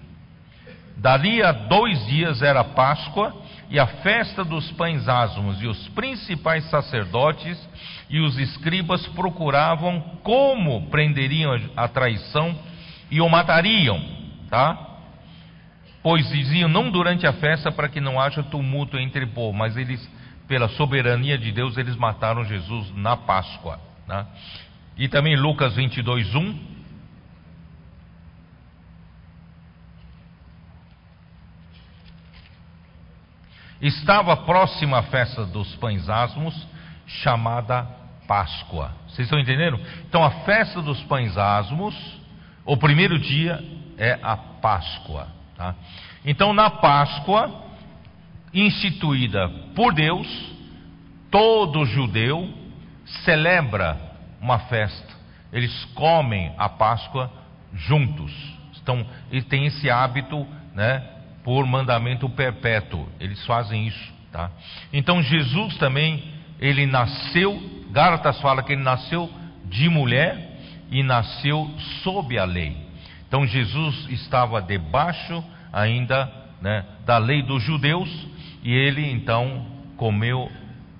[0.96, 3.34] Dali a dois dias era Páscoa
[3.68, 7.58] e a festa dos pães asmos, e os principais sacerdotes
[8.08, 12.58] e os escribas procuravam como prenderiam a traição
[13.10, 14.02] e o matariam,
[14.48, 14.89] tá?
[16.02, 19.76] Pois diziam, não durante a festa, para que não haja tumulto entre o povo, mas
[19.76, 20.08] eles,
[20.48, 24.26] pela soberania de Deus, eles mataram Jesus na Páscoa, tá?
[24.96, 26.80] E também Lucas 22, 1.
[33.80, 36.68] Estava próxima a festa dos pães asmos,
[37.06, 37.86] chamada
[38.26, 38.92] Páscoa.
[39.06, 39.80] Vocês estão entendendo?
[40.08, 41.94] Então a festa dos pães asmos,
[42.64, 43.62] o primeiro dia
[43.98, 45.39] é a Páscoa.
[45.60, 45.74] Tá?
[46.24, 47.52] Então na Páscoa,
[48.54, 49.46] instituída
[49.76, 50.26] por Deus,
[51.30, 52.48] todo judeu
[53.26, 53.94] celebra
[54.40, 55.14] uma festa.
[55.52, 57.30] Eles comem a Páscoa
[57.74, 58.32] juntos.
[58.82, 61.04] Então, eles têm esse hábito, né,
[61.44, 63.06] por mandamento perpétuo.
[63.20, 64.50] Eles fazem isso, tá?
[64.90, 66.24] Então Jesus também,
[66.58, 69.30] ele nasceu, Gálatas fala que ele nasceu
[69.66, 70.58] de mulher
[70.90, 71.70] e nasceu
[72.02, 72.89] sob a lei.
[73.30, 76.28] Então Jesus estava debaixo ainda
[76.60, 78.10] né, da lei dos judeus
[78.60, 79.66] e ele então
[79.96, 80.50] comeu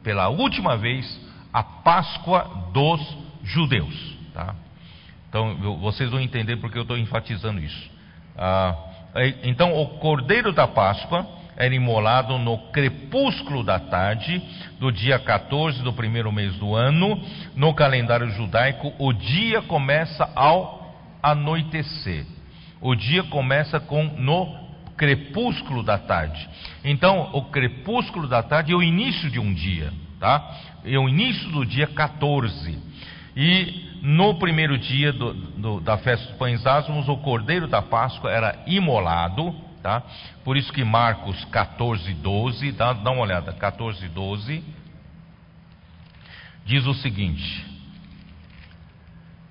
[0.01, 1.21] pela última vez
[1.53, 3.01] a Páscoa dos
[3.43, 4.55] judeus, tá?
[5.29, 7.91] Então vocês vão entender porque eu estou enfatizando isso.
[8.39, 8.77] Ah,
[9.43, 11.27] então o cordeiro da Páscoa
[11.57, 14.41] era imolado no crepúsculo da tarde
[14.79, 17.21] do dia 14 do primeiro mês do ano.
[17.57, 20.80] No calendário judaico, o dia começa ao
[21.23, 22.27] anoitecer.
[22.81, 26.49] O dia começa com no crepúsculo da tarde.
[26.85, 30.59] Então, o crepúsculo da tarde é o início de um dia, tá?
[30.85, 32.79] É o início do dia 14.
[33.37, 38.31] E no primeiro dia do, do, da festa dos pães asmos, o cordeiro da Páscoa
[38.31, 40.03] era imolado, tá?
[40.45, 44.63] Por isso que Marcos 14, 12, dá, dá uma olhada, 14, 12,
[46.65, 47.70] diz o seguinte: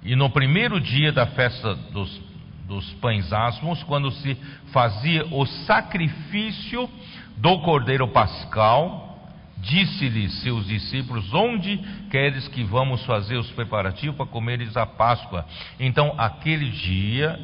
[0.03, 2.21] E no primeiro dia da festa dos,
[2.67, 4.35] dos pães asmos, quando se
[4.71, 6.89] fazia o sacrifício
[7.37, 9.09] do cordeiro pascal,
[9.61, 11.77] Disse-lhe seus discípulos: Onde
[12.09, 15.45] queres que vamos fazer os preparativos para comeres a Páscoa?
[15.79, 17.37] Então, aquele dia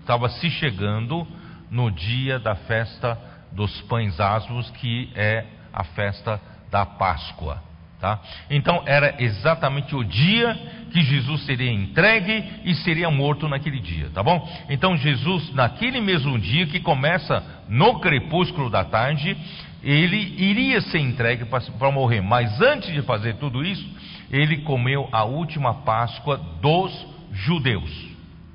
[0.00, 1.26] estava se chegando
[1.70, 3.18] no dia da festa
[3.50, 6.40] dos pães asmos, que é a festa
[6.70, 7.62] da Páscoa.
[8.04, 8.20] Tá?
[8.50, 10.54] Então, era exatamente o dia
[10.92, 14.46] que Jesus seria entregue e seria morto naquele dia, tá bom?
[14.68, 19.34] Então, Jesus, naquele mesmo dia que começa no crepúsculo da tarde,
[19.82, 23.88] ele iria ser entregue para morrer, mas antes de fazer tudo isso,
[24.30, 27.90] ele comeu a última Páscoa dos judeus.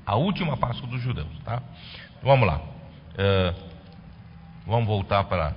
[0.06, 1.60] A última Páscoa dos judeus, tá?
[2.22, 2.60] Vamos lá.
[3.18, 3.60] Uh,
[4.64, 5.56] vamos voltar para,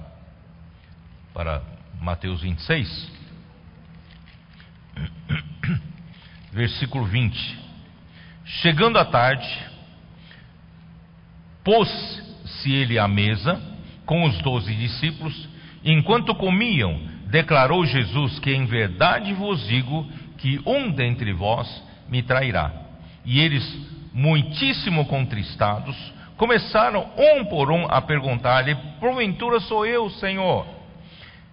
[1.31, 1.61] para
[2.01, 3.12] Mateus 26.
[6.51, 7.59] Versículo 20.
[8.45, 9.47] Chegando à tarde,
[11.63, 13.61] pôs-se ele à mesa
[14.05, 15.53] com os doze discípulos
[15.85, 22.71] Enquanto comiam, declarou Jesus que em verdade vos digo que um dentre vós me trairá.
[23.25, 23.63] E eles,
[24.13, 25.95] muitíssimo contristados,
[26.37, 30.65] começaram um por um a perguntar-lhe: Porventura sou eu, Senhor?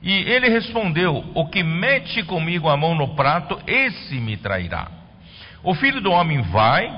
[0.02, 4.88] E ele respondeu: O que mete comigo a mão no prato, esse me trairá.
[5.62, 6.90] O filho do homem vai,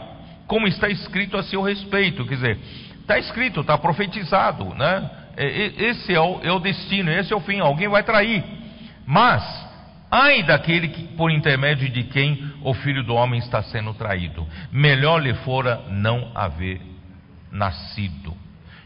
[0.46, 2.24] como está escrito a seu respeito.
[2.24, 2.58] Quer dizer,
[3.00, 5.10] está escrito, está profetizado, né?
[5.36, 7.58] Esse é o, é o destino, esse é o fim.
[7.58, 8.44] Alguém vai trair.
[9.04, 9.42] Mas,
[10.10, 14.46] ai daquele que, por intermédio de quem o filho do homem está sendo traído.
[14.70, 16.80] Melhor lhe fora não haver
[17.50, 18.36] nascido.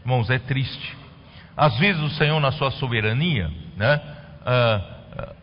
[0.01, 0.95] Irmãos, é triste.
[1.57, 3.99] Às vezes o Senhor, na sua soberania, né,
[4.45, 4.81] ah,
[5.17, 5.33] ah,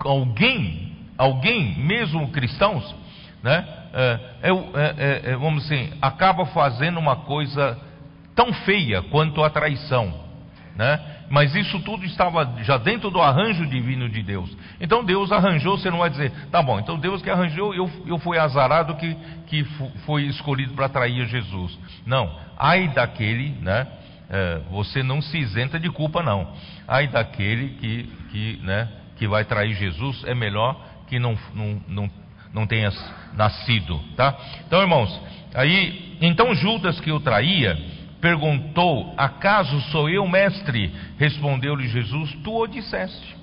[0.00, 2.94] alguém, alguém, mesmo cristãos,
[3.42, 7.76] né, ah, é, é, é, vamos assim, acaba fazendo uma coisa
[8.36, 10.14] tão feia quanto a traição,
[10.76, 11.00] né?
[11.28, 14.54] Mas isso tudo estava já dentro do arranjo divino de Deus.
[14.80, 18.18] Então Deus arranjou, você não vai dizer, tá bom, então Deus que arranjou, eu, eu
[18.18, 19.16] fui azarado que,
[19.46, 19.64] que
[20.04, 21.76] foi escolhido para trair Jesus.
[22.04, 23.88] Não, ai daquele, né?
[24.28, 26.52] É, você não se isenta de culpa, não.
[26.86, 32.10] Ai daquele que, que, né, que vai trair Jesus, é melhor que não, não, não,
[32.52, 32.90] não tenha
[33.34, 34.36] nascido, tá?
[34.66, 35.20] Então, irmãos,
[35.54, 37.76] aí, então Judas que o traía,
[38.20, 40.92] perguntou: Acaso sou eu, mestre?
[41.18, 43.36] Respondeu-lhe Jesus: Tu o disseste.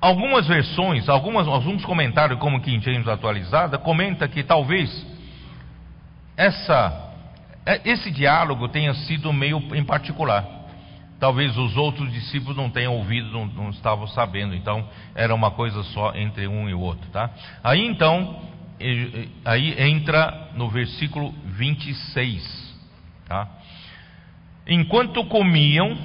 [0.00, 5.06] Algumas versões, algumas, alguns comentários, como King James atualizada, comenta que talvez
[6.34, 7.09] essa,
[7.84, 10.46] esse diálogo tenha sido meio em particular.
[11.18, 14.54] Talvez os outros discípulos não tenham ouvido, não, não estavam sabendo.
[14.54, 17.30] Então era uma coisa só entre um e o outro, tá?
[17.62, 18.40] Aí então
[19.44, 22.70] aí entra no versículo 26.
[23.26, 23.46] Tá?
[24.66, 25.96] Enquanto comiam,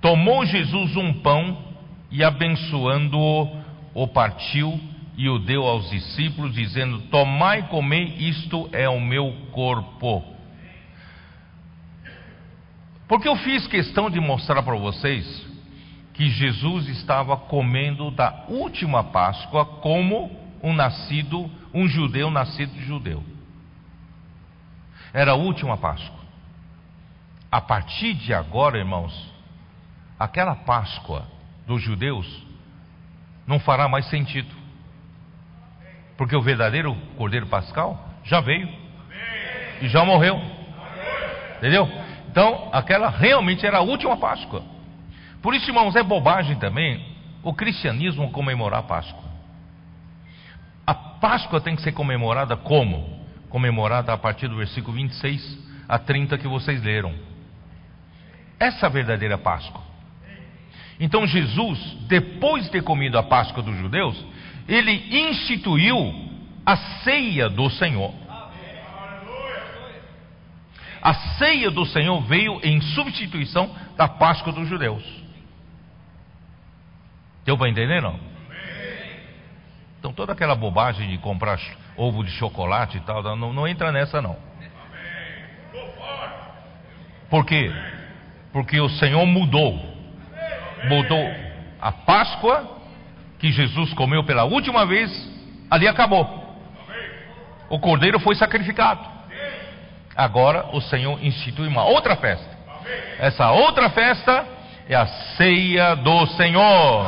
[0.00, 1.58] tomou Jesus um pão
[2.10, 3.60] e, abençoando-o,
[3.94, 4.80] o partiu
[5.20, 10.24] e o deu aos discípulos, dizendo: Tomai e comei, isto é o meu corpo.
[13.06, 15.46] Porque eu fiz questão de mostrar para vocês
[16.14, 23.22] que Jesus estava comendo da última Páscoa como um nascido, um judeu nascido de judeu.
[25.12, 26.18] Era a última Páscoa.
[27.52, 29.30] A partir de agora, irmãos,
[30.18, 31.26] aquela Páscoa
[31.66, 32.42] dos judeus
[33.46, 34.59] não fará mais sentido.
[36.20, 38.68] Porque o verdadeiro Cordeiro Pascal já veio
[39.80, 40.38] e já morreu.
[41.56, 41.88] Entendeu?
[42.28, 44.62] Então, aquela realmente era a última Páscoa.
[45.40, 47.02] Por isso, irmãos, é bobagem também
[47.42, 49.24] o cristianismo comemorar a Páscoa.
[50.86, 53.24] A Páscoa tem que ser comemorada como?
[53.48, 55.58] Comemorada a partir do versículo 26
[55.88, 57.14] a 30 que vocês leram.
[58.58, 59.80] Essa é a verdadeira Páscoa.
[61.00, 64.22] Então Jesus, depois de ter comido a Páscoa dos judeus,
[64.70, 66.14] ele instituiu
[66.64, 68.14] a ceia do Senhor.
[71.02, 75.02] A ceia do Senhor veio em substituição da Páscoa dos judeus.
[77.44, 78.20] Deu para entender não?
[79.98, 81.58] Então toda aquela bobagem de comprar
[81.96, 84.36] ovo de chocolate e tal, não, não entra nessa não.
[87.28, 87.72] Por quê?
[88.52, 89.74] Porque o Senhor mudou.
[90.84, 91.34] Mudou
[91.80, 92.79] a Páscoa
[93.40, 95.10] que Jesus comeu pela última vez,
[95.70, 96.38] ali acabou.
[97.70, 99.00] O cordeiro foi sacrificado.
[100.14, 102.58] Agora o Senhor institui uma outra festa.
[103.18, 104.44] Essa outra festa
[104.88, 107.06] é a ceia do Senhor.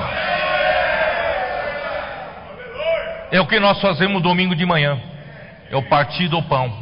[3.30, 4.98] É o que nós fazemos domingo de manhã.
[5.70, 6.72] É o partir do pão.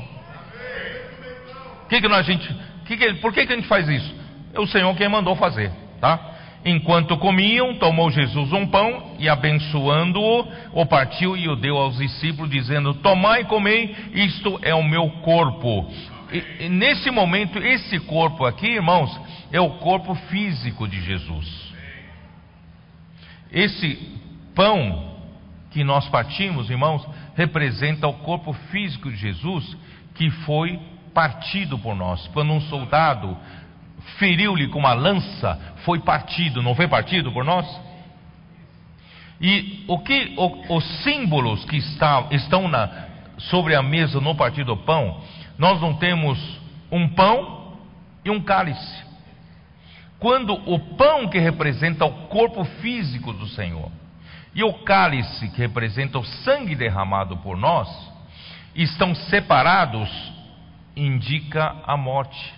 [1.89, 2.49] Que que nós, gente,
[2.87, 4.15] que que, por que, que a gente faz isso?
[4.55, 6.30] É o Senhor quem mandou fazer, tá?
[6.65, 12.51] Enquanto comiam, tomou Jesus um pão e, abençoando-o, o partiu e o deu aos discípulos,
[12.51, 15.91] dizendo: Tomai e comei, isto é o meu corpo.
[16.31, 19.19] E, e nesse momento, esse corpo aqui, irmãos,
[19.51, 21.73] é o corpo físico de Jesus.
[23.51, 23.99] Esse
[24.55, 25.17] pão
[25.71, 29.77] que nós partimos, irmãos, representa o corpo físico de Jesus
[30.15, 30.79] que foi
[31.15, 32.27] partido por nós.
[32.29, 33.37] Quando um soldado
[34.19, 37.67] feriu-lhe com uma lança, foi partido, não foi partido por nós?
[39.41, 43.09] E o que o, os símbolos que está, estão na,
[43.39, 45.23] sobre a mesa no partido do pão,
[45.57, 46.39] nós não temos
[46.91, 47.79] um pão
[48.25, 49.05] e um cálice.
[50.19, 53.91] Quando o pão que representa o corpo físico do Senhor,
[54.55, 57.89] e o cálice, que representa o sangue derramado por nós,
[58.75, 60.11] estão separados,
[60.97, 62.53] indica a morte.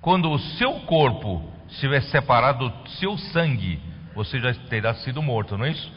[0.00, 3.80] Quando o seu corpo estiver separado do seu sangue,
[4.14, 5.92] você já terá sido morto, não é isso?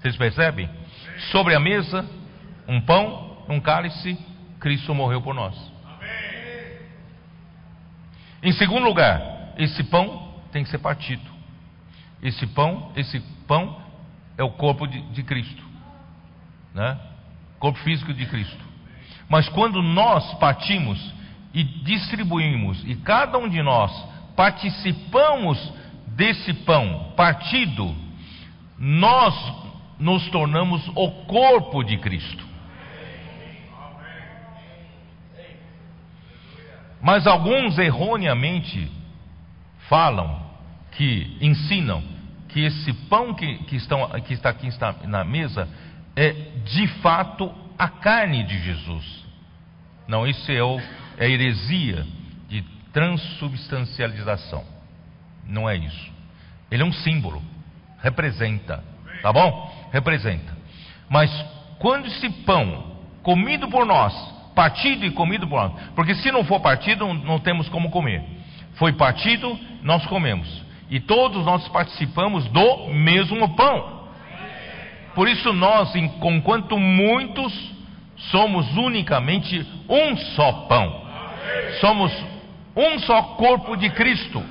[0.00, 0.68] Vocês percebem?
[1.30, 2.04] Sobre a mesa,
[2.68, 4.18] um pão, um cálice,
[4.60, 5.54] Cristo morreu por nós.
[8.42, 11.22] Em segundo lugar, esse pão tem que ser partido.
[12.22, 13.80] Esse pão, esse pão
[14.36, 15.62] é o corpo de, de Cristo,
[16.74, 16.98] né?
[17.58, 18.64] Corpo físico de Cristo.
[19.28, 20.98] Mas quando nós partimos
[21.54, 23.90] e distribuímos, e cada um de nós
[24.34, 25.72] participamos
[26.08, 27.94] desse pão partido,
[28.76, 29.34] nós
[29.98, 32.44] nos tornamos o corpo de Cristo.
[37.00, 38.90] Mas alguns erroneamente
[39.88, 40.42] falam
[40.92, 42.02] que ensinam
[42.48, 44.68] que esse pão que, que, estão, que está aqui
[45.06, 45.68] na mesa
[46.16, 46.32] é
[46.64, 49.24] de fato a carne de Jesus.
[50.08, 50.80] Não, isso é, o,
[51.18, 52.06] é heresia
[52.48, 52.62] de
[52.92, 54.64] transubstancialização.
[55.46, 56.12] Não é isso.
[56.70, 57.42] Ele é um símbolo,
[58.02, 58.82] representa,
[59.22, 59.88] tá bom?
[59.92, 60.56] Representa.
[61.08, 61.30] Mas
[61.78, 64.12] quando esse pão, comido por nós,
[64.54, 68.22] partido e comido por nós, porque se não for partido, não temos como comer.
[68.74, 70.64] Foi partido, nós comemos.
[70.90, 74.08] E todos nós participamos do mesmo pão.
[75.14, 77.52] Por isso nós, enquanto muitos,
[78.30, 81.03] somos unicamente um só pão.
[81.80, 82.12] Somos
[82.76, 84.42] um só corpo de Cristo.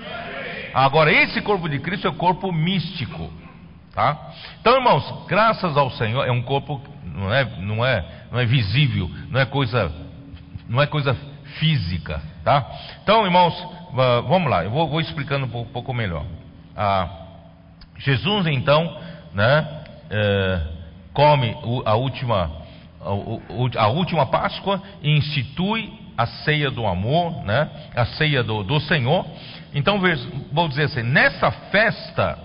[0.74, 3.32] Agora, esse corpo de Cristo é o corpo místico.
[3.94, 4.32] Tá?
[4.60, 6.82] Então, irmãos, graças ao Senhor, é um corpo
[7.14, 9.92] não é, não é, não é visível, não é coisa,
[10.68, 11.16] não é coisa
[11.60, 12.66] física, tá?
[13.04, 13.54] Então, irmãos,
[14.28, 16.26] vamos lá, eu vou, vou explicando um pouco, melhor.
[16.76, 17.08] Ah,
[18.00, 18.98] Jesus, então,
[19.34, 20.62] né, é,
[21.14, 22.52] come a última,
[23.00, 28.80] a, a última Páscoa e institui a ceia do amor, né, a ceia do, do
[28.82, 29.26] Senhor.
[29.74, 30.00] Então,
[30.52, 32.38] vou dizer assim: nessa festa,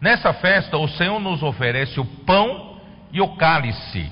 [0.00, 2.80] nessa festa, o Senhor nos oferece o pão
[3.12, 4.10] e o cálice,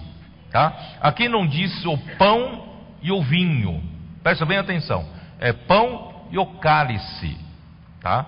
[0.50, 0.76] tá?
[1.00, 2.68] Aqui não diz o pão
[3.02, 3.82] e o vinho,
[4.22, 5.04] presta bem atenção,
[5.40, 7.36] é pão e o cálice,
[8.00, 8.26] tá?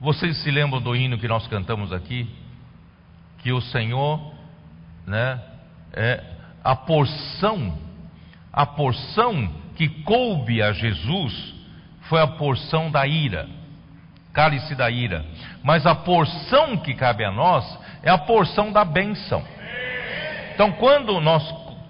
[0.00, 2.28] Vocês se lembram do hino que nós cantamos aqui?
[3.38, 4.34] Que o Senhor,
[5.06, 5.40] né,
[5.92, 6.22] é
[6.62, 7.78] a porção,
[8.54, 11.54] a porção que coube a Jesus
[12.02, 13.48] foi a porção da ira,
[14.32, 15.24] cálice da ira.
[15.64, 17.64] Mas a porção que cabe a nós
[18.00, 19.42] é a porção da bênção.
[20.54, 21.42] Então, quando nós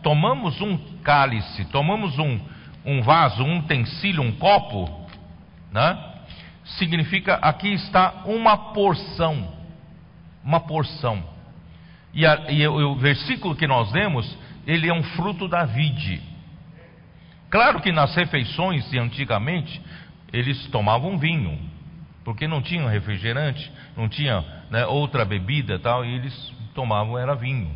[0.02, 2.40] tomamos um cálice, tomamos um,
[2.86, 5.06] um vaso, um utensílio, um copo,
[5.70, 5.98] né?
[6.78, 9.52] significa aqui está uma porção.
[10.42, 11.22] Uma porção.
[12.14, 16.33] E, a, e o, o versículo que nós lemos, ele é um fruto da vide.
[17.54, 19.80] Claro que nas refeições de antigamente,
[20.32, 21.56] eles tomavam vinho,
[22.24, 26.34] porque não tinham refrigerante, não tinha né, outra bebida tal, e eles
[26.74, 27.70] tomavam era vinho.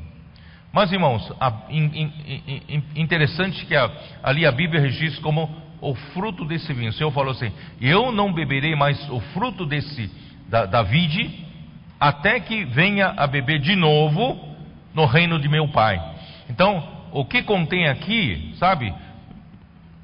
[0.73, 3.89] Mas irmãos, a, in, in, in, interessante que a,
[4.21, 5.49] ali a Bíblia registra como
[5.81, 6.91] o fruto desse vinho.
[6.91, 10.11] O Senhor falou assim: Eu não beberei mais o fruto desse
[10.49, 11.47] da, da vide,
[12.01, 14.57] até que venha a beber de novo
[14.93, 16.03] no reino de meu Pai.
[16.51, 18.93] Então, o que contém aqui, sabe?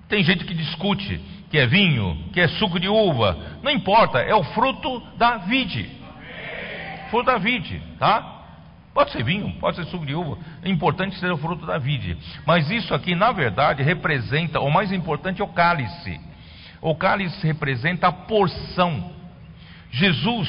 [0.09, 1.21] Tem gente que discute
[1.51, 5.89] que é vinho, que é suco de uva, não importa, é o fruto da vide.
[7.11, 8.35] Fruto da vide, tá?
[8.93, 10.39] Pode ser vinho, pode ser suco de uva.
[10.63, 12.17] É importante ser o fruto da vide.
[12.47, 16.21] Mas isso aqui, na verdade, representa, o mais importante é o cálice.
[16.81, 19.13] O cálice representa a porção.
[19.91, 20.49] Jesus,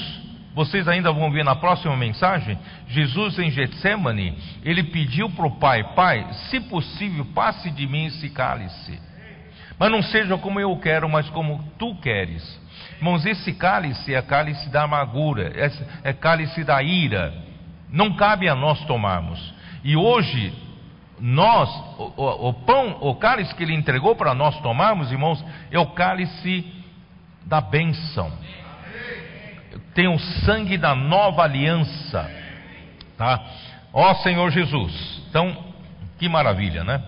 [0.53, 2.57] vocês ainda vão ver na próxima mensagem,
[2.87, 8.29] Jesus em Getsemane, ele pediu para o Pai, Pai, se possível, passe de mim esse
[8.29, 8.99] cálice.
[9.77, 12.43] Mas não seja como eu quero, mas como tu queres.
[12.97, 17.33] Irmãos, esse cálice é cálice da amargura, é, é cálice da ira.
[17.89, 19.53] Não cabe a nós tomarmos.
[19.83, 20.53] E hoje,
[21.19, 25.79] nós, o, o, o pão, o cálice que ele entregou para nós tomarmos, irmãos, é
[25.79, 26.65] o cálice
[27.45, 28.31] da bênção.
[29.93, 32.29] Tem o sangue da nova aliança.
[33.17, 33.41] Tá?
[33.93, 35.23] Ó Senhor Jesus.
[35.29, 35.55] Então,
[36.17, 37.01] que maravilha, né?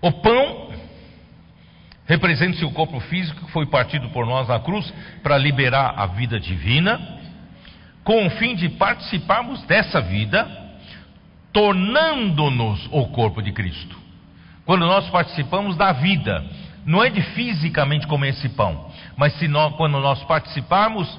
[0.00, 0.70] O pão
[2.06, 6.40] representa o corpo físico que foi partido por nós na cruz para liberar a vida
[6.40, 7.00] divina,
[8.02, 10.48] com o fim de participarmos dessa vida,
[11.52, 13.96] tornando-nos o corpo de Cristo.
[14.64, 16.44] Quando nós participamos da vida,
[16.84, 21.18] não é de fisicamente comer esse pão, mas se nós, quando nós participarmos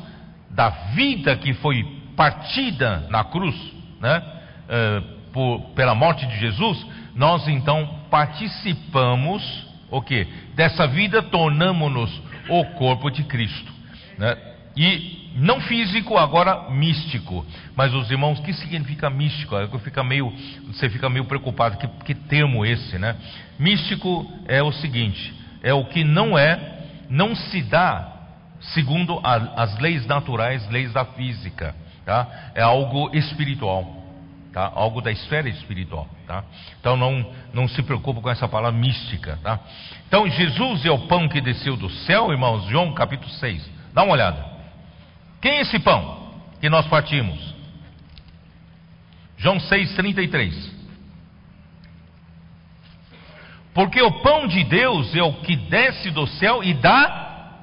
[0.50, 1.86] da vida que foi
[2.16, 3.56] partida na cruz,
[4.00, 4.22] né,
[4.68, 6.86] uh, por, pela morte de Jesus,
[7.16, 10.28] nós então participamos o que?
[10.54, 13.72] Dessa vida tornamos-nos o corpo de Cristo.
[14.18, 14.38] Né?
[14.76, 17.46] E não físico, agora místico.
[17.76, 19.56] Mas os irmãos, o que significa místico?
[19.56, 20.32] É fica meio,
[20.68, 21.78] você fica meio preocupado.
[21.78, 23.16] Que, que termo esse, né?
[23.58, 25.34] Místico é o seguinte:
[25.64, 28.14] é o que não é, não se dá
[28.74, 31.76] segundo a, as leis naturais, leis da física.
[32.06, 32.52] Tá?
[32.56, 34.01] É algo espiritual.
[34.52, 34.72] Tá?
[34.76, 36.08] Algo da esfera espiritual.
[36.28, 36.44] Tá?
[36.80, 39.40] Então não, não se preocupe com essa palavra mística.
[39.42, 39.60] Tá?
[40.08, 43.70] Então Jesus é o pão que desceu do céu, irmãos, João capítulo 6.
[43.94, 44.46] Dá uma olhada.
[45.42, 47.40] Quem é esse pão que nós partimos?
[49.38, 50.54] João 6,33.
[53.74, 57.62] Porque o pão de Deus é o que desce do céu e dá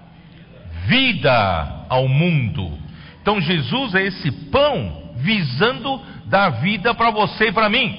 [0.86, 2.78] vida ao mundo.
[3.20, 7.96] Então Jesus é esse pão visando dar vida para você e para mim.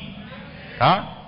[0.77, 1.19] Tá?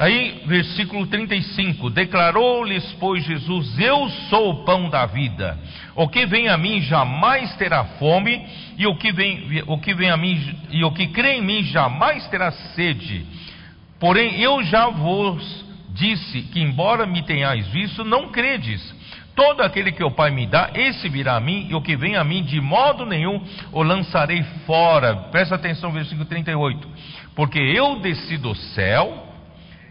[0.00, 5.58] Aí, versículo 35: Declarou-lhes, pois, Jesus: Eu sou o pão da vida.
[5.94, 8.46] O que vem a mim jamais terá fome,
[8.78, 10.40] e o que vem, o que vem a mim
[10.70, 13.26] e o que crê em mim jamais terá sede.
[13.98, 18.80] Porém, eu já vos disse que, embora me tenhais visto, não credes.
[19.34, 22.16] Todo aquele que o Pai me dá, esse virá a mim, e o que vem
[22.16, 23.42] a mim, de modo nenhum
[23.72, 25.14] o lançarei fora.
[25.30, 26.88] Presta atenção, versículo 38.
[27.34, 29.26] Porque eu desci do céu,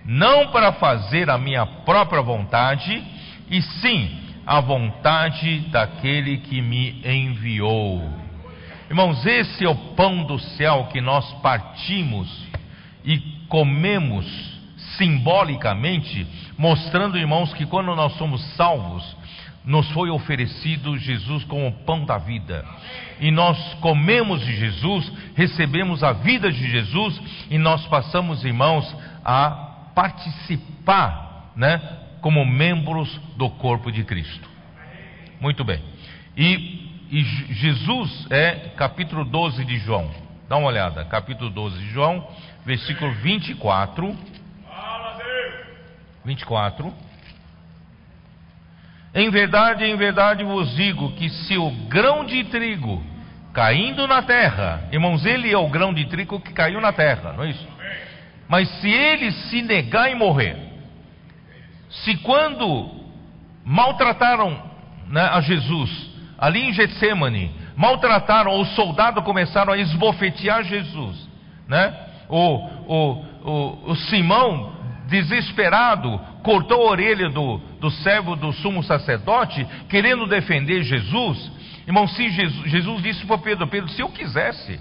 [0.05, 3.03] não para fazer a minha própria vontade,
[3.49, 8.01] e sim a vontade daquele que me enviou.
[8.89, 12.27] Irmãos, esse é o pão do céu que nós partimos
[13.05, 14.25] e comemos
[14.97, 16.25] simbolicamente,
[16.57, 19.15] mostrando, irmãos, que quando nós somos salvos,
[19.65, 22.65] nos foi oferecido Jesus como o pão da vida.
[23.19, 29.49] E nós comemos de Jesus, recebemos a vida de Jesus e nós passamos, irmãos, a
[29.93, 31.81] participar, né,
[32.21, 34.49] como membros do corpo de Cristo.
[35.39, 35.81] Muito bem.
[36.37, 37.23] E, e
[37.53, 40.09] Jesus é capítulo 12 de João.
[40.47, 42.27] Dá uma olhada, capítulo 12 de João,
[42.65, 44.17] versículo 24.
[46.25, 47.08] 24.
[49.19, 53.03] Em verdade, em verdade vos digo que se o grão de trigo
[53.53, 57.43] caindo na terra, irmãos, ele é o grão de trigo que caiu na terra, não
[57.43, 57.67] é isso?
[58.47, 60.55] Mas se ele se negar e morrer,
[61.89, 62.91] se quando
[63.65, 64.57] maltrataram
[65.09, 65.91] né, a Jesus,
[66.37, 71.27] ali em Getsemane, maltrataram, os soldados começaram a esbofetear Jesus,
[71.67, 71.93] né?
[72.29, 72.55] O,
[72.87, 74.71] o, o, o Simão,
[75.07, 81.51] desesperado, cortou a orelha do, do servo do sumo sacerdote, querendo defender Jesus.
[81.85, 84.79] Irmão, se Jesus, Jesus disse para Pedro: Pedro, se eu quisesse,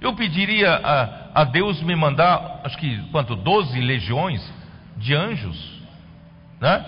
[0.00, 3.34] eu pediria a, a Deus me mandar, acho que quanto?
[3.36, 4.42] Doze legiões
[4.96, 5.80] de anjos,
[6.60, 6.84] né?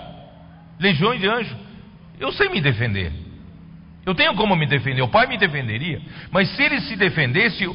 [0.78, 1.56] Legiões de anjos.
[2.18, 3.12] Eu sei me defender.
[4.04, 5.02] Eu tenho como me defender.
[5.02, 6.00] O pai me defenderia.
[6.30, 7.66] Mas se ele se defendesse,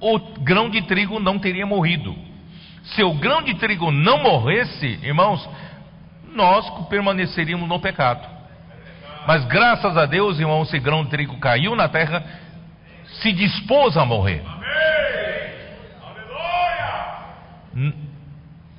[0.00, 2.16] o grão de trigo não teria morrido.
[2.82, 5.46] Se o grão de trigo não morresse, irmãos,
[6.34, 8.26] nós permaneceríamos no pecado.
[9.26, 12.24] Mas graças a Deus, irmãos, esse grão de trigo caiu na terra,
[13.20, 14.42] se dispôs a morrer.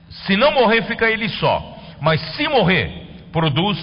[0.09, 1.77] Se não morrer, fica ele só.
[2.01, 3.77] Mas se morrer, produz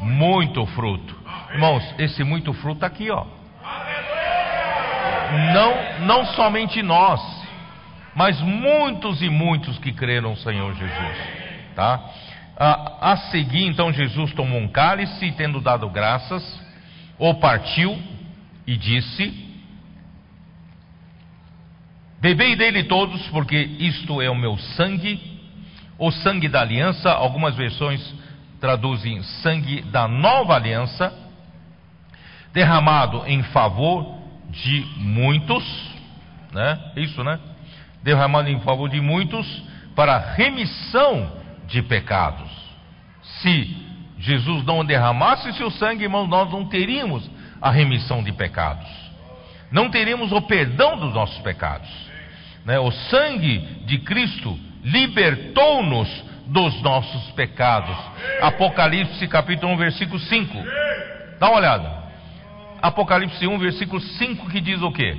[0.00, 1.16] muito fruto.
[1.52, 3.24] Irmãos, esse muito fruto está aqui, ó.
[5.52, 7.20] Não, não somente nós,
[8.14, 11.18] mas muitos e muitos que creram no Senhor Jesus,
[11.74, 12.00] tá?
[12.60, 16.42] A, a seguir, então, Jesus tomou um cálice e, tendo dado graças,
[17.16, 17.96] o partiu
[18.66, 19.32] e disse:
[22.20, 25.20] Bebei dele todos, porque isto é o meu sangue,
[25.96, 27.12] o sangue da aliança.
[27.12, 28.02] Algumas versões
[28.60, 31.12] traduzem sangue da nova aliança,
[32.52, 34.18] derramado em favor
[34.50, 35.64] de muitos,
[36.52, 36.92] né?
[36.96, 37.38] Isso, né?
[38.02, 39.46] Derramado em favor de muitos
[39.94, 42.47] para remissão de pecados.
[43.40, 43.76] Se
[44.18, 47.28] Jesus não derramasse seu sangue, irmãos, nós não teríamos
[47.60, 48.88] a remissão de pecados,
[49.70, 51.88] não teríamos o perdão dos nossos pecados.
[52.64, 52.78] Né?
[52.78, 56.08] O sangue de Cristo libertou-nos
[56.46, 57.96] dos nossos pecados.
[58.40, 60.54] Apocalipse capítulo 1, versículo 5.
[61.38, 61.98] Dá uma olhada.
[62.80, 65.16] Apocalipse 1, versículo 5, que diz o quê?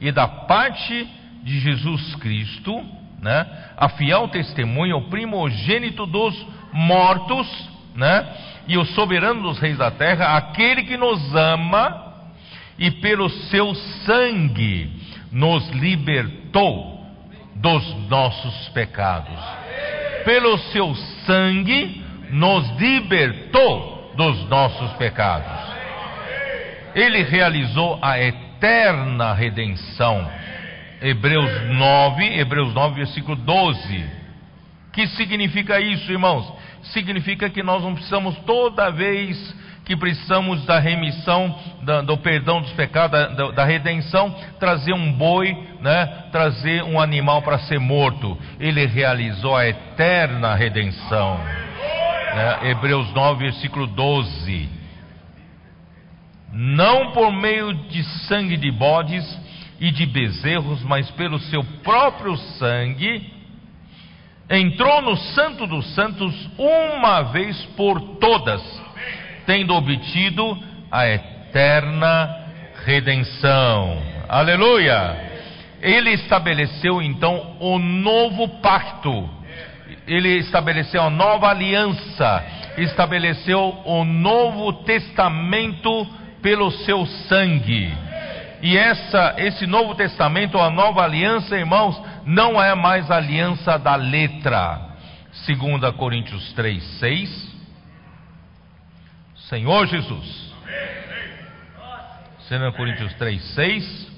[0.00, 1.08] E da parte
[1.42, 2.84] de Jesus Cristo,
[3.20, 3.46] né?
[3.76, 6.34] A fiel testemunha, o primogênito dos
[6.74, 7.46] mortos,
[7.94, 8.26] né?
[8.66, 12.12] E o soberano dos reis da terra, aquele que nos ama
[12.78, 13.74] e pelo seu
[14.04, 14.90] sangue
[15.30, 17.06] nos libertou
[17.54, 19.38] dos nossos pecados.
[20.24, 20.94] Pelo seu
[21.26, 25.74] sangue nos libertou dos nossos pecados.
[26.94, 30.30] Ele realizou a eterna redenção.
[31.02, 34.04] Hebreus 9, Hebreus 9, versículo 12.
[34.92, 36.50] Que significa isso, irmãos?
[36.92, 39.54] Significa que nós não precisamos toda vez
[39.84, 45.54] que precisamos da remissão, da, do perdão dos pecados, da, da, redenção, trazer um boi,
[45.80, 48.38] né, trazer um animal para ser morto.
[48.58, 51.38] Ele realizou a eterna redenção.
[52.34, 52.70] Né?
[52.70, 54.68] Hebreus 9, versículo 12.
[56.52, 59.24] Não por meio de sangue de bodes
[59.78, 63.33] e de bezerros, mas pelo seu próprio sangue,
[64.48, 68.62] entrou no Santo dos Santos uma vez por todas
[69.46, 70.58] tendo obtido
[70.90, 72.44] a eterna
[72.84, 74.02] redenção.
[74.28, 75.32] Aleluia!
[75.80, 79.28] Ele estabeleceu então o novo pacto,
[80.06, 82.44] ele estabeleceu a nova aliança,
[82.78, 86.06] estabeleceu o novo testamento
[86.40, 87.92] pelo seu sangue.
[88.64, 94.80] E essa, esse novo testamento, a nova aliança, irmãos, não é mais aliança da letra.
[95.46, 97.54] 2 Coríntios 3, 6
[99.50, 100.54] Senhor Jesus.
[102.48, 104.14] 2 Coríntios 3, 6.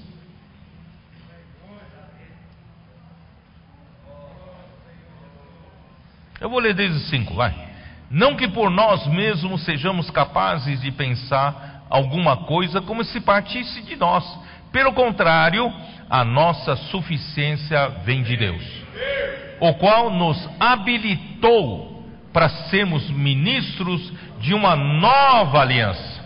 [6.41, 7.53] Eu vou ler desde 5, vai.
[8.09, 13.97] Não que por nós mesmos sejamos capazes de pensar alguma coisa como se partisse de
[13.97, 14.25] nós.
[14.73, 15.73] Pelo contrário,
[16.09, 18.63] a nossa suficiência vem de Deus,
[19.61, 26.25] o qual nos habilitou para sermos ministros de uma nova aliança.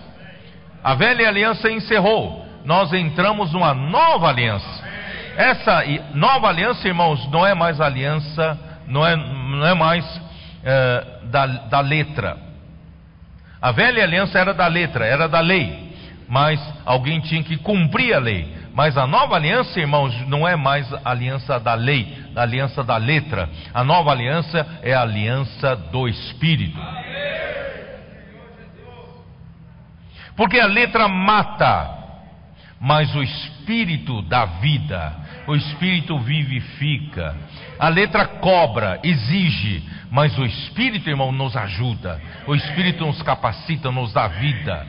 [0.83, 4.91] A velha aliança encerrou, nós entramos numa nova aliança.
[5.37, 5.85] Essa
[6.15, 10.21] nova aliança, irmãos, não é mais aliança, não é, não é mais
[10.65, 12.37] é, da, da letra.
[13.61, 15.95] A velha aliança era da letra, era da lei,
[16.29, 18.61] mas alguém tinha que cumprir a lei.
[18.73, 22.97] Mas a nova aliança, irmãos, não é mais a aliança da lei, a aliança da
[22.97, 23.49] letra.
[23.75, 26.81] A nova aliança é a aliança do Espírito.
[30.37, 32.00] Porque a letra mata,
[32.81, 35.15] mas o espírito dá vida,
[35.47, 37.37] o espírito vivifica.
[37.79, 42.19] A letra cobra, exige, mas o espírito, irmão, nos ajuda.
[42.47, 44.87] O espírito nos capacita, nos dá vida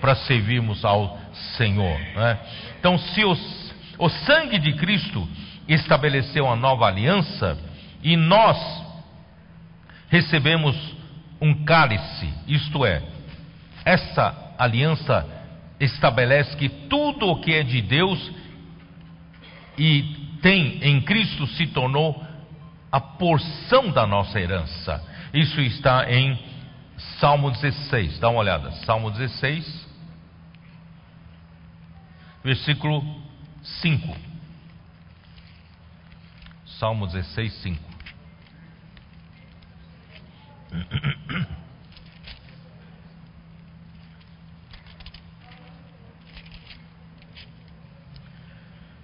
[0.00, 1.18] para servirmos ao
[1.58, 1.98] Senhor.
[2.16, 2.38] Né?
[2.80, 5.28] Então, se os, o sangue de Cristo
[5.68, 7.58] estabeleceu a nova aliança
[8.02, 8.56] e nós
[10.08, 10.76] recebemos
[11.40, 13.02] um cálice, isto é,
[13.84, 15.33] essa aliança
[15.84, 18.32] estabelece que tudo o que é de Deus
[19.78, 20.02] e
[20.40, 22.22] tem em Cristo se tornou
[22.90, 25.02] a porção da nossa herança.
[25.32, 26.38] Isso está em
[27.18, 28.18] Salmo 16.
[28.18, 28.70] Dá uma olhada.
[28.84, 29.88] Salmo 16,
[32.44, 33.02] versículo
[33.62, 34.16] 5.
[36.78, 37.94] Salmo 16, 5.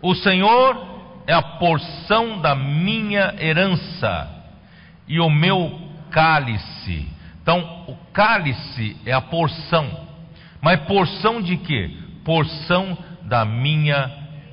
[0.02, 0.90] O Senhor
[1.26, 4.28] é a porção da minha herança
[5.06, 5.78] e o meu
[6.10, 7.06] cálice.
[7.42, 10.08] Então, o cálice é a porção.
[10.60, 11.90] Mas porção de quê?
[12.24, 14.10] Porção da minha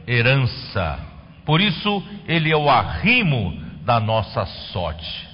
[0.08, 1.00] herança.
[1.46, 5.28] Por isso, ele é o arrimo da nossa sorte.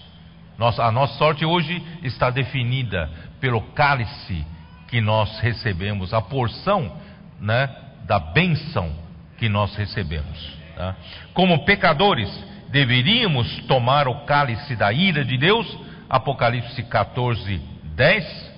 [0.58, 3.10] Nossa, a nossa sorte hoje está definida
[3.40, 4.46] pelo cálice
[4.88, 6.96] que nós recebemos, a porção
[7.42, 7.68] né,
[8.06, 9.03] da bênção
[9.38, 10.54] que nós recebemos.
[10.76, 10.96] Tá?
[11.34, 12.30] Como pecadores,
[12.70, 15.68] deveríamos tomar o cálice da ira de Deus,
[16.10, 17.62] Apocalipse 14,
[17.96, 18.54] 10.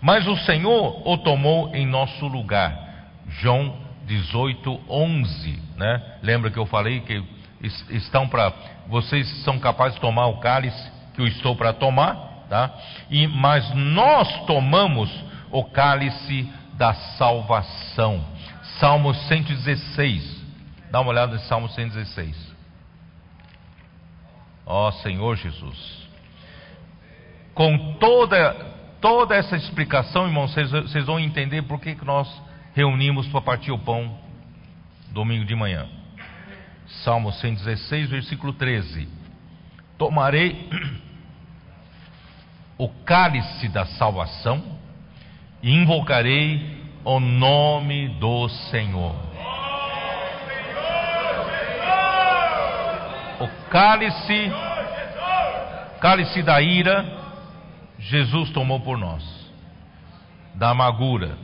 [0.00, 3.10] Mas o Senhor o tomou em nosso lugar,
[3.40, 3.76] João
[4.06, 5.62] 18, 11.
[5.76, 6.02] Né?
[6.22, 7.22] Lembra que eu falei que
[7.90, 8.52] estão para
[8.88, 12.14] vocês são capazes de tomar o cálice que eu estou para tomar,
[12.48, 12.72] tá?
[13.10, 15.10] E mas nós tomamos
[15.50, 18.24] o cálice da salvação.
[18.78, 20.38] Salmo 116.
[20.90, 22.54] Dá uma olhada em Salmo 116.
[24.64, 26.08] Ó oh, Senhor Jesus.
[27.54, 28.54] Com toda,
[29.00, 32.28] toda essa explicação, irmãos, vocês, vão entender por que, que nós
[32.74, 34.16] reunimos para partir o pão
[35.10, 35.88] domingo de manhã.
[37.02, 39.08] Salmo 116, versículo 13.
[39.96, 40.70] Tomarei
[42.78, 44.78] o cálice da salvação
[45.60, 46.77] e invocarei
[47.08, 49.14] o nome do Senhor.
[53.40, 54.52] O cálice,
[56.02, 57.06] cálice da ira,
[57.98, 59.24] Jesus tomou por nós,
[60.54, 61.38] da amargura.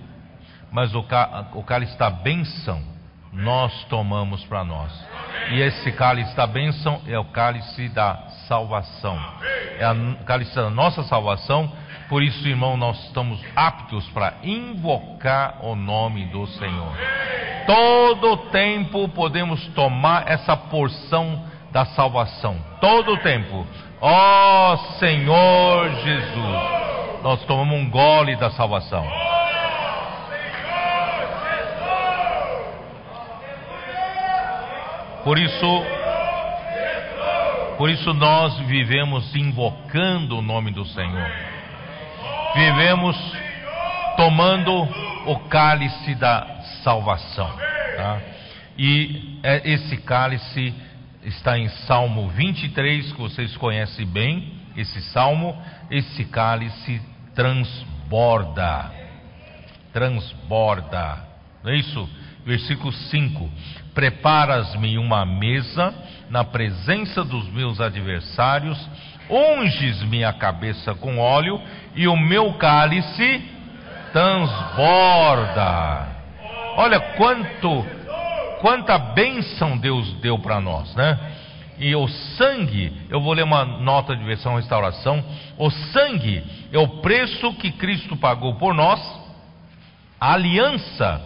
[0.71, 2.83] mas o, ca, o cálice da bênção
[3.33, 4.93] nós tomamos para nós.
[5.51, 8.17] E esse cálice da bênção é o cálice da
[8.49, 9.19] salvação.
[9.79, 11.73] É o cálice da nossa salvação.
[12.09, 16.93] Por isso, irmão, nós estamos aptos para invocar o nome do Senhor.
[17.67, 22.57] Todo tempo podemos tomar essa porção da salvação.
[22.81, 23.67] Todo tempo.
[24.01, 27.23] Ó oh, Senhor Jesus.
[27.23, 29.05] Nós tomamos um gole da salvação.
[35.25, 35.85] Por isso,
[37.79, 41.54] por isso nós vivemos invocando o nome do Senhor.
[42.55, 43.17] Vivemos
[44.17, 44.73] tomando
[45.27, 47.51] o cálice da salvação.
[47.97, 48.21] Tá?
[48.79, 50.73] E é, esse cálice
[51.25, 55.61] está em Salmo 23, que vocês conhecem bem, esse salmo,
[55.91, 57.03] esse cálice
[57.35, 58.91] transborda.
[59.93, 61.25] Transborda.
[61.63, 62.09] Não é isso?
[62.47, 63.51] Versículo 5:
[63.95, 65.93] Preparas-me uma mesa
[66.31, 68.79] na presença dos meus adversários,
[69.31, 71.61] unges-me a cabeça com óleo,
[71.95, 73.43] e o meu cálice
[74.13, 76.09] transborda.
[76.77, 77.85] Olha quanto
[78.61, 81.19] quanta bênção Deus deu para nós, né?
[81.79, 85.23] E o sangue, eu vou ler uma nota de versão restauração.
[85.59, 86.43] O sangue
[86.73, 89.01] é o preço que Cristo pagou por nós.
[90.21, 91.21] A aliança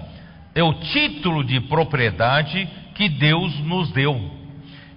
[0.54, 4.37] é o título de propriedade que Deus nos deu.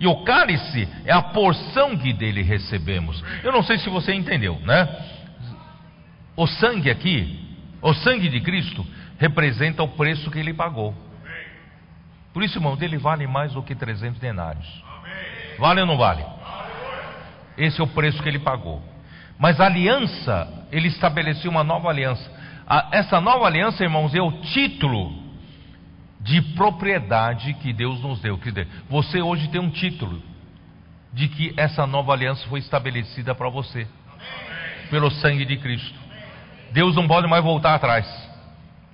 [0.01, 3.23] E o cálice é a porção que dele recebemos.
[3.43, 4.89] Eu não sei se você entendeu, né?
[6.35, 8.83] O sangue aqui, o sangue de Cristo,
[9.19, 10.95] representa o preço que ele pagou.
[12.33, 14.67] Por isso, irmão, dele vale mais do que 300 denários.
[15.59, 16.25] Vale ou não vale?
[17.55, 18.81] Esse é o preço que ele pagou.
[19.37, 22.27] Mas a aliança, ele estabeleceu uma nova aliança.
[22.91, 25.20] essa nova aliança, irmãos, é o título
[26.21, 28.37] de propriedade que Deus nos deu.
[28.37, 30.21] Quer dizer, você hoje tem um título
[31.13, 33.87] de que essa nova aliança foi estabelecida para você,
[34.89, 35.99] pelo sangue de Cristo.
[36.71, 38.07] Deus não pode mais voltar atrás.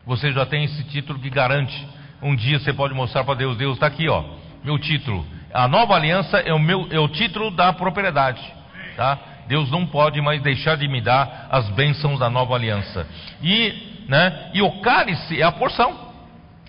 [0.05, 1.87] Você já tem esse título que garante
[2.21, 4.23] um dia você pode mostrar para Deus: Deus está aqui, ó,
[4.63, 5.25] meu título.
[5.53, 8.41] A nova aliança é o, meu, é o título da propriedade.
[8.95, 9.17] Tá?
[9.47, 13.07] Deus não pode mais deixar de me dar as bênçãos da nova aliança.
[13.41, 16.06] E, né, e o cálice é a porção.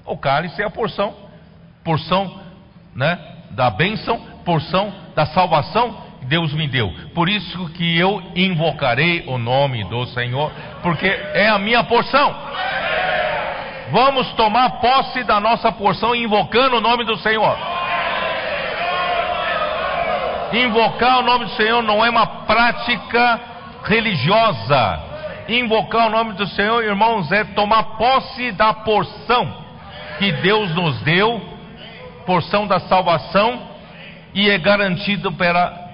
[0.08, 1.14] O cálice é a porção.
[1.84, 2.40] Porção
[2.94, 3.18] né,
[3.50, 6.92] da bênção, porção da salvação Deus me deu.
[7.14, 10.52] Por isso que eu invocarei o nome do Senhor,
[10.82, 12.34] porque é a minha porção.
[13.90, 17.56] Vamos tomar posse da nossa porção invocando o nome do Senhor.
[20.52, 23.40] Invocar o nome do Senhor não é uma prática
[23.84, 25.00] religiosa.
[25.48, 29.67] Invocar o nome do Senhor, irmãos, é tomar posse da porção
[30.18, 31.40] que Deus nos deu,
[32.26, 33.68] porção da salvação,
[34.34, 35.90] e é garantido pela,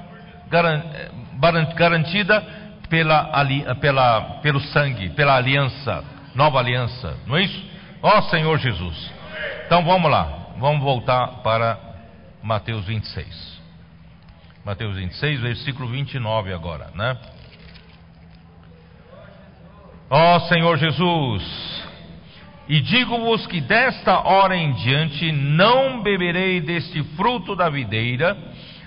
[1.77, 2.45] garantida
[2.89, 7.65] pela, pela, pelo sangue, pela aliança, nova aliança, não é isso?
[8.03, 9.13] Ó Senhor Jesus.
[9.67, 11.79] Então vamos lá, vamos voltar para
[12.43, 13.63] Mateus 26.
[14.65, 17.17] Mateus 26, versículo 29 agora, né?
[20.11, 21.84] Ó Senhor Jesus,
[22.69, 28.37] e digo-vos que desta hora em diante não beberei deste fruto da videira,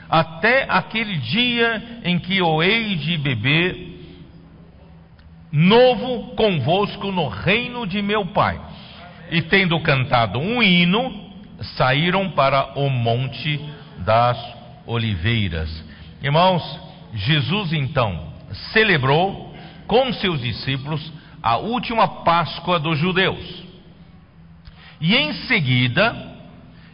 [0.09, 3.97] até aquele dia em que o hei de beber
[5.51, 8.59] novo convosco no reino de meu Pai
[9.29, 11.31] e tendo cantado um hino,
[11.75, 13.59] saíram para o Monte
[13.99, 14.37] das
[14.85, 15.83] Oliveiras.
[16.23, 16.63] Irmãos,
[17.13, 18.33] Jesus então
[18.71, 19.53] celebrou
[19.85, 21.11] com seus discípulos
[21.43, 23.66] a última Páscoa dos judeus.
[24.99, 26.15] E em seguida,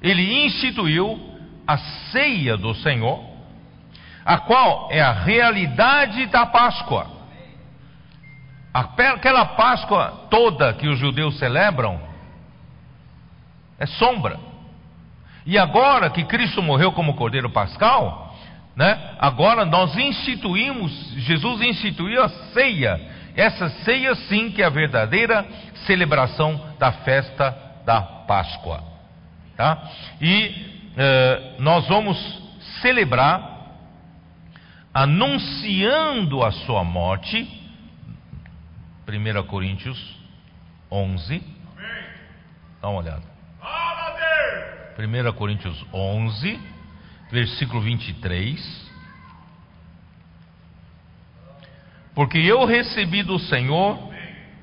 [0.01, 1.19] ele instituiu
[1.65, 1.77] a
[2.11, 3.23] ceia do Senhor,
[4.25, 7.07] a qual é a realidade da Páscoa.
[8.73, 12.01] Aquela Páscoa toda que os judeus celebram
[13.79, 14.39] é sombra.
[15.45, 18.35] E agora que Cristo morreu como Cordeiro Pascal,
[18.75, 19.15] né?
[19.19, 22.99] Agora nós instituímos, Jesus instituiu a ceia.
[23.35, 25.45] Essa ceia sim que é a verdadeira
[25.85, 28.83] celebração da festa da Páscoa,
[29.55, 29.89] tá?
[30.21, 32.17] E eh, nós vamos
[32.81, 33.53] celebrar
[34.93, 37.61] anunciando a sua morte.
[39.07, 40.17] 1 Coríntios
[40.91, 41.43] 11.
[42.81, 43.23] Dá uma olhada.
[44.97, 46.59] 1 Coríntios 11,
[47.31, 48.91] versículo 23.
[52.13, 54.13] Porque eu recebi do Senhor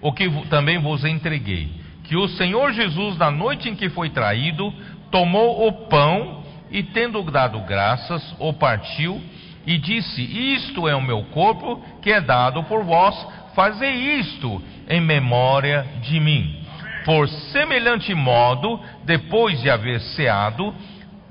[0.00, 1.79] o que também vos entreguei,
[2.10, 4.74] que o Senhor Jesus, na noite em que foi traído,
[5.12, 9.22] tomou o pão e, tendo dado graças, o partiu
[9.64, 13.14] e disse: Isto é o meu corpo que é dado por vós,
[13.54, 16.64] fazei isto em memória de mim.
[17.04, 20.74] Por semelhante modo, depois de haver ceado,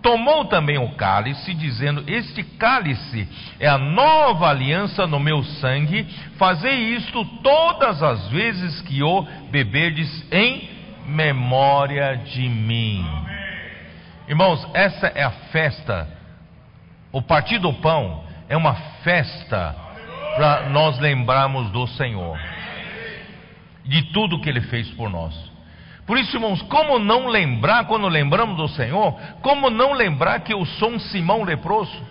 [0.01, 3.27] tomou também o cálice, dizendo: Este cálice
[3.59, 6.03] é a nova aliança no meu sangue,
[6.37, 10.69] fazei isto todas as vezes que o beberdes em
[11.05, 13.05] memória de mim.
[14.27, 16.07] Irmãos, essa é a festa.
[17.11, 19.75] O partir do pão é uma festa
[20.35, 22.37] para nós lembrarmos do Senhor,
[23.83, 25.48] de tudo que Ele fez por nós.
[26.09, 29.13] Por isso, irmãos, como não lembrar, quando lembramos do Senhor,
[29.43, 32.03] como não lembrar que eu sou um Simão leproso?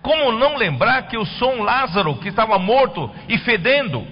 [0.00, 4.02] Como não lembrar que eu sou um Lázaro que estava morto e fedendo?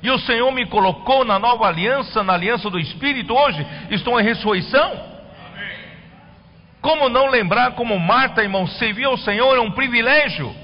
[0.00, 4.22] E o Senhor me colocou na nova aliança, na aliança do Espírito, hoje estou em
[4.22, 5.00] ressurreição.
[6.80, 10.54] Como não lembrar como Marta, irmão, servir ao Senhor é um privilégio.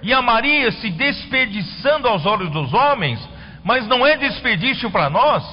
[0.00, 3.31] E a Maria se desperdiçando aos olhos dos homens,
[3.64, 5.44] mas não é desperdício para nós.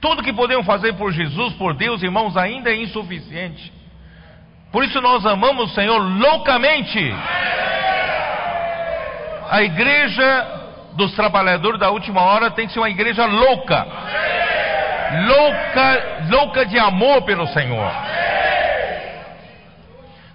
[0.00, 3.72] Tudo que podemos fazer por Jesus, por Deus, irmãos, ainda é insuficiente.
[4.72, 7.14] Por isso nós amamos o Senhor loucamente.
[9.50, 10.60] A igreja
[10.94, 13.86] dos trabalhadores da última hora tem que ser uma igreja louca.
[15.26, 17.92] Louca, louca de amor pelo Senhor.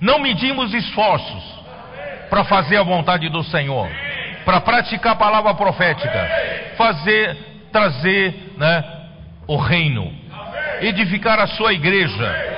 [0.02, 1.44] Não medimos esforços
[2.30, 3.90] para fazer a vontade do Senhor,
[4.46, 6.30] para praticar a palavra profética,
[6.78, 7.36] fazer,
[7.72, 8.84] trazer né,
[9.48, 10.14] o reino,
[10.82, 12.54] edificar a sua igreja.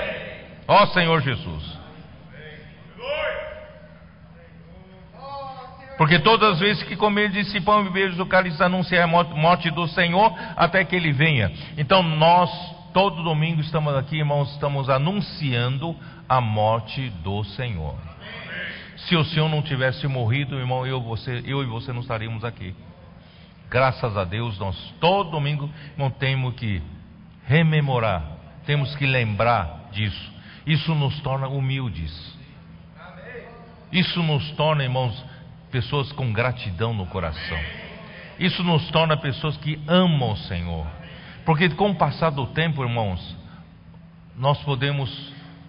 [0.68, 1.77] Ó Senhor Jesus.
[5.97, 9.72] Porque todas as vezes que comer desse pão e beber do cálice anunciar a morte
[9.72, 11.51] do Senhor até que ele venha.
[11.76, 12.51] Então nós,
[12.93, 15.95] todo domingo, estamos aqui, irmãos, estamos anunciando
[16.30, 17.95] a morte do Senhor.
[18.97, 22.75] Se o Senhor não tivesse morrido, irmão, eu, você, eu e você não estaríamos aqui.
[23.69, 26.81] Graças a Deus, nós todo domingo não temos que
[27.45, 28.23] rememorar,
[28.65, 30.33] temos que lembrar disso.
[30.65, 32.35] Isso nos torna humildes.
[33.91, 35.23] Isso nos torna, irmãos,
[35.71, 37.57] pessoas com gratidão no coração.
[38.39, 40.85] Isso nos torna pessoas que amam o Senhor.
[41.45, 43.35] Porque com o passar do tempo, irmãos,
[44.35, 45.09] nós podemos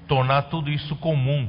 [0.09, 1.49] tornar tudo isso comum,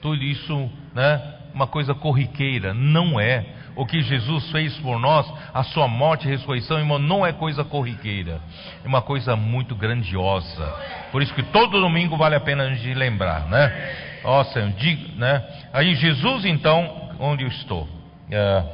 [0.00, 1.20] tudo isso, né,
[1.52, 2.72] uma coisa corriqueira.
[2.72, 3.44] Não é.
[3.76, 7.62] O que Jesus fez por nós, a sua morte e ressurreição, irmão, não é coisa
[7.62, 8.40] corriqueira.
[8.82, 10.74] É uma coisa muito grandiosa.
[11.12, 14.20] Por isso que todo domingo vale a pena a gente lembrar, né?
[14.24, 15.44] Ó Senhor, diga, né?
[15.74, 17.86] Aí Jesus então onde eu estou.
[18.30, 18.64] É,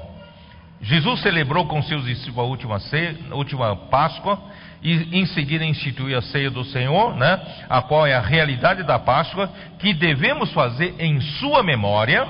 [0.80, 2.76] Jesus celebrou com seus discípulos a última,
[3.30, 4.38] a última Páscoa
[4.82, 8.98] e em seguida instituiu a ceia do Senhor, né, a qual é a realidade da
[8.98, 9.48] Páscoa
[9.78, 12.26] que devemos fazer em sua memória,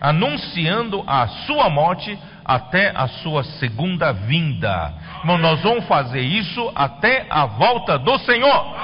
[0.00, 4.94] anunciando a sua morte até a sua segunda vinda.
[5.20, 8.76] Irmão, nós vamos fazer isso até a volta do Senhor.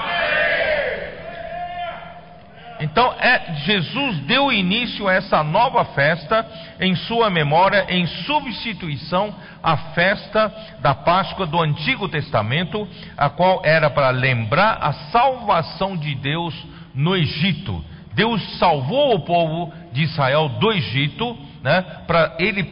[2.80, 6.46] Então, é, Jesus deu início a essa nova festa
[6.80, 12.86] em sua memória, em substituição à festa da Páscoa do Antigo Testamento,
[13.16, 16.54] a qual era para lembrar a salvação de Deus
[16.94, 17.84] no Egito.
[18.14, 22.64] Deus salvou o povo de Israel do Egito, né, para ele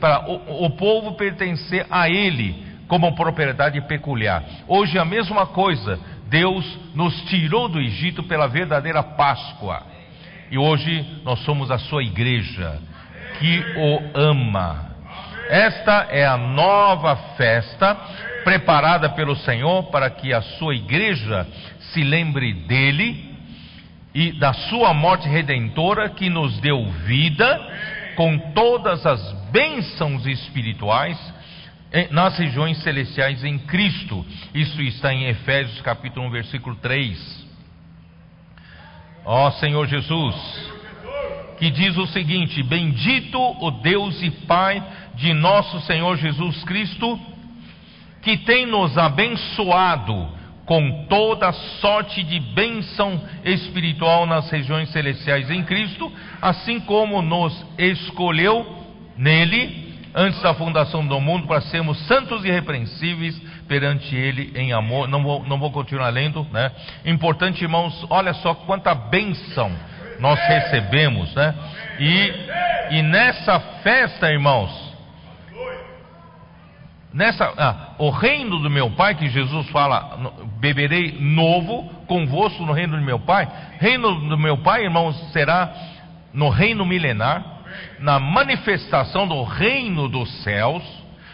[0.00, 4.42] para o, o povo pertencer a ele como propriedade peculiar.
[4.66, 5.98] Hoje a mesma coisa.
[6.30, 9.82] Deus nos tirou do Egito pela verdadeira Páscoa.
[10.50, 12.80] E hoje nós somos a sua igreja
[13.38, 14.90] que o ama.
[15.48, 17.96] Esta é a nova festa
[18.44, 21.46] preparada pelo Senhor para que a sua igreja
[21.92, 23.34] se lembre dele
[24.14, 27.60] e da sua morte redentora que nos deu vida
[28.14, 31.18] com todas as bênçãos espirituais
[32.10, 34.24] nas regiões celestiais em Cristo.
[34.54, 37.48] Isso está em Efésios capítulo 1, versículo 3.
[39.24, 40.34] Ó Senhor Jesus,
[41.58, 44.82] que diz o seguinte: Bendito o Deus e Pai
[45.14, 47.18] de nosso Senhor Jesus Cristo,
[48.22, 56.12] que tem nos abençoado com toda sorte de bênção espiritual nas regiões celestiais em Cristo,
[56.40, 58.64] assim como nos escolheu
[59.16, 65.08] nele antes da fundação do mundo, para sermos santos e irrepreensíveis perante Ele em amor.
[65.08, 66.70] Não vou, não vou continuar lendo, né?
[67.04, 69.70] Importante, irmãos, olha só quanta bênção
[70.18, 71.54] nós recebemos, né?
[71.98, 74.70] E, e nessa festa, irmãos,
[77.12, 82.96] nessa ah, o reino do meu pai que Jesus fala, beberei novo convosco no reino
[82.96, 83.48] do meu pai.
[83.78, 85.72] Reino do meu pai, irmãos, será
[86.32, 87.59] no reino milenar,
[87.98, 90.82] na manifestação do reino dos céus.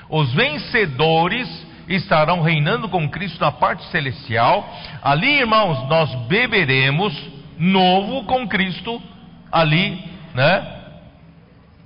[0.08, 1.48] Os vencedores
[1.88, 4.68] estarão reinando com Cristo na parte celestial.
[5.02, 7.14] Ali, irmãos, nós beberemos
[7.58, 9.00] novo com Cristo
[9.50, 10.02] ali,
[10.34, 10.74] né?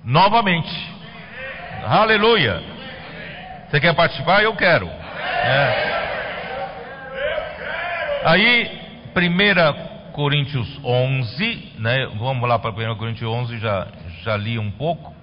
[0.05, 0.71] Novamente.
[1.85, 2.63] Aleluia.
[3.69, 4.43] Você quer participar?
[4.43, 4.87] Eu quero.
[4.87, 6.01] É.
[8.25, 8.81] Aí,
[9.17, 9.90] 1
[10.21, 12.05] Coríntios 11, né?
[12.19, 13.89] Vamos lá para 1 Coríntios 11, já,
[14.23, 15.15] já li um pouco.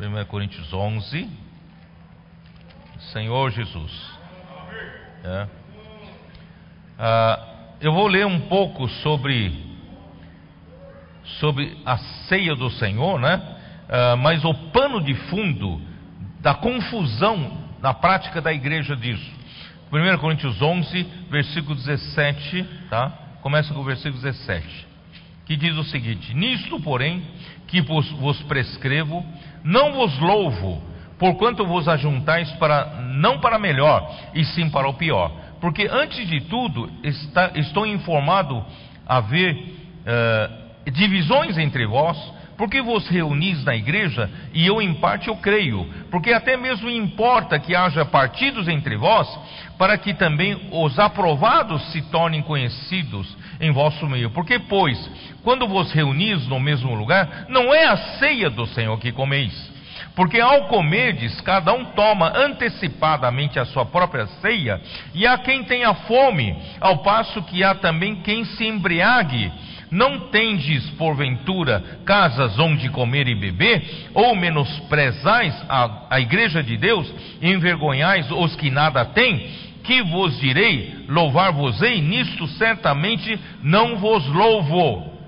[0.00, 1.28] 1 Coríntios 11.
[3.12, 4.18] Senhor Jesus.
[5.22, 5.46] É.
[6.98, 7.48] Ah,
[7.82, 9.52] eu vou ler um pouco sobre
[11.38, 13.42] sobre a ceia do Senhor, né?
[13.90, 15.82] Ah, mas o pano de fundo
[16.40, 19.30] da confusão na prática da igreja disso.
[19.92, 23.19] 1 Coríntios 11, versículo 17, tá?
[23.42, 24.86] Começa com o versículo 17,
[25.46, 27.22] que diz o seguinte: Nisto, porém,
[27.66, 29.24] que vos, vos prescrevo,
[29.64, 30.82] não vos louvo,
[31.18, 35.32] porquanto vos ajuntais para não para melhor, e sim para o pior.
[35.60, 38.64] Porque antes de tudo está, estou informado
[39.06, 42.16] haver uh, divisões entre vós,
[42.56, 47.58] porque vos reunis na igreja, e eu em parte eu creio, porque até mesmo importa
[47.58, 49.26] que haja partidos entre vós,
[49.80, 54.28] para que também os aprovados se tornem conhecidos em vosso meio.
[54.28, 55.10] Porque, pois,
[55.42, 59.72] quando vos reunis no mesmo lugar, não é a ceia do Senhor que comeis.
[60.14, 64.82] Porque ao comerdes, cada um toma antecipadamente a sua própria ceia,
[65.14, 69.50] e há quem tenha fome, ao passo que há também quem se embriague.
[69.90, 77.10] Não tendes, porventura, casas onde comer e beber, ou menosprezais a, a igreja de Deus,
[77.40, 79.69] envergonhais os que nada têm?
[79.90, 85.18] Que vos direi, louvar-vos-ei, nisto certamente não vos louvo.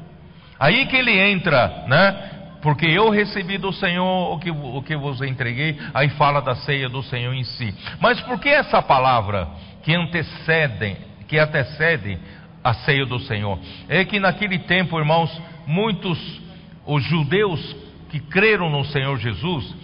[0.56, 2.30] Aí que ele entra, né?
[2.62, 6.89] Porque eu recebi do Senhor o que, o que vos entreguei, aí fala da ceia
[6.89, 7.74] do Senhor em si.
[8.01, 9.48] Mas por que essa palavra
[9.82, 12.20] que antecede, que antecede
[12.62, 13.59] a ceia do Senhor.
[13.89, 16.40] É que naquele tempo, irmãos, muitos
[16.86, 17.74] os judeus
[18.10, 19.74] que creram no Senhor Jesus,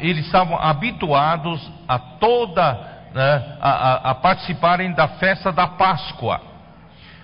[0.00, 6.40] eles estavam habituados a toda né, a, a, a, participarem da festa da Páscoa.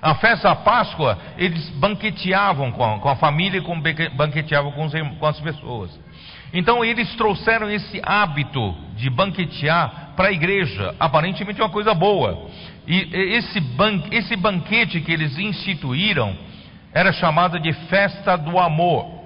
[0.01, 4.93] A festa da Páscoa, eles banqueteavam com a, com a família e banqueteavam com, os,
[5.19, 5.98] com as pessoas.
[6.52, 12.48] Então eles trouxeram esse hábito de banquetear para a igreja, aparentemente uma coisa boa.
[12.86, 16.36] E esse, ban esse banquete que eles instituíram
[16.93, 19.24] era chamado de festa do amor.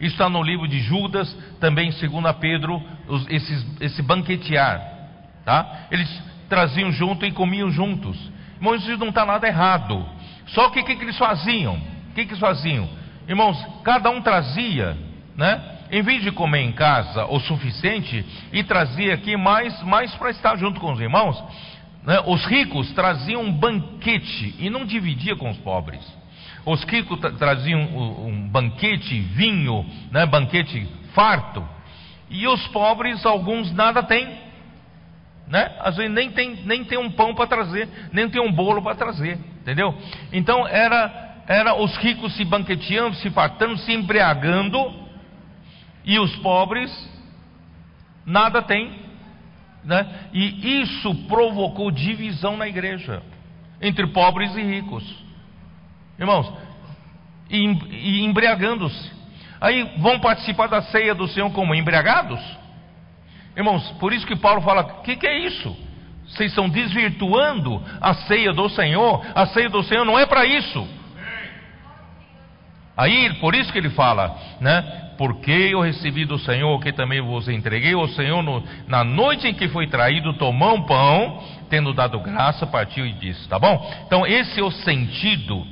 [0.00, 4.91] Isso está no livro de Judas, também segundo a Pedro, os, esses, esse banquetear.
[5.44, 5.86] Tá?
[5.90, 6.08] Eles
[6.48, 8.16] traziam junto e comiam juntos.
[8.56, 10.06] Irmãos, isso não está nada errado.
[10.48, 11.74] Só que o que, que eles faziam?
[11.74, 12.88] O que, que eles faziam?
[13.26, 14.96] Irmãos, cada um trazia,
[15.36, 15.60] né?
[15.90, 20.56] Em vez de comer em casa o suficiente e trazia aqui mais, mais para estar
[20.56, 21.42] junto com os irmãos,
[22.04, 22.20] né?
[22.26, 26.00] Os ricos traziam um banquete e não dividia com os pobres.
[26.64, 30.24] Os ricos traziam um, um banquete, vinho, né?
[30.26, 31.66] banquete farto.
[32.30, 34.51] E os pobres, alguns nada têm.
[35.46, 35.70] Né?
[35.80, 38.94] Às vezes nem tem, nem tem um pão para trazer, nem tem um bolo para
[38.94, 39.38] trazer.
[39.60, 39.94] Entendeu?
[40.32, 45.02] Então era, era os ricos se banqueteando, se fartando, se embriagando.
[46.04, 46.90] E os pobres
[48.24, 49.02] nada têm
[49.84, 50.28] né?
[50.32, 53.22] E isso provocou divisão na igreja
[53.80, 55.04] entre pobres e ricos,
[56.18, 56.52] irmãos,
[57.50, 59.10] e, e embriagando-se.
[59.60, 62.40] Aí vão participar da ceia do Senhor como embriagados?
[63.56, 65.76] Irmãos, por isso que Paulo fala: o que, que é isso?
[66.26, 69.24] Vocês estão desvirtuando a ceia do Senhor.
[69.34, 70.88] A ceia do Senhor não é para isso.
[72.96, 75.02] Aí, por isso que ele fala, né?
[75.22, 77.94] porque eu recebi do Senhor o que também vos entreguei.
[77.94, 82.66] O Senhor, no, na noite em que foi traído, tomou um pão, tendo dado graça,
[82.66, 83.88] partiu e disse: Tá bom?
[84.06, 85.64] Então, esse é o sentido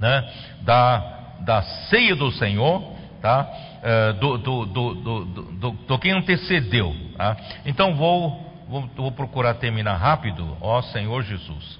[0.00, 0.28] né,
[0.62, 0.98] da,
[1.40, 3.48] da ceia do Senhor, tá?
[3.78, 6.94] Uh, do, do, do, do, que antecedeu.
[7.16, 7.36] Tá?
[7.64, 11.78] Então, vou, vou, vou, procurar terminar rápido, ó Senhor Jesus.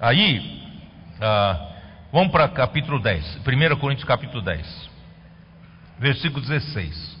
[0.00, 0.38] Aí,
[1.18, 1.66] uh,
[2.12, 4.96] vamos para capítulo 10, 1 Coríntios capítulo 10
[5.98, 7.16] versículo 16.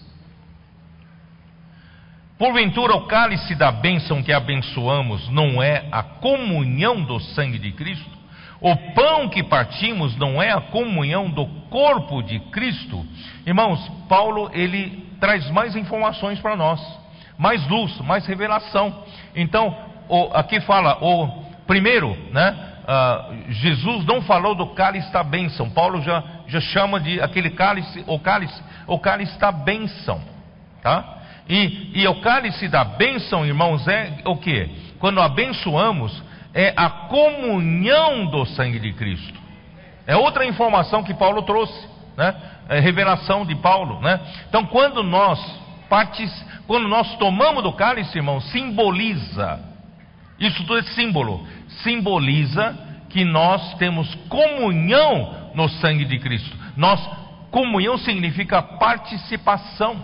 [2.38, 8.15] Porventura o cálice da bênção que abençoamos não é a comunhão do sangue de Cristo?
[8.60, 13.04] O pão que partimos não é a comunhão do corpo de Cristo?
[13.46, 16.80] Irmãos, Paulo ele traz mais informações para nós.
[17.38, 19.04] mais luz, mais revelação.
[19.34, 19.76] Então,
[20.08, 22.74] o, aqui fala o primeiro, né?
[22.88, 25.68] Ah, Jesus não falou do cálice da bênção.
[25.70, 30.20] Paulo já, já chama de aquele cálice, o cálice, o cálice da bênção,
[30.82, 31.14] tá?
[31.48, 34.70] E, e o cálice da bênção, irmãos, é o que?
[34.98, 36.22] Quando abençoamos,
[36.56, 39.38] é a comunhão do sangue de Cristo.
[40.06, 42.34] É outra informação que Paulo trouxe, né?
[42.66, 44.18] É revelação de Paulo, né?
[44.48, 45.38] Então, quando nós
[45.86, 46.32] partes,
[46.66, 49.60] quando nós tomamos do cálice, irmão, simboliza.
[50.40, 51.46] Isso tudo é símbolo.
[51.82, 52.74] Simboliza
[53.10, 56.56] que nós temos comunhão no sangue de Cristo.
[56.74, 57.06] Nós
[57.50, 60.02] comunhão significa participação,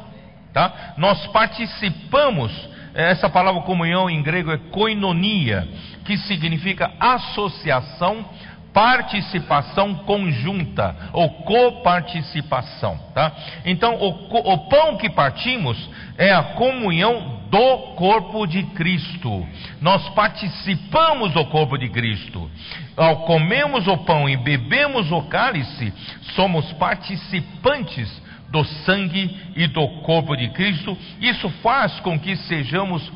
[0.52, 0.94] tá?
[0.98, 2.52] Nós participamos.
[2.94, 5.66] Essa palavra comunhão em grego é koinonia,
[6.04, 8.24] que significa associação
[8.72, 13.32] participação conjunta ou coparticipação, tá?
[13.64, 15.78] Então, o, o, pão que partimos
[16.16, 19.46] é a comunhão do corpo de Cristo.
[19.80, 22.50] Nós participamos do corpo de Cristo.
[22.96, 25.92] Ao comemos o pão e bebemos o cálice,
[26.34, 30.96] somos participantes do sangue e do corpo de Cristo.
[31.20, 33.10] Isso faz com que sejamos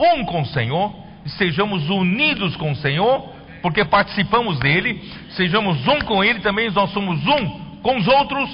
[0.00, 6.22] um com o Senhor, sejamos unidos com o Senhor porque participamos dele, sejamos um com
[6.22, 8.50] ele, também nós somos um com os outros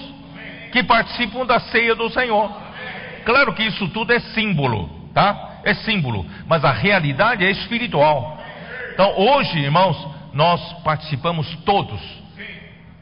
[0.72, 2.50] que participam da ceia do Senhor.
[3.24, 5.60] Claro que isso tudo é símbolo, tá?
[5.64, 8.38] É símbolo, mas a realidade é espiritual.
[8.92, 9.96] Então, hoje, irmãos,
[10.32, 12.00] nós participamos todos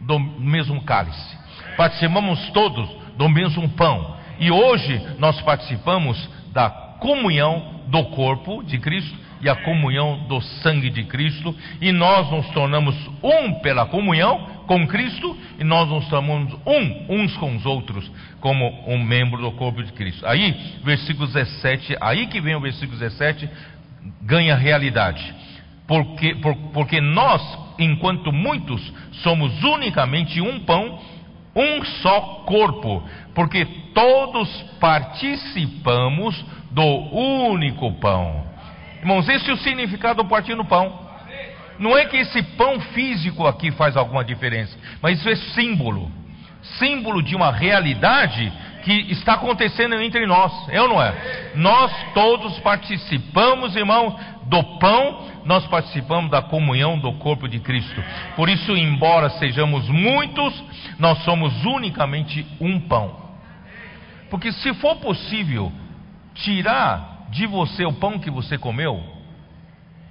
[0.00, 1.38] do mesmo cálice,
[1.76, 9.21] participamos todos do mesmo pão, e hoje nós participamos da comunhão do corpo de Cristo
[9.42, 14.86] e a comunhão do sangue de Cristo, e nós nos tornamos um pela comunhão com
[14.86, 18.08] Cristo, e nós nos tornamos um uns com os outros,
[18.40, 20.24] como um membro do corpo de Cristo.
[20.26, 20.54] Aí,
[20.84, 23.50] versículo 17, aí que vem o versículo 17,
[24.22, 25.34] ganha realidade.
[25.88, 27.42] Porque, por, porque nós,
[27.78, 28.80] enquanto muitos,
[29.22, 31.00] somos unicamente um pão,
[31.54, 33.02] um só corpo,
[33.34, 34.48] porque todos
[34.78, 36.82] participamos do
[37.52, 38.51] único pão.
[39.02, 41.10] Irmãos, esse é o significado do partir no pão.
[41.78, 46.10] Não é que esse pão físico aqui faz alguma diferença, mas isso é símbolo
[46.78, 48.52] símbolo de uma realidade
[48.84, 51.52] que está acontecendo entre nós, é ou não é?
[51.54, 58.02] Nós todos participamos, irmão, do pão, nós participamos da comunhão do corpo de Cristo.
[58.34, 60.62] Por isso, embora sejamos muitos,
[60.98, 63.22] nós somos unicamente um pão.
[64.30, 65.70] Porque se for possível
[66.34, 69.02] tirar de você o pão que você comeu,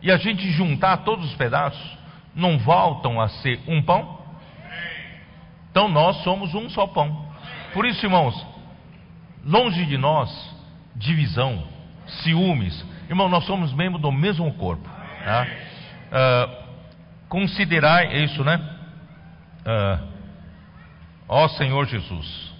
[0.02, 1.98] e a gente juntar todos os pedaços,
[2.36, 4.20] não voltam a ser um pão?
[5.70, 7.32] Então nós somos um só pão.
[7.74, 8.36] Por isso, irmãos,
[9.46, 10.30] longe de nós
[10.96, 11.64] divisão,
[12.24, 12.84] ciúmes.
[13.08, 14.90] Irmão, nós somos membros do mesmo corpo.
[15.24, 15.48] Tá?
[16.12, 18.58] Uh, considerar isso, né?
[19.62, 20.08] Uh,
[21.30, 22.52] ó Senhor Jesus.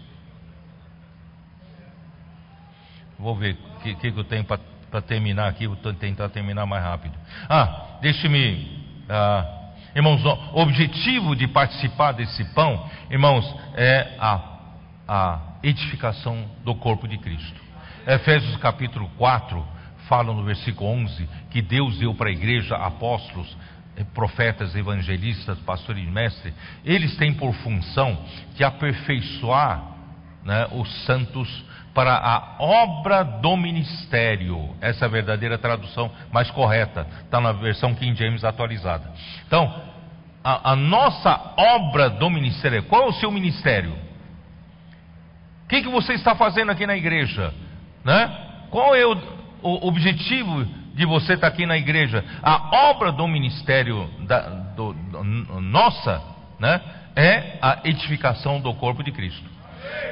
[3.18, 7.14] Vou ver que, que, eu tenho para terminar aqui, vou tentar terminar mais rápido.
[7.50, 8.82] Ah, deixe-me.
[9.10, 13.46] Ah, irmãos, o objetivo de participar desse pão, irmãos,
[13.76, 14.42] é a,
[15.08, 17.62] a edificação do corpo de Cristo.
[18.06, 19.64] Efésios capítulo 4
[20.08, 23.56] fala no versículo 11 que Deus deu para a igreja apóstolos,
[23.96, 26.54] eh, profetas, evangelistas, pastores e mestres.
[26.84, 28.26] Eles têm por função
[28.56, 29.84] de aperfeiçoar
[30.44, 31.64] né, os santos
[31.94, 34.76] para a obra do ministério.
[34.80, 37.06] Essa é a verdadeira tradução mais correta.
[37.24, 39.12] Está na versão King James atualizada.
[39.46, 39.84] Então,
[40.44, 43.94] a, a, nossa obra do ministério, qual é o seu ministério?
[45.66, 47.54] O que, que você está fazendo aqui na igreja?
[48.04, 48.68] Né?
[48.70, 49.18] Qual é o,
[49.62, 52.24] o objetivo de você estar aqui na igreja?
[52.42, 54.40] A obra do ministério da,
[54.76, 55.24] do, do,
[55.62, 56.22] nossa
[56.60, 56.82] né,
[57.16, 59.51] é a edificação do corpo de Cristo.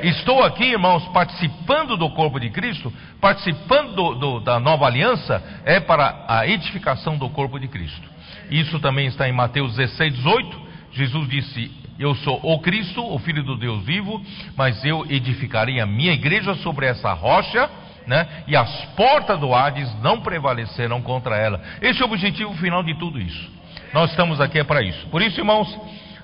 [0.01, 5.80] Estou aqui, irmãos, participando do corpo de Cristo, participando do, do, da nova aliança, é
[5.80, 8.07] para a edificação do corpo de Cristo.
[8.49, 10.61] Isso também está em Mateus 16, 18.
[10.93, 14.22] Jesus disse: Eu sou o Cristo, o Filho do Deus vivo,
[14.56, 17.69] mas eu edificarei a minha igreja sobre essa rocha.
[18.07, 18.27] Né?
[18.47, 21.61] E as portas do Hades não prevalecerão contra ela.
[21.80, 23.51] Esse é o objetivo final de tudo isso.
[23.93, 25.06] Nós estamos aqui é para isso.
[25.07, 25.68] Por isso, irmãos,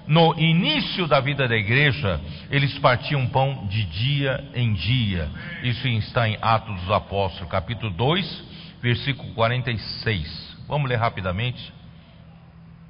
[0.07, 2.19] no início da vida da igreja,
[2.49, 5.29] eles partiam pão de dia em dia.
[5.63, 8.43] Isso está em Atos dos Apóstolos, capítulo 2,
[8.81, 10.57] versículo 46.
[10.67, 11.73] Vamos ler rapidamente,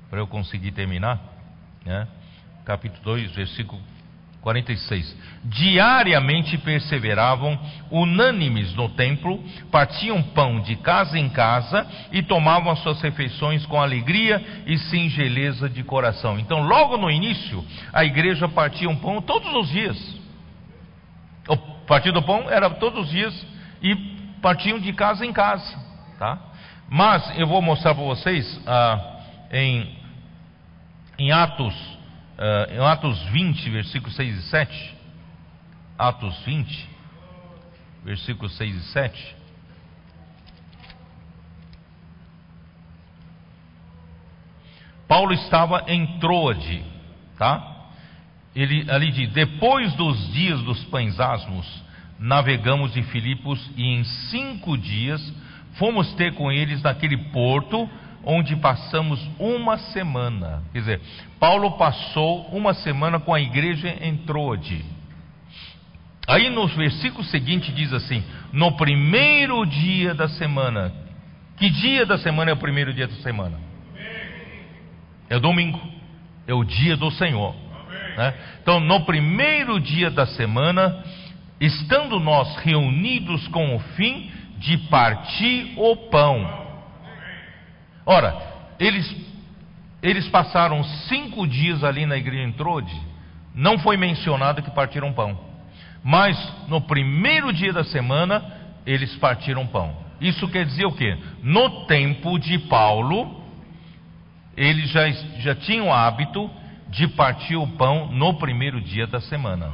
[0.09, 1.19] para eu conseguir terminar.
[1.85, 2.07] Né?
[2.65, 3.81] Capítulo 2, versículo
[4.45, 5.17] 46.
[5.45, 7.59] Diariamente perseveravam
[7.89, 13.81] unânimes no templo, partiam pão de casa em casa e tomavam as suas refeições com
[13.81, 16.37] alegria e singeleza de coração.
[16.37, 20.19] Então, logo no início, a igreja partia um pão todos os dias.
[21.47, 21.57] O
[21.87, 23.47] partido do pão era todos os dias
[23.81, 23.95] e
[24.43, 25.75] partiam de casa em casa,
[26.19, 26.37] tá?
[26.87, 29.97] Mas eu vou mostrar para vocês ah, em,
[31.17, 31.94] em Atos
[32.37, 34.95] uh, em Atos 20, versículos 6 e 7.
[35.97, 36.89] Atos 20,
[38.03, 39.35] versículos 6 e 7.
[45.07, 46.83] Paulo estava em Troade,
[47.37, 47.89] tá?
[48.55, 51.65] Ele ali diz: depois dos dias dos pães asmos,
[52.19, 55.21] navegamos de Filipos e em cinco dias
[55.73, 57.89] fomos ter com eles naquele porto
[58.25, 60.63] onde passamos uma semana.
[60.73, 61.01] Quer dizer,
[61.39, 64.83] Paulo passou uma semana com a igreja em Troade.
[66.27, 70.91] Aí no versículo seguinte diz assim: No primeiro dia da semana.
[71.55, 73.57] Que dia da semana é o primeiro dia da semana?
[75.29, 75.79] É domingo.
[76.47, 77.55] É o dia do Senhor.
[78.17, 78.33] Né?
[78.61, 81.03] Então, no primeiro dia da semana,
[81.61, 86.64] estando nós reunidos com o fim de partir o pão
[88.05, 88.35] Ora,
[88.79, 89.15] eles,
[90.01, 92.95] eles passaram cinco dias ali na igreja em Trode,
[93.53, 95.39] não foi mencionado que partiram pão.
[96.03, 96.37] Mas
[96.67, 98.43] no primeiro dia da semana,
[98.85, 99.95] eles partiram pão.
[100.21, 101.17] Isso quer dizer o quê?
[101.41, 103.43] No tempo de Paulo,
[104.55, 105.09] eles já,
[105.39, 106.49] já tinham o hábito
[106.89, 109.71] de partir o pão no primeiro dia da semana.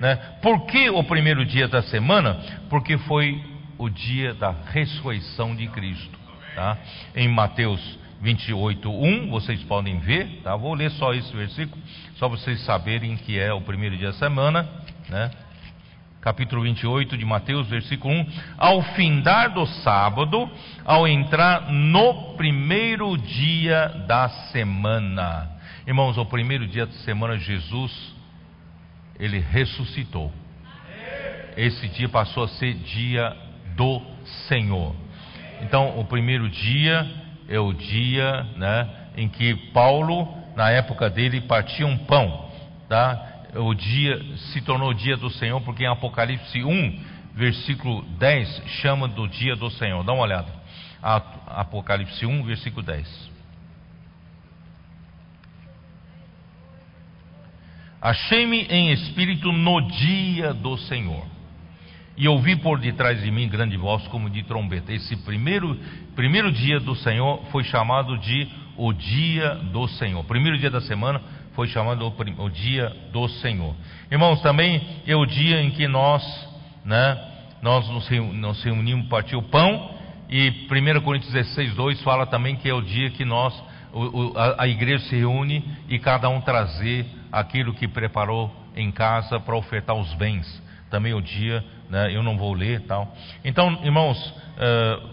[0.00, 0.16] Né?
[0.42, 2.38] Por que o primeiro dia da semana?
[2.68, 3.40] Porque foi
[3.78, 6.17] o dia da ressurreição de Cristo
[6.58, 6.76] tá?
[7.14, 7.80] Em Mateus
[8.20, 10.56] 28, 1, vocês podem ver, tá?
[10.56, 11.80] Vou ler só esse versículo,
[12.16, 14.68] só vocês saberem que é o primeiro dia da semana,
[15.08, 15.30] né?
[16.20, 18.26] Capítulo 28 de Mateus, versículo 1.
[18.58, 20.50] Ao findar do sábado,
[20.84, 25.48] ao entrar no primeiro dia da semana.
[25.86, 28.16] Irmãos, o primeiro dia da semana, Jesus,
[29.16, 30.32] ele ressuscitou.
[31.56, 33.34] Esse dia passou a ser dia
[33.76, 34.02] do
[34.48, 35.07] Senhor.
[35.62, 37.06] Então, o primeiro dia
[37.48, 42.48] é o dia né, em que Paulo, na época dele, partia um pão.
[42.88, 43.44] Tá?
[43.54, 44.20] O dia
[44.52, 47.00] se tornou o dia do Senhor, porque em Apocalipse 1,
[47.34, 50.04] versículo 10, chama do dia do Senhor.
[50.04, 50.52] Dá uma olhada.
[51.46, 53.28] Apocalipse 1, versículo 10.
[58.00, 61.37] Achei-me em espírito no dia do Senhor
[62.18, 64.92] e ouvi por detrás de mim grande voz como de trombeta.
[64.92, 65.78] Esse primeiro,
[66.16, 70.24] primeiro dia do Senhor foi chamado de o dia do Senhor.
[70.24, 71.20] Primeiro dia da semana
[71.54, 73.74] foi chamado o, o dia do Senhor.
[74.10, 76.22] Irmãos, também é o dia em que nós,
[76.84, 77.16] né,
[77.62, 78.08] nós nos,
[78.64, 79.96] reunimos para partir o pão.
[80.28, 83.54] E 1 Coríntios 16, 2 fala também que é o dia que nós,
[84.58, 89.96] a, igreja se reúne e cada um trazer aquilo que preparou em casa para ofertar
[89.96, 90.62] os bens.
[90.90, 93.14] Também o dia né, eu não vou ler tal.
[93.44, 95.08] Então, irmãos, uh,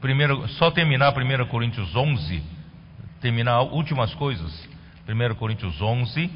[0.00, 2.42] primeiro, só terminar 1 Coríntios 11,
[3.20, 4.68] terminar últimas coisas,
[5.08, 6.30] 1 Coríntios 11,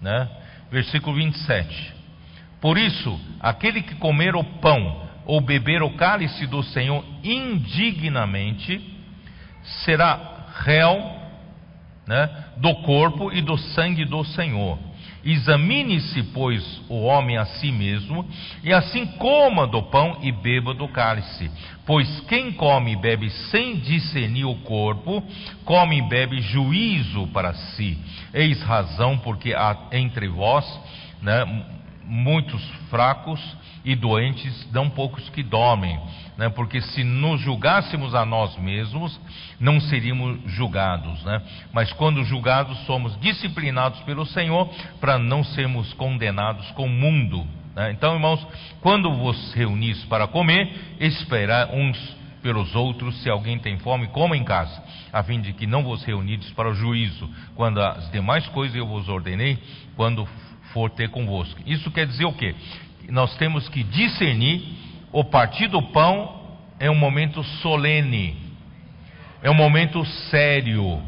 [0.00, 0.28] né,
[0.70, 1.94] versículo 27.
[2.60, 8.98] Por isso, aquele que comer o pão ou beber o cálice do Senhor indignamente,
[9.84, 11.20] será réu
[12.06, 14.78] né, do corpo e do sangue do Senhor.
[15.24, 18.26] Examine-se, pois, o homem a si mesmo,
[18.62, 21.50] e assim coma do pão e beba do cálice.
[21.84, 25.22] Pois quem come e bebe sem discernir o corpo,
[25.64, 27.98] come e bebe juízo para si.
[28.32, 30.64] Eis razão porque há entre vós
[31.20, 31.44] né,
[32.04, 33.40] muitos fracos
[33.84, 35.98] e doentes, não poucos que dormem
[36.40, 36.48] né?
[36.48, 39.20] porque se nos julgássemos a nós mesmos,
[39.60, 41.42] não seríamos julgados, né?
[41.70, 44.66] mas quando julgados, somos disciplinados pelo Senhor
[44.98, 47.46] para não sermos condenados com o mundo.
[47.76, 47.90] Né?
[47.90, 48.44] Então, irmãos,
[48.80, 51.98] quando vos reunis para comer, esperar uns
[52.42, 54.82] pelos outros, se alguém tem fome, coma em casa,
[55.12, 58.86] a fim de que não vos reunides para o juízo, quando as demais coisas eu
[58.86, 59.58] vos ordenei,
[59.94, 60.26] quando
[60.72, 61.60] for ter convosco.
[61.66, 62.54] Isso quer dizer o quê?
[63.08, 64.62] Nós temos que discernir
[65.12, 66.40] o partir do pão
[66.78, 68.36] é um momento solene,
[69.42, 71.02] é um momento sério.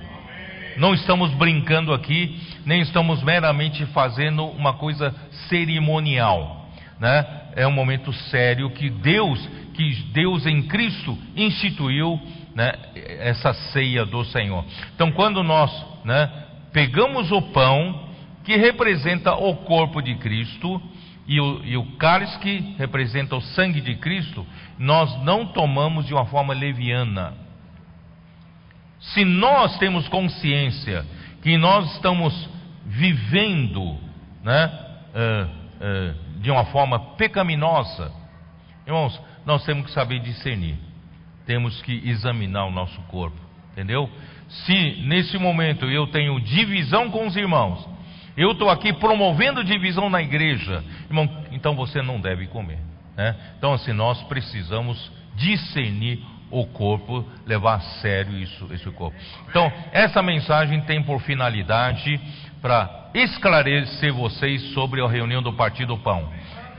[0.76, 5.14] Não estamos brincando aqui, nem estamos meramente fazendo uma coisa
[5.48, 7.42] cerimonial, né?
[7.54, 9.38] É um momento sério que Deus,
[9.74, 12.20] que Deus em Cristo instituiu,
[12.54, 12.72] né?
[13.20, 14.64] Essa ceia do Senhor.
[14.94, 15.70] Então, quando nós,
[16.04, 16.30] né?
[16.72, 18.08] Pegamos o pão,
[18.44, 20.80] que representa o corpo de Cristo,
[21.32, 24.46] e o, e o cálice que representa o sangue de Cristo,
[24.78, 27.32] nós não tomamos de uma forma leviana.
[29.00, 31.06] Se nós temos consciência
[31.40, 32.50] que nós estamos
[32.84, 33.96] vivendo
[34.44, 34.66] né,
[35.14, 38.12] uh, uh, de uma forma pecaminosa,
[38.86, 40.76] irmãos, nós temos que saber discernir,
[41.46, 43.38] temos que examinar o nosso corpo,
[43.72, 44.06] entendeu?
[44.48, 47.88] Se nesse momento eu tenho divisão com os irmãos,
[48.36, 52.78] eu estou aqui promovendo divisão na igreja, irmão, então você não deve comer.
[53.16, 53.34] Né?
[53.58, 59.16] Então, assim, nós precisamos discernir o corpo, levar a sério isso, esse corpo.
[59.48, 62.20] Então, essa mensagem tem por finalidade
[62.60, 66.28] para esclarecer vocês sobre a reunião do Partido Pão.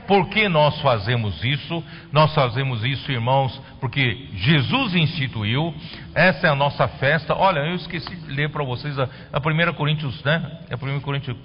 [0.06, 1.82] Por que nós fazemos isso?
[2.12, 5.74] Nós fazemos isso, irmãos, porque Jesus instituiu,
[6.14, 7.34] essa é a nossa festa.
[7.34, 10.60] Olha, eu esqueci de ler para vocês a, a 1 Coríntios, né?
[10.70, 11.36] É a 1 Coríntios,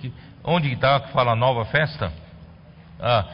[0.43, 2.11] onde está que fala nova festa?
[2.99, 3.25] Ah,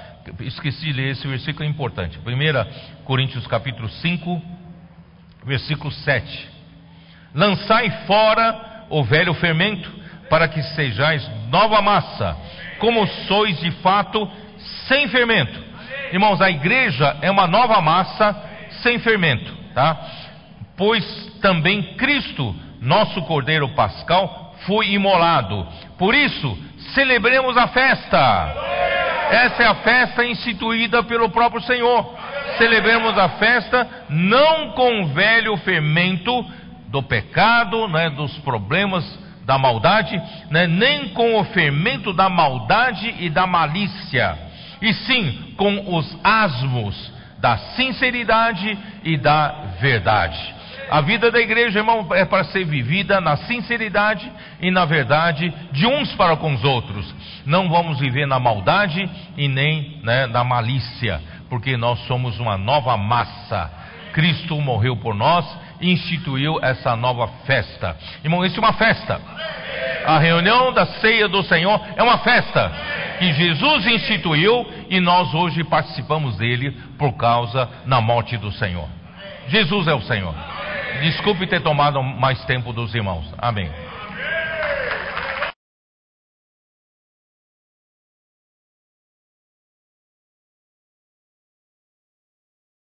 [0.41, 2.19] esqueci de ler esse versículo é importante.
[2.19, 4.41] 1 Coríntios capítulo 5,
[5.45, 6.49] versículo 7.
[7.33, 9.91] Lançai fora o velho fermento,
[10.29, 12.37] para que sejais nova massa,
[12.79, 14.29] como sois de fato
[14.87, 15.63] sem fermento.
[16.13, 18.35] Irmãos, a igreja é uma nova massa
[18.81, 20.24] sem fermento, tá?
[20.77, 21.03] Pois
[21.41, 25.67] também Cristo, nosso Cordeiro Pascal, foi imolado.
[25.97, 26.57] Por isso,
[26.93, 28.53] celebremos a festa.
[29.31, 32.13] Essa é a festa instituída pelo próprio Senhor.
[32.57, 36.45] Celebremos a festa não com o velho fermento
[36.87, 39.03] do pecado, né, dos problemas
[39.45, 44.45] da maldade, né, nem com o fermento da maldade e da malícia
[44.81, 49.47] e sim com os asmos da sinceridade e da
[49.79, 50.54] verdade.
[50.89, 54.31] A vida da igreja, irmão, é para ser vivida na sinceridade
[54.61, 57.13] e na verdade de uns para com os outros.
[57.45, 62.95] Não vamos viver na maldade e nem né, na malícia, porque nós somos uma nova
[62.97, 63.71] massa.
[64.13, 65.45] Cristo morreu por nós
[65.81, 67.97] e instituiu essa nova festa.
[68.23, 69.19] Irmão, isso é uma festa.
[70.05, 72.71] A reunião da ceia do Senhor é uma festa
[73.17, 78.87] que Jesus instituiu e nós hoje participamos dele por causa da morte do Senhor.
[79.47, 80.33] Jesus é o Senhor.
[81.01, 83.25] Desculpe ter tomado mais tempo dos irmãos.
[83.37, 83.69] Amém.